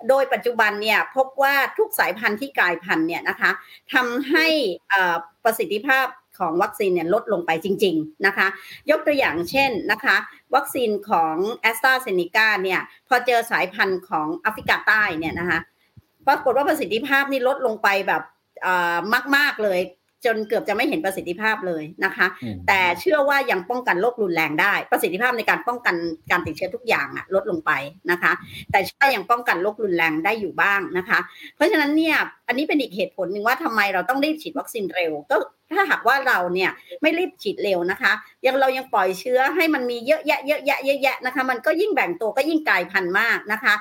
[0.10, 3.52] โดยปัจจุบันเนี่ยพบว่าทุกสายพันธุ์ที่กลายพันธุ์เนี่ยนะคะ
[3.94, 4.48] ทำให้
[4.94, 6.06] อ่อประสิทธิภาพ
[6.40, 8.48] ของวัคซีนเนี่ยลดลงไปจริง ๆนะคะ
[8.90, 10.16] ยกตัวอย่างเช่นนะคะ
[10.56, 15.60] วัคซีนของแอสตราเซเนกาเนี่ยพอเจอสายพันธุ์ของแอฟริกาใต้เนี่ยนะคะ
[16.28, 18.24] ปรากฏว่าประสิทธิภาพนี่ลดลงไปแบบ
[18.66, 18.98] อ่อ
[19.36, 19.80] มาก ๆ เลย
[20.26, 25.96] จนเกือบจะไม่เห็นประสิทธิภาพเลยนะคะอืมแต่เชื่อว่ายังป้องกันโรครุนแรงได้ ประสิทธิภาพในการป้องกัน
[26.32, 27.72] การติดเชื้อทุกอย่างอะลดลงไป
[28.12, 28.32] นะคะ
[28.72, 31.20] แต่เชื่อยังป้องกันโรครุนแรงได้อยู่บ้างนะคะ
[31.56, 32.18] เพราะฉะนั้นเนี่ย
[32.48, 35.36] อันนี้เป็นอีกเหตุผลหนึ่งว่าทำไมเราต้องรีบฉีดวัคซีนเร็วก็
[35.76, 36.72] ถ้าหากว่าเราเนี่ย
[37.02, 38.12] ไม่รีบฉีดเร็วนะคะ
[38.46, 43.74] ยังเรายังปล่อยเชื้อให้มันมีเยอะแยะเยอะแยะเยอะแยะนะคะ มันก็ยิ่งแบ่งตัวก็ยิ่งกลายพันธุ์มากนะคะ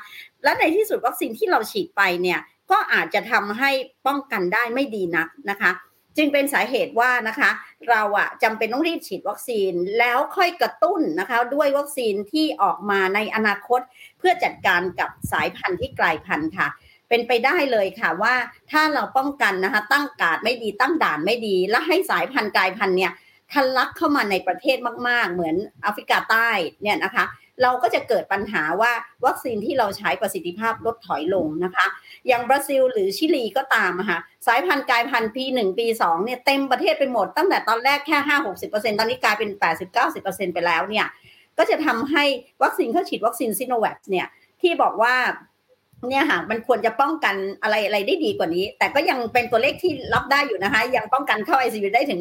[0.44, 2.38] และในที่สุดวัคซีนที่เราฉีดไปเนี่ย
[2.70, 3.70] ก็อาจจะทำให้
[4.06, 5.70] ป้องกันได้ไม่ดีนักนะคะ
[6.16, 7.50] จึงเป็นสาเหตุว่านะคะ
[7.90, 13.80] เราอะจำเป็นต้องรีบฉีดวัคซีนแล้วค่อยกระตุ้นนะคะ ด้วยวัคซีนที่ออกมาในอนาคต
[14.18, 16.68] เพื่อจัดการกับสายพันธุ์ที่กลายพันธุ์ค่ะ
[17.08, 18.34] เป็นไปได้เลยค่ะว่า
[18.70, 23.12] ถ้าเราป้องกันนะคะ ตั้งการดไม่ดีตั้งด่านไม่ดี และให้สายพันธุ์กลายพันธุ์เนี่ย
[23.52, 26.48] ทะลักเข้ามาในประเทศมาก ๆ เหมือนแอฟริกาใต้
[26.82, 27.24] เนี่ยนะคะ
[27.62, 28.92] เราก็จะเกิดปัญหาว่า
[29.26, 31.86] วัคซีนที่เราใช้ประสิทธิภาพลดถอยลงนะคะ
[32.26, 41.06] อย่างบราซิลหรือชิลีก็ตามอะค่ะสายพันธุ์กลายพันธุ์ปีหนึ่งปีสองเนี่ยเต็มประเทศไปหมด ตั้งแต่ตอนแรกแค่ห้าหกสิบเปอร์เซ็นตอนนี้กลายเป็นแปดสิบเก้าสิบเปอร์เซ็นไปแล้วเนี่ย
[41.58, 42.24] ก็จะทำให้
[42.62, 44.26] วัคซีนเขาฉีดวัคซีนซิโนแวคเนี่ย
[44.60, 45.14] ที่บอกว่า
[46.08, 52.20] เนี่ยค่ะมันควรจะป้องกันอะไรอะไรได้ดีกว่านี้ แต่ก็ยังเป็นตัวเลขที่รับได้อยู่นะคะ ยังป้องกันเข้า ICU ได้ถึง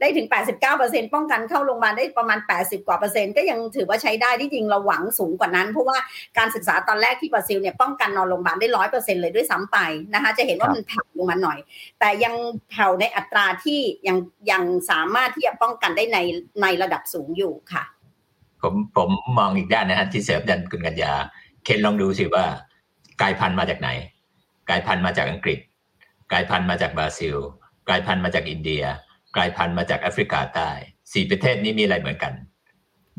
[0.00, 0.26] ได้ถึง
[0.70, 5.98] 89%ป้องกันเข้าโรงพยาบาลได้ประมาณ 80 กว่าเปอร์เซ็นต์ก็ยังถือว่าใช้ได้ที่จริงเราหวังสูงกว่านั้น เพราะว่า
[6.38, 9.78] การศึกษาตอนแรกที่บราซิลเนี่ยป้องกันนอนโรงพยาบาลได้ร้อยเปอร์เซ็นต์เลยด้วยซ้ำไป
[10.14, 11.58] นะคะ จะเห็นว่ามันแผ่วลงมาหน่อย
[12.00, 12.34] แต่ยัง
[12.70, 14.16] แผ่วในอัตราที่ยัง
[14.50, 16.18] ยังสามารถที่จะป้องกันได้ใน
[16.62, 17.84] ในระดับสูงอยู่ค่ะ
[18.62, 21.12] ผมผมมองอีกด้านนะฮะที่เสริมดันคุณกัญญา
[21.64, 22.44] เคนลองดูสิว่า
[23.20, 23.88] กลายพันธุ์มาจากไหน
[24.68, 25.58] กลายพันธุ์มาจากอังกฤษ
[26.30, 27.36] กลายพันธุ์มาจากบราซิล
[27.88, 28.84] กลายพันธุ์มาจากอินเดีย
[29.36, 30.70] กลายพันธุ์มาจากแอฟริกาใต้
[31.12, 32.32] สี่ประเทศนี้มีอะไรเหมือนกัน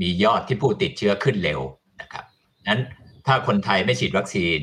[0.02, 1.62] มียอดที่ผู้ติดเชื้อขึ้นเร็ว
[2.02, 2.26] นะครับ
[2.68, 2.82] นั้น
[3.28, 4.60] ถ้าคนไทยไม่ฉีดวัคซีน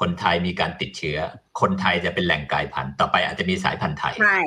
[0.00, 1.18] คนไทยมีการติดเชื้อ
[1.60, 4.38] คนไทยจะเป็นแหล่งกลายพันธุ์ต่อไปอาจจะมีสายพันธุ์ไทยใช่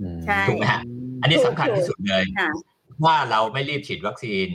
[0.00, 0.82] อืมใช่ถูกไหมฮะ
[1.22, 2.50] อันนี้สำคัญที่สุดเลยค่ะ
[3.04, 4.48] ว่าเราไม่รีบฉีดวัคซีน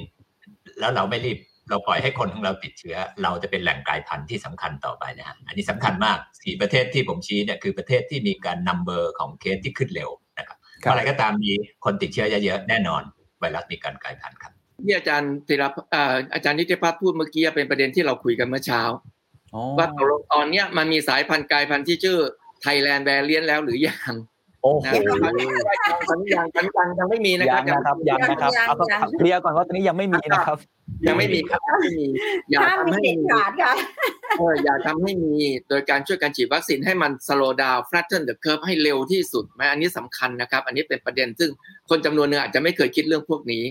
[0.80, 1.38] แล้วเราไม่รีบ
[1.72, 11.51] เราปล่อยให้คนของเราติดเชื้อ เราจะเป็นแหล่งกลายพันธุ์ที่สำคัญต่อไปนะฮะอันนี้สำคัญมากสี่ประเทศที่ผมชี้เนี่ยคือประเทศที่มีการ number ของเคสที่ขึ้นเร็วนะครับครับอะไรก็ตามมี
[11.86, 13.01] คนติดเชื้อเยอะๆแน่นอน
[13.39, 14.51] ไวรัสมีการกลายพันธุ์ครับ
[14.86, 18.82] ที่อาจารย์ธีรพเอ่ออาจารย์นิติพัฒน์พูดเมื่อกี้เป็นประเด็นที่เราคุยกันเมื่อเช้า
[19.53, 22.17] อ๋อว่าตกลงตอนเนี้ยมันมีสายพันธุ์กลายพันธุ์ที่ชื่อ
[22.61, 24.13] ไทยแลนด์แวรเลียนแล้วหรือยัง
[24.64, 24.91] โอ้โหนะ
[25.24, 25.47] ตอนนี้
[26.07, 30.57] ตอนนี้ยังตอนนี้ยังยังไม่มีนะคยัรับงนะครับยังนะครับยังเอายังเคลียร์ก่อนว่าตอนนี้ยังไม่มีนะครับ
[31.07, 32.07] ยังไม่มีครับยังไม่มี
[32.49, 33.74] อย่าห้ามทำมีให้เด็ดขาดค่ะ
[34.38, 35.34] เอออย่าทำให้มี
[35.70, 41.49] โดยการช่วยกันฉีดวัคซีนให้มัน slow down flatten the curve ให้เร็วที่สุดไหมอันนี้สำคัญนะครับ อันนี้เป็นประเด็นซึ่ง
[41.89, 43.64] คนจำนวนหนึงอาจจะไม่เคยคิดเรื่องพวกนี้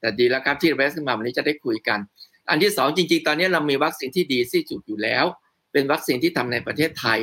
[0.00, 1.98] แต่ดีแล้วครับที่เรสขึ้นมาวันนี้จะได้คุยกัน
[2.50, 5.24] อันที่สองจริง ๆ ตอนนี้เรามีวัคซีนที่ดีที่สุดอยู่แล้ว
[5.72, 7.20] เป็นวัคซีนที่ทำในประเทศไทย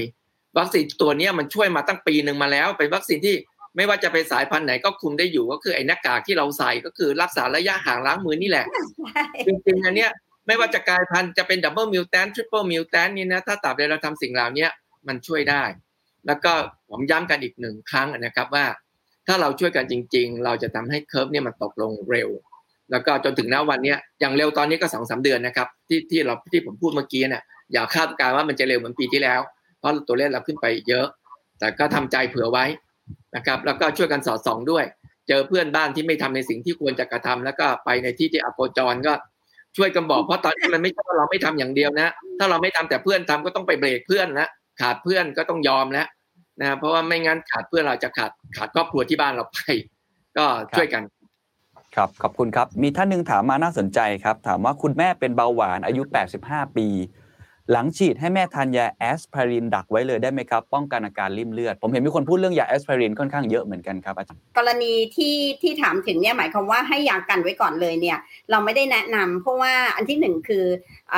[0.58, 3.36] วัคซีนตัวนี้มันช่วยมาตั้งปีหนึ่งมาแล้ว เป็นวัคซีนที่
[3.76, 8.66] ไม่ว่าจะเป็นสายพันธุ์ไหนก็คุมได้อยู่ก็คือไอ้หน้ากากที่เราใส่ก็คือรักษาระยะห่างล้างมือนี่แหละ
[9.48, 10.12] จริงๆอันเนี้ย
[10.48, 14.68] ไม่ว่าจะกลายพันธุ์จะเป็น double mutant triple mutant นี่นะถ้าตราบใดเราทำสิ่งเหล่านี้
[15.08, 15.64] มันช่วยได้
[16.28, 16.54] แล้วก็
[16.90, 18.66] ผมย้ำกันอีกหนึ่งครั้งนะครับว่า
[19.28, 22.30] ถ้าเราช่วยกันจริง ๆ เราจะทำให้ curve เนี่ยมันตกลงเร็ว
[22.92, 27.44] แล้วก็จนถึงณวันเนี้ยอย่างเร็วตอนนี้ก็สองสาเดือนนะครับที่ที่เราที่ผมพูดเมื่อกี้เนี่ย
[27.74, 29.42] อย่าคาดการณ์ว่ามันจะเร็วเหมือนปีที่แล้ว
[29.80, 31.08] เพราะตัวเลขเราขึ้นไปเยอะ
[31.60, 32.66] แต่ก็ทำใจเผื่อไว้
[33.36, 34.86] นะครับ แล้วก็ช่วยกันสอดส่องด้วย
[35.28, 39.14] เจอเพื่อนบ้านที่ไม่ทำในสิ่งที่ควรจะกระทำแล้วก็ไปในที่ที่อโคจรก็
[39.78, 44.50] ช่วยกันบอกเพราะตอนนี้มันไม่ใช่ว่าเราไม่ทำอย่างเดียวนะ ถ้าเราไม่ทำแต่เพื่อนทำก็ต้องไปเบรกเพื่อนนะ
[44.82, 46.08] ขาดเพื่อนก็ต้องยอมแล้ว
[46.62, 49.60] นะเพราะว่าไม่งั้นขาดเพื่อนเราจะขาดขาดครอบครัวที่บ้านเราไป
[50.38, 50.46] ก็
[50.78, 51.04] ช่วยกัน
[51.96, 56.02] ครับขอบคุณครับ มีท่านหนึ่งถามมาน่าสนใจครับ ถามว่าคุณแม่เป็นเบาหวานอายุ
[56.40, 56.88] 85 ปี
[57.72, 68.18] หลังฉีดให้แม่ทานยาแอสไพรินดักไว้เลยได้ไหมครับ ป้องกันอาการริ่มเลือด ผมเห็นมีคนพูดเรื่องยาแอสไพรินค่อนข้างเยอะเหมือนกันครับอาจารย์กรณีที่ที่ถามถึงเนี่ยหมายความว่าให้ยากันไว้ก่อนเลยเนี่ย
[68.52, 70.66] เราไม่ได้แนะนำเพราะว่าอันที่หนึ่งคือ
[71.14, 71.16] อ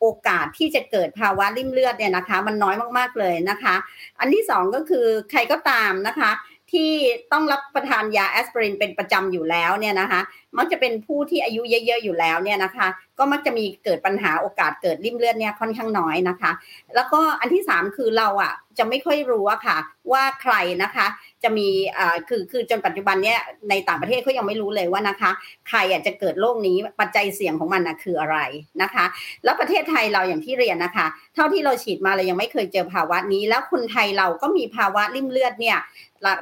[0.00, 3.74] โอกาสที่จะเกิดภาวะริ่มเลือดเนี่ยนะคะ มันน้อยมากๆเลยนะคะ
[4.20, 6.30] อันที่สองก็คือใครก็ตามนะคะ
[6.72, 6.90] ที่
[7.32, 10.20] ต้องรับประทานยาแอสไพรินเป็นประจำอยู่แล้วเนี่ยนะคะ
[10.58, 12.86] มักจะเป็นผู้ที่อายุเยอะๆอยู่แล้วเนี่ยนะคะ
[13.18, 16.50] ก็มักจะมีเกิดปัญหาโอกาสเกิดริ่มเลือดเนี่ยค่อนข้างน้อยนะคะ
[16.94, 19.78] แล้วก็อันที่สามคือเราอะจะไม่ค่อยรู้อะค่ะ
[20.12, 21.06] ว่าใครนะคะ
[21.42, 21.68] จะมี
[21.98, 23.38] อ่าคือคือจนปัจจุบันเนี้ย
[23.70, 25.30] ในต่างประเทศเขายังไม่รู้เลยว่านะคะ
[25.68, 28.38] ใครอะจะเกิดโรคนี้ปัจจัยเสี่ยงของมันนะคืออะไร
[28.82, 29.04] นะคะ
[29.44, 35.78] แล้วประเทศไทยเราอย่างที่เรียนนะคะ เท่าที่เราฉีดมาเรายังไม่เคยเจอภาวะนี้ แล้วคนไทยเราก็มีภาวะริ่มเลือดเนี่ย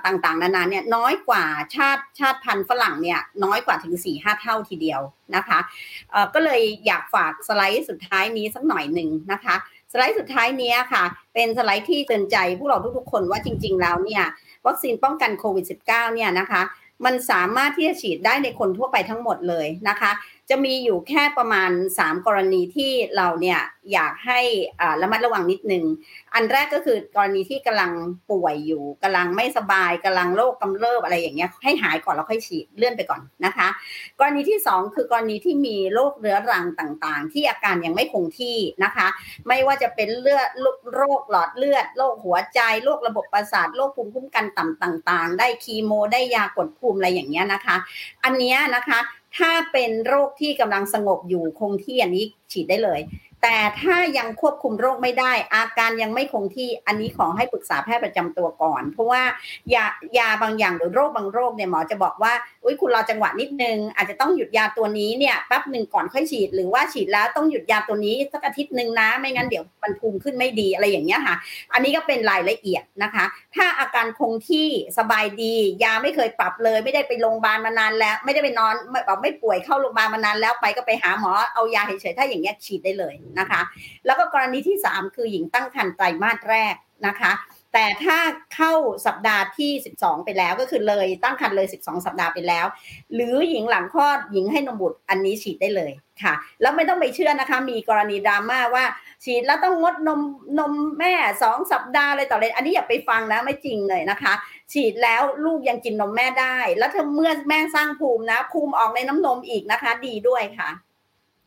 [0.07, 5.01] ต่างๆ นานาเนี่ยน้อยกว่าชาติชาติพันธุ์ฝรั่งเนี่ยน้อยกว่าถึง4ี่ห้าเท่าทีเดียว
[5.37, 5.59] นะคะ
[6.35, 9.55] ก็เลยอยากฝากสไลด์สุดท้ายนี้สักหน่อยหนึ่งนะคะ
[9.93, 11.05] สไลด์สุดท้ายนี้ค่ะ
[11.35, 14.25] เป็นสไลด์ที่เตือนใจพวกเราทุกๆ คนว่าจริง ๆ แล้วเนี่ย
[14.67, 16.63] วัคซีนป้องกันโควิด -19 เนี่ยนะคะ
[17.05, 20.11] มันสามารถที่จะฉีดได้ในคนทั่วไปทั้งหมดเลยนะคะ
[20.51, 21.71] จะมีอยู่แค่ประมาณ
[22.01, 23.61] 3 กรณีที่เราเนี่ย
[23.93, 24.41] อยากให้
[25.03, 25.85] ระมัดระวังนิดนึง
[26.35, 27.91] อันแรกก็คือกรณีที่กำลัง
[28.31, 33.69] ป่วยอยู่กำลังไม่สบายกำลังโรคกำเริบอะไรอย่างเงี้ยให้หายก่อนแล้วค่อยฉีดเลื่อนไปก่อนนะคะ
[34.19, 39.07] กรณีที่ 2 คือกรณีที่มีโรคเรื้อรังต่างๆ ที่อาการยังไม่คงที่นะคะ
[39.49, 40.49] ไม่ว่าจะเป็นเลือด
[40.95, 47.77] โรคหลอดเลือดโรคหัวใจโรคระบบประสาทโรคภูมิคุ้มกันต่ำต่าง ๆ ได้คีโม ได้ยากดภูมิอะไรอย่างเงี้ยนะคะ
[48.25, 49.01] อันเนี้ยนะคะ
[49.37, 53.01] ถ้าเป็นโรคที่กำลังสงบอยู่คงที่อันนี้ฉีดได้เลย
[53.43, 59.23] แต่ถ้ายังควบคุมโรคไม่ได้ อาการยังไม่คงที่อันนี้ขอให้ปรึกษาแพทย์ประจำตัวก่อน เพราะว่า
[59.75, 59.87] ยา
[60.19, 62.33] ยาบางอย่างหรือโรคบางโรคเนี่ยหมอจะบอกว่า
[62.65, 71.37] อุ้ยคุณรอจังหวะนิดนึง อาจจะต้องหยุดยาตัวนี้เนี่ยแป๊บหนึ่งก่อนค่อยฉีด หรือว่าฉีดแล้วต้องหยุดยาตัวนี้สักอาทิตย์หนึ่งนะ ไม่งั้นเดี๋ยวมันภูมิขึ้นไม่ดีอะไรอย่างเงี้ยค่ะ
[71.73, 73.25] อันนี้ก็เป็นรายละเอียดนะคะ
[73.57, 75.55] ถ้าอาการคงที่สบายดี
[75.85, 78.75] ยาไม่เคยปรับเลย ไม่ได้ไปโรงพยาบาลมานานแล้ว ไม่ได้ไปนอน
[79.07, 83.61] แบบไม่ป่วยเข้าโรงพยาบาลมานานแล้วไปก็ไปหาหมอเอายาเฉยๆถ้าอย่างเงี้ยฉีดได้เลยนะคะ
[84.07, 86.75] แล้วก็กรณีที่ 3 คือหญิงตั้งครรภ์ไตรมาสแรก
[87.07, 87.33] นะคะ
[87.73, 88.19] แต่ถ้า
[88.55, 88.73] เข้า
[89.07, 92.67] สัปดาห์ที่ 12 ไปแล้วก็คือเลยตั้งครรภ์เลย 12 สัปดาห์ไปแล้ว
[93.15, 95.93] หรือหญิงหลังคลอดหญิงให้นมบุตรอันนี้ฉีดได้เลย
[96.23, 98.85] ค่ะ แล้วไม่ต้องไปเชื่อนะคะ มีกรณีดราม่าว่า
[99.25, 100.21] ฉีดแล้วต้องงดนม
[100.59, 101.13] นมแม่
[101.43, 104.33] สองสัปดาห์อะไรต่อเลย อันนี้อย่าไปฟังนะไม่จริงเลยนะคะ
[104.73, 110.71] ฉีดแล้วลูกยังกินนมแม่ได้ แล้วถ้าเมื่อแม่สร้างภูมินะ ภูมิออกในน้ำนมอีกนะคะ ดีด้วยค่ะ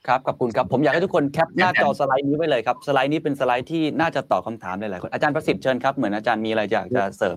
[0.08, 7.36] ครับขอบคุณครับผมอยากให้ทุกคนแคปหน้าจอสไลด์นี้ไว้เลยครับสไลด์นี้เป็นสไลด์ที่น่าจะตอบคาถามหลายๆคนอาจารย์ประสิทธิ์เชิญครับเหมือนอาจารย์มีอะไรอยากจะเสริม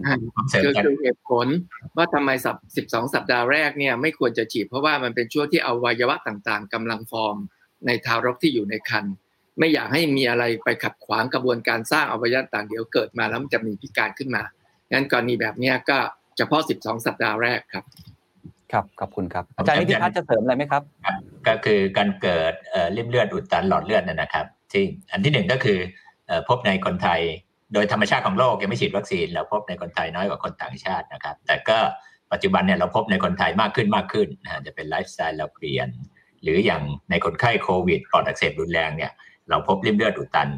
[0.52, 1.46] คือคือเหตุผล
[1.96, 7.36] ว่าทำไมสับสิบสองสัปดาห์แรกเนี่ยไม่ควรจะฉีดเพราะว่ามันเป็นช่วงที่อวัยวะต่างๆกำลังฟอร์ม
[7.86, 9.14] ในทารกที่อยู่ในครรภ์
[9.58, 14.42] ไม่อยากให้มีอะไรไปขัดขวางกระบวนการสร้างอวัยวะต่างเดี๋ยวเกิดมาแล้วมันจะมีพิการขึ้นมา
[14.92, 15.98] งั้นกรณีแบบนี้ก็
[16.36, 17.84] เฉพาะสิบสองสัปดาห์แรกครับ
[18.72, 20.82] ครับขอบคุณครับ อาจารย์นิติพัฒน์จะเสริมอะไรไหมครับ
[21.48, 22.52] ก็คือการเกิด
[22.96, 25.78] ริ่มเลือดอุดตันหลอดเลือดนะครับที่อันที่หนึ่งก็คือ
[26.48, 27.20] พบในคนไทย
[27.72, 31.78] โดยธรรมชาติของโลกยังไม่ฉีดวัคซีนเราพบในคนไทยน้อยกว่าคนต่างชาตินะครับ แต่ก็
[32.32, 35.88] ปัจจุบันเนี่ยเราพบในคนไทยมากขึ้นมากขึ้นนะจะเป็นไลฟ์สไตล์เราเปลี่ยน
[36.42, 39.12] หรืออย่างในคนไข้โควิดปอดอักเสบรุนแรงเนี่ย
[39.48, 40.48] เราพบริ่มเลือดอุดตัน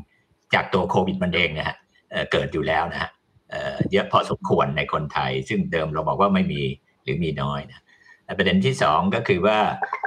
[0.55, 1.77] จากตัวโควิดมันเองนะฮะ
[2.33, 3.11] เกิดอยู่แล้วนะฮะ
[3.91, 6.63] เยอะพอสมควรในคนไทย ซึ่งเดิมเราบอกว่าไม่มี
[7.03, 7.83] หรือมีน้อยนะ
[8.37, 9.59] ประเด็นที่สองก็คือว่า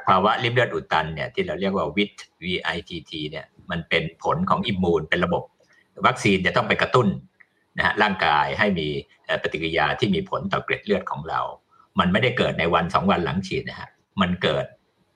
[0.08, 5.44] ภาวะริ่มเลือดอุดตันเนี่ยที่เราเรียกว่า WIT VITT เนี่ยมันเป็นผลของอิมมูนเป็นระบบ
[6.08, 7.08] วัคซีนจะต้องไปกระตุ้น
[7.78, 8.88] นะฮะร่างกายให้มี
[9.42, 11.42] ปฏิกิริยาที่มีผลต่อเกล็ดเลือดของเรา
[12.00, 13.90] มันไม่ได้เกิดในวันสองวันหลังฉีดนะฮะ
[14.22, 14.66] มันเกิด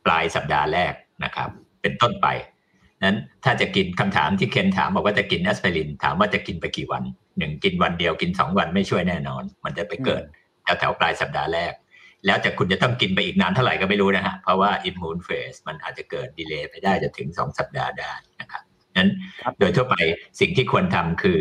[0.06, 0.94] ปลายสัปดาห์แรก
[1.24, 1.50] นะครับ
[1.82, 2.28] เป็นต้นไป
[3.04, 7.04] นั้นถ้าจะกินคำถามที่เคนถามบอกว่าจะกินแอสไพรินถามว่าจะกินไปกี่วัน
[7.38, 10.24] หนึ่งกินวันเดียวกินสองวันไม่ช่วยแน่นอน มันจะไปเกิด
[10.64, 11.74] แถวแถวปลายสัปดาห์แรก
[12.26, 18.64] แล้วจะคุณจะต้องกินไปอีกนานเท่าไหร่ก็ไม่รู้นะฮะ เพราะว่าอิมมูนเฟสมันอาจจะเกิดดีเลย์ไปได้จะถึงสองสัปดาห์ได้นะครับ
[18.98, 19.10] นั้น
[19.60, 19.96] โดยทั่วไป
[20.40, 21.40] สิ่งที่ควรทำคือ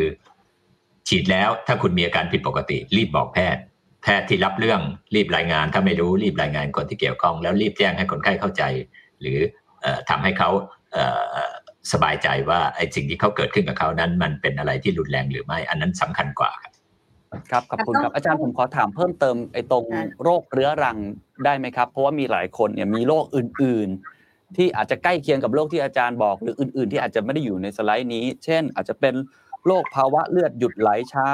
[1.08, 3.62] ฉีดแล้วถ้าคุณมีอาการผิดปกติ รีบบอกแพทย์
[4.02, 4.80] แพทย์ที่รับเรื่อง
[5.14, 8.62] รีบรายงาน ถ้าไม่รู้รีบรายงานคนที่เกี่ยวข้อง แล้วรีบแจ้งให้คนไข้เข้าใจ
[9.20, 9.38] หรือ
[10.10, 10.50] ทำให้เขา
[11.92, 16.72] สบายใจว่าไอ้สิ่งที่เขาเกิดขึ้นกับเขานั้น มันเป็นอะไรที่รุนแรงหรือไม่ อันนั้นสำคัญกว่าครับ
[17.50, 19.84] ครับขอบคุณครับอาจารย์ผมขอถามเพิ่มเติมไอ้ตรง
[20.22, 20.96] โรคเรื้อรัง
[21.44, 23.88] ได้ไหมครับ เพราะว่ามีหลายคนเนี่ยมีโรคอื่น
[24.22, 29.14] ๆ ที่อาจจะใกล้เคียงกับโรคที่อาจารย์บอก หรืออื่น ๆ ที่อาจจะไม่ได้อยู่ในสไลด์นี้ เช่น อาจจะเป็น
[29.66, 31.28] โรคภาวะเลือดหยุดไหลช้า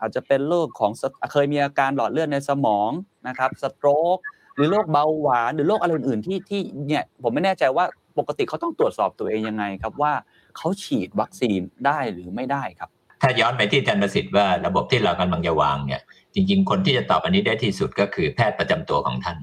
[0.00, 0.92] อาจจะเป็นโรคของ
[1.32, 2.90] เคยมีอาการหลอดเลือดในสมอง
[3.28, 4.18] นะครับสโตรก
[4.56, 7.84] หรือโรคเบาหวานหรือโรคอะไรอื่นๆที่ที่เนี่ยผมไม่แน่ใจว่า
[8.18, 10.12] ปกติเขาต้องตรวจสอบตัวเองยังไงครับว่า
[10.56, 12.90] เขาฉีดวัคซีนได้หรือไม่ได้ครับ
[13.22, 16.00] ถ้าย้อนไปที่อาจารย์ประสิทธิ์ว่าระบบที่เรากำลังจะวางเนี่ย
[16.34, 19.38] จริง ๆ คนที่จะตอบอันนี้ได้ที่สุดก็คือแพทย์ประจำตัวของท่าน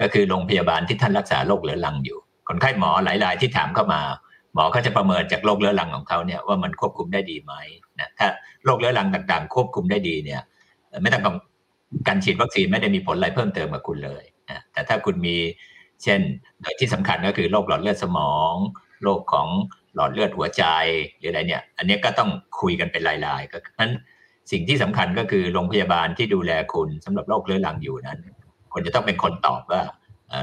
[0.00, 2.18] ก็คือโรงพยาบาลที่ท่านรักษาโรคเรื้อรังอยู่
[2.48, 4.00] คนไข้หมอหลาย ๆ ที่ถามเข้ามา
[4.54, 7.52] หมอเขาจะประเมินจากโรคเรื้อรังของเขาเนี่ยว่ามันควบคุมได้ดีไหม
[8.00, 8.28] นะถ้า
[8.64, 10.40] โรคเรื้อรังต่าง ๆ ควบคุมได้ดีเนี่ย
[11.02, 11.22] ไม่ต้อง
[12.08, 15.36] การฉีดวัคซีนไม่ได้มีผลอะไรเพิ่มเติมกับคุณเลยนะแต่ถ้าคุณมี
[16.02, 16.20] เช่น
[16.60, 18.54] โดยที่สำคัญก็คือโรคหลอดเลือดสมอง
[19.02, 19.48] โรคของ
[19.94, 20.64] หลอดเลือดหัวใจ
[21.18, 22.30] หรืออะไรเนี่ย อันนี้ก็ต้อง
[22.60, 23.92] คุยกันเป็นรายๆก็นั้น
[24.52, 28.18] สิ่งที่สำคัญก็คือโรงพยาบาลที่ดูแลคุณสำหรับโรคเรื้อรังอยู่นั้น
[28.72, 29.82] คนจะต้องเป็นคนตอบว่า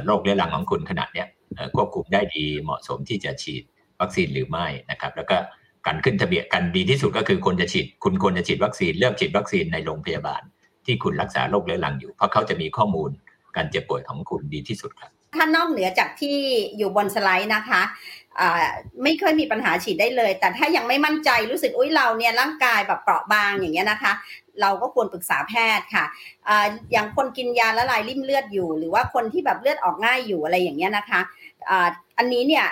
[0.06, 1.28] โรคเรื้อรังของคุณขนาดเนี้ย
[1.76, 3.64] ควบคุมได้ดีเหมาะสมที่จะฉีด
[4.00, 5.38] วัคซีนหรือไม่นะครับ แล้วก็
[5.86, 10.42] การขึ้นทะเบียนกันดีที่สุดก็คือคนจะฉีด คุณควรจะฉีดวัคซีนเลือกฉีดวัคซีนในโรงพยาบาล
[10.86, 13.10] ที่คุณรักษาโรคเรื้อรังอยู่ เพราะเขาจะมีข้อมูล
[13.56, 16.38] การเจ็บป่วยของคุณดีที่สุดครับถ้านอกเหนือจากที่
[16.78, 17.82] อยู่บนสไลด์นะคะ
[19.04, 24.14] ไม่เคยมีปัญหาฉีดได้เลย แต่ถ้ายังไม่มั่นใจรู้สึกอุ้ยเราเนี่ยร่างกายแบบเปราะบางอย่างเงี้ยนะคะ
[24.62, 26.06] เราก็ควรปรึกษาแพทย์ค่ะ
[26.92, 31.22] อย่างคนกินยาละลายริ่มเลือดอยู่ หรือว่าคนที่แบบเลือดออกง่ายอยู่อะไรอย่างเงี้ยนะคะ
[32.22, 32.68] อันนี้เนี่ย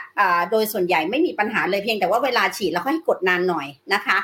[0.51, 4.17] โดยส่วนใหญ่ไม่มีปัญหาเลยเพียงแต่ว่าเวลาฉีดเราก็ให้กดนานหน่อยนะคะ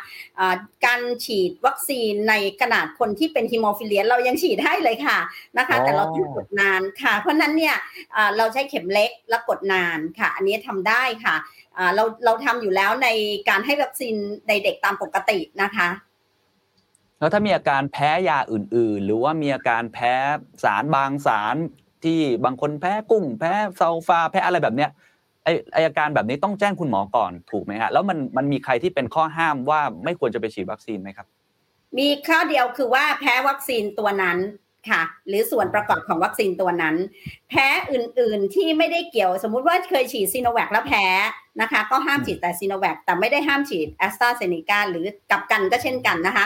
[0.86, 5.18] การฉีดวัคซีนในขนาดคนที่เป็นฮิโมฟิเลียเรายังฉีดให้เลยค่ะ
[5.58, 7.76] นะคะ แต่เราต้องกดนานค่ะ เพราะนั้นเนี่ย
[8.38, 11.36] เราใช้เข็มเล็กแล้วกดนานค่ะ อันนี้ทำได้ค่ะ
[11.96, 13.08] เราเราทำอยู่แล้วใน
[13.50, 14.16] การให้วัคซีน
[14.48, 15.90] ในเด็กตามปกตินะคะ
[17.20, 20.14] แล้วถ้ามีอาการแพ้ยาอื่น ๆ หรือว่ามีอาการแพ้
[20.64, 21.58] สารบางสาร
[22.04, 24.90] ที่บางคนแพ้กุ้ง แพ้ซัลฟาแพ้อะไรแบบเนี้ย
[25.46, 31.28] ไอไออาการแบบนี้ต้องแจ้งคุณหมอก่อนถูกไหมฮะแล้วมันมันมีใครที่เป็นข้อห้ามว่าไม่ควรจะไปฉีดวัคซีนไหมครับ
[31.98, 34.38] มีข้อเดียวคือว่าแพ้วัคซีนตัวนั้น
[34.90, 36.96] ค่ะ หรือส่วนประกอบของวัคซีนตัวนั้น
[37.50, 41.06] แพ้อื่น ๆที่ไม่ได้เกี่ยว สมมุติว่าเคยฉีดซีโนแวคแล้วแพ้
[41.62, 46.46] นะคะ ก็ห้ามฉีดแต่ซีโนแวคแต่ไม่ได้ห้ามฉีดแอสตราเซเนกาหรือกับกันก็เช่นกันนะคะ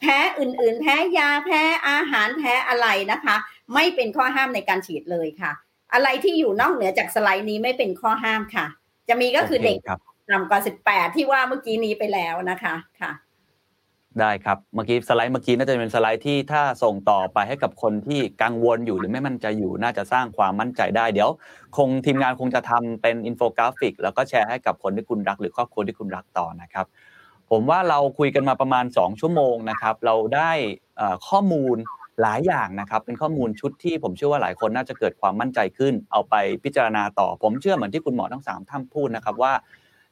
[0.00, 3.36] แพ้อื่น ๆ แพ้ยาแพ้อาหารแพ้อะไรนะคะ
[3.74, 5.52] ไม่เป็นข้อห้ามในการฉีดเลยค่ะ
[5.94, 8.66] อะไรที่อยู่นอกเหนือจากสไลด์นี้ไม่เป็นข้อห้ามค่ะ
[9.08, 9.76] จะมีก็คือเด็ก
[10.30, 13.12] ต่ำกว่าสิบแปดที่ว่าเมื่อกี้นี้ไปแล้วนะคะค่ะ
[14.20, 21.30] ได้ครับเมื่อกี้สไลด์เมื่อกี้น่าจะเป็นสไลด์ที่ถ้าส่งต่อไปให้กับคนที่กังวลอยู่หรือไม่มั่นใจอยู่ น่าจะสร้างความมั่นใจได้เดี๋ยว
[21.76, 26.86] คงทีมงานคงจะทำเป็นอินโฟกราฟิก แล้วก็แชร์ให้กับคนที่คุณรัก หรือครอบครัวที่คุณรักต่อนะครับ
[27.50, 30.52] ผมว่าเราคุยกันมาประมาณ 2 ชั่วโมงนะครับ เราได้
[31.28, 31.76] ข้อมูล
[32.22, 36.34] หลายอย่างนะครับ เป็นข้อมูลชุดที่ผมเชื่อว่าหลายคนน่าจะเกิดความมั่นใจขึ้น เอาไป
[36.64, 39.52] พิจารณาต่อ ผมเชื่อเหมือนที่คุณหมอทั้งสามท่านพูดนะครับว่า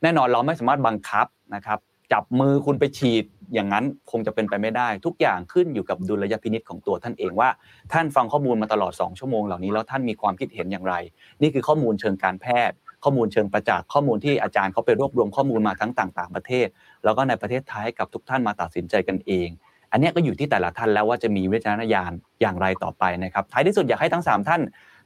[0.02, 1.78] แน่นอนเราไม่สามารถบังคับนะครับ
[2.12, 3.24] จับมือคุณไปฉีด
[3.54, 7.48] อย่างนั้นคงจะเป็นไปไม่ได้ ทุกอย่างขึ้นอยู่กับดุลยพินิษของตัวท่านเองว่า
[7.92, 10.94] ท่านฟังข้อมูลมาตลอด 2 ชั่วโมงเหล่านี้แล้วท่านมีความคิดเห็นอย่างไร
[11.42, 16.66] นี่คือข้อมูลเชิงการแพทย์ ข้อมูลเชิงประจักษ์ข้อมูลที่อาจารย์เขาไปรวบรวมข้อมูลมาทั้งต่าง ๆ ประเทศ
[17.04, 19.48] แล้วก็ในประเทศไทยกับทุกท่านมาตัดสินใจกันเอง
[19.92, 24.62] อันนี้ก็อยู่ที่แต่ละท่านแล้วว่าจะมีวิจารณญาณอย่างไรต่อไปนะครับท้ายที่สุดอยากให้ทั้ง 3 ท่าน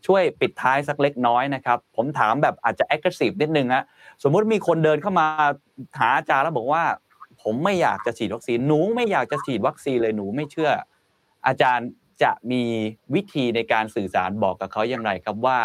[0.06, 3.84] ช่วยปิดท้ายสักเล็กน้อยนะครับผมถามแบบอาจจะ aggressive นิดนึงฮะ
[4.22, 5.26] สมมุติมีคนเดินเข้ามา
[5.98, 6.82] หาอาจารย์แล้วบอกว่า
[7.42, 10.70] ผมไม่อยากจะฉีดวัคซีนหนูไม่อยากจะฉีดวัคซีนเลยหนูไม่เชื่อ
[11.46, 11.88] อาจารย์
[12.22, 12.62] จะมี
[13.14, 15.58] วิธีในการสื่อสารบอกกับเขาอย่างไรครับว่า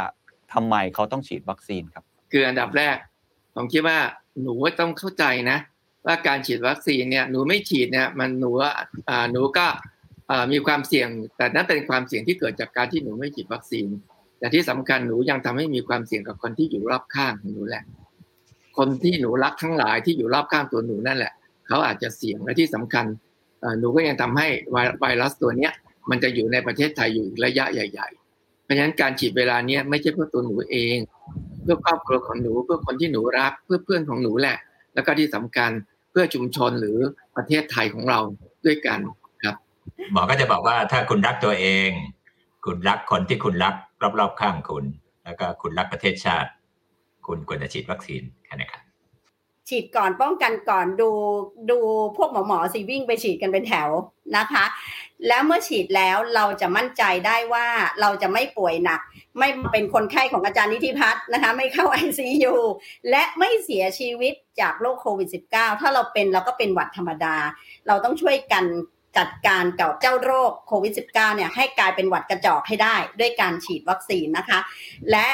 [0.54, 2.96] ทำไมเขาต้องฉีดวัคซีนครับ คืออันดับแรก
[3.56, 3.98] ผมคิดว่า
[4.42, 5.58] หนูต้องเข้าใจนะ
[6.06, 8.52] ว่าการฉีดวัคซีนเนี่ยหนูไม่ฉีดเนี่ยมันหนู
[9.10, 9.66] อ่าหนูก็
[10.52, 13.88] มีความเสี่ยง แต่นั่นเป็นความเสี่ยงที่เกิดจากการที่หนูไม่ฉีดวัคซีน
[14.40, 17.84] แต่ที่สำคัญหนูยังทำให้มีความเสี่ยงกับคนที่อยู่รอบข้างของหนูแหละ
[18.78, 21.34] คนที่หนูรักทั้งหลายที่อยู่รอบข้างตัวหนูนั่นแหละ
[21.68, 23.06] เขาอาจจะเสี่ยงและที่สำคัญ
[23.80, 24.48] หนูก็ยังทำให้
[25.02, 25.72] ไวรัสตัวเนี้ย
[26.10, 30.98] มันจะอยู่ในประเทศไทยอยู่ระยะใหญ่ ๆ เพราะฉะนั้นการฉีดเวลาเนี้ยไม่ใช่เพื่อตัวหนูเอง
[31.64, 34.58] เพื่อครอบครัวของหนูเพื่อคนที่หนูรักเพื่อเพื่อนของหนูแหละ
[34.94, 35.72] แล้วก็ที่สำคัญ
[36.12, 36.98] เพื่อชุมชนหรือ
[37.36, 38.20] ประเทศไทยของเรา
[38.66, 39.00] ด้วยกัน
[39.44, 39.56] ครับ
[40.12, 41.90] หมอก็จะบอกว่าถ้าคุณรักตัวเอง
[42.66, 43.74] คุณรักคนที่คุณรัก
[44.20, 44.86] รอบๆข้างคุณ
[45.24, 46.50] แล้วก็คุณรักประเทศชาติ
[47.28, 48.84] คุณควรจะฉีดวัคซีนแค่นี้ครับ
[49.70, 51.10] ฉีดก่อนป้องกันก่อนดู
[51.72, 51.80] ดู
[52.18, 53.90] พวกหมอหมอสิวิ่งไปฉีดกันเป็นแถว
[54.38, 54.66] นะคะ
[55.28, 57.68] แล้วเมื่อฉีดแล้วเราจะมั่นใจได้ว่า
[58.02, 59.00] เราจะไม่ป่วยหนัก
[59.40, 62.54] ไม่เป็นคนไข้ของอาจารย์นิติพัฒน์นะคะ ไม่เข้า ICU
[63.10, 67.36] และไม่เสียชีวิตจากโรคโควิด -19 ถ้าเราเป็นเราก็เป็นหวัดธรรมดา
[67.88, 68.66] เราต้องช่วยกัน
[69.18, 74.60] จัดการกับเจ้าโรคโควิด -19 เนี่ยให้กลายเป็นหวัดกระจอกให้ได้ ด้วยการฉีดวัคซีนนะคะ
[75.12, 75.28] และ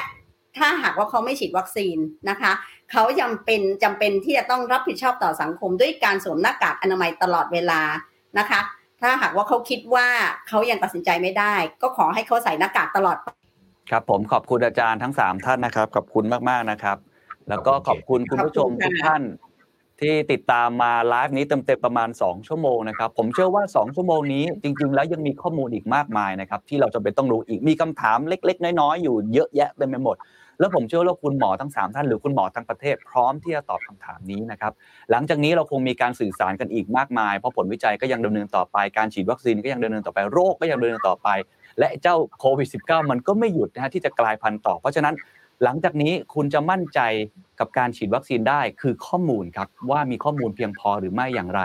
[0.58, 1.98] ถ้าหากว่าเขาไม่ฉีดวัคซีน
[2.30, 2.52] นะคะ
[2.92, 7.82] เขาจำเป็นจำเป็นที่จะต้องรับผิดชอบต่อสังคมด้วยการสวมหน้ากากอนามัยตลอดเวลา
[8.40, 8.60] นะคะ
[9.02, 10.08] ถ้าหากว่าเขาคิดว่า
[10.48, 13.18] เขายังตัดสินใจไม่ได้ ก็ขอให้เขาใส่หน้ากากตลอด
[13.92, 16.98] ครับ ผมขอบคุณอาจารย์ทั้งสามท่านนะครับ ขอบคุณมากๆนะครับ
[17.50, 19.24] แล้วก็ขอบคุณคุณผู้ชมขอบคุณค่ะทุกท่าน
[20.02, 30.16] ที่ติดตามมาไลฟ์นี้เต็มๆประมาณ 2 ชั่วโมงนะครับ ผมเชื่อว่า 2 ชั่วโมงนี้ จริง ๆ แล้วยังมีข้อมูลอีกมากมายนะครับ ที่เราจะเป็นต้องรู้อีกมีคำถามเล็ก ๆ น้อยๆอยู่เยอะแยะเต็มไปหมด
[30.60, 34.74] แล้วผมเชื่อว่าคุณหมอทั้งสามท่านหรือคุณหมอทั้งประเทศพร้อมที่จะตอบคำถามนี้นะครับ
[35.12, 41.30] หลังจากนี้เราคงมีการสื่อสารกันอีกมากมาย เพราะผลวิจัยก็ยังดำเนินต่อไปการฉีดวัคซีนก็ยังดำเนินต่อไปโรคก็ยังดำเนินต่อไป
[41.80, 45.16] และเจ้าโควิด -19 มันก็ไม่หยุดนะฮะที่จะกลายพันธุ์ต่อ เพราะฉะนั้น
[45.64, 47.00] หลังจากนี้คุณจะมั่นใจ
[47.60, 51.62] กับการฉีดวัคซีนได้คือข้อมูลครับว่ามีข้อมูลเพียงพอหรือไม่อย่างไร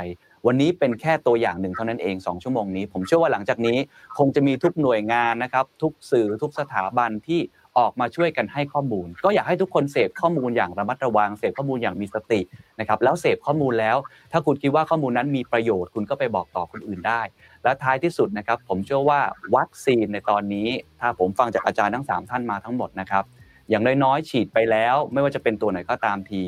[0.46, 3.78] วันนี้เป็นแค่ตัวอย่างหนึ่งเท่านั้นเอง 2 ชั่วโมงนี้ ผมเชื่อว่าหลังจากนี้
[4.18, 7.40] คงจะมีทุกหน่วยงานนะครับ ทุกสื่อทุกสถาบันที่
[7.78, 12.40] ออกมาช่วยกันให้ข้อมูล ก็อยากให้ทุกคนเสพข้อมูลอย่างระมัดระวัง เสพข้อมูลอย่างมีสติ
[12.80, 13.96] นะครับแล้วเสพข้อมูลแล้ว
[14.32, 17.20] ถ้าคุณคิดว่าข้อมูลนั้นมีประโยชน์คุณก็ไปบอกต่อคนอื่นได้
[17.64, 19.20] และท้ายที่สุดนะครับ ผมเชื่อว่า
[19.56, 20.68] วัคซีนในตอนนี้
[21.00, 23.24] ถ้าผมฟังจากอาจารย์ทั้ง 3 ท่านมาทั้งหมดนะครับ
[23.70, 26.42] อย่างน้อยๆฉีดไปแล้ว ไม่ว่าจะเป็นตัวไหนก็ตามที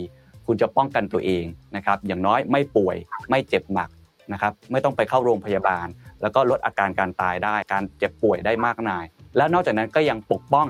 [0.46, 1.44] คุณจะป้องกันตัวเอง
[1.76, 2.96] นะครับอย่างน้อยไม่ป่วย
[3.30, 3.90] ไม่เจ็บหนัก
[4.32, 5.86] นะครับไม่ต้องไปเข้าโรงพยาบาล
[6.22, 9.04] แล้วก็ลดอาการการตายได้ การเจ็บป่วยได้มากมาย
[9.36, 10.68] และนอกจากนั้นก็ยังปกป้อง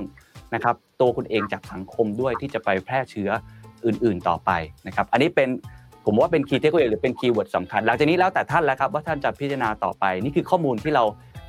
[0.55, 3.31] นะครับตัวคุณเองจากสังคมด้วยที่จะไปแพร่เชื้อ
[3.86, 4.51] อื่นๆต่อไป
[4.86, 5.48] นะครับอันนี้เป็น
[6.05, 11.05] ผมว่าเป็น key takeaway หรือเป็น keyword สำคัญหลังจากนี้แล้วแต่ท่านแล้วครับว่าท่านจะพิจารณาต่อไปนี่คือข้อมูลที่เรา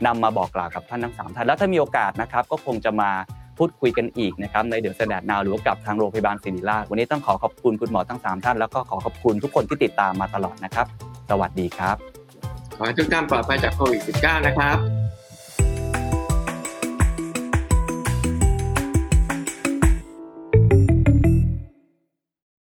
[0.05, 3.11] นำมาบอกกล่าวกับท่านทั้งสามท่านแล้วถ้ามีโอกาสนะครับก็คงจะมา
[3.57, 10.85] พูดคุยกันอีกนะครับใน THE STANDARD NOW หรือว่ากับทางโรงพยาบาลศิริราชวันนี้ต้องขอขอบคุณคุณหมอทั้งสามท่าน แล้วก็ขอขอบคุณทุกคนที่ติดตามมาตลอดนะครับ
[11.29, 11.95] สวัสดีครับ
[12.77, 15.04] ขอให้ทุกท่านปลอดภัยจากโควิด -19 นะครับ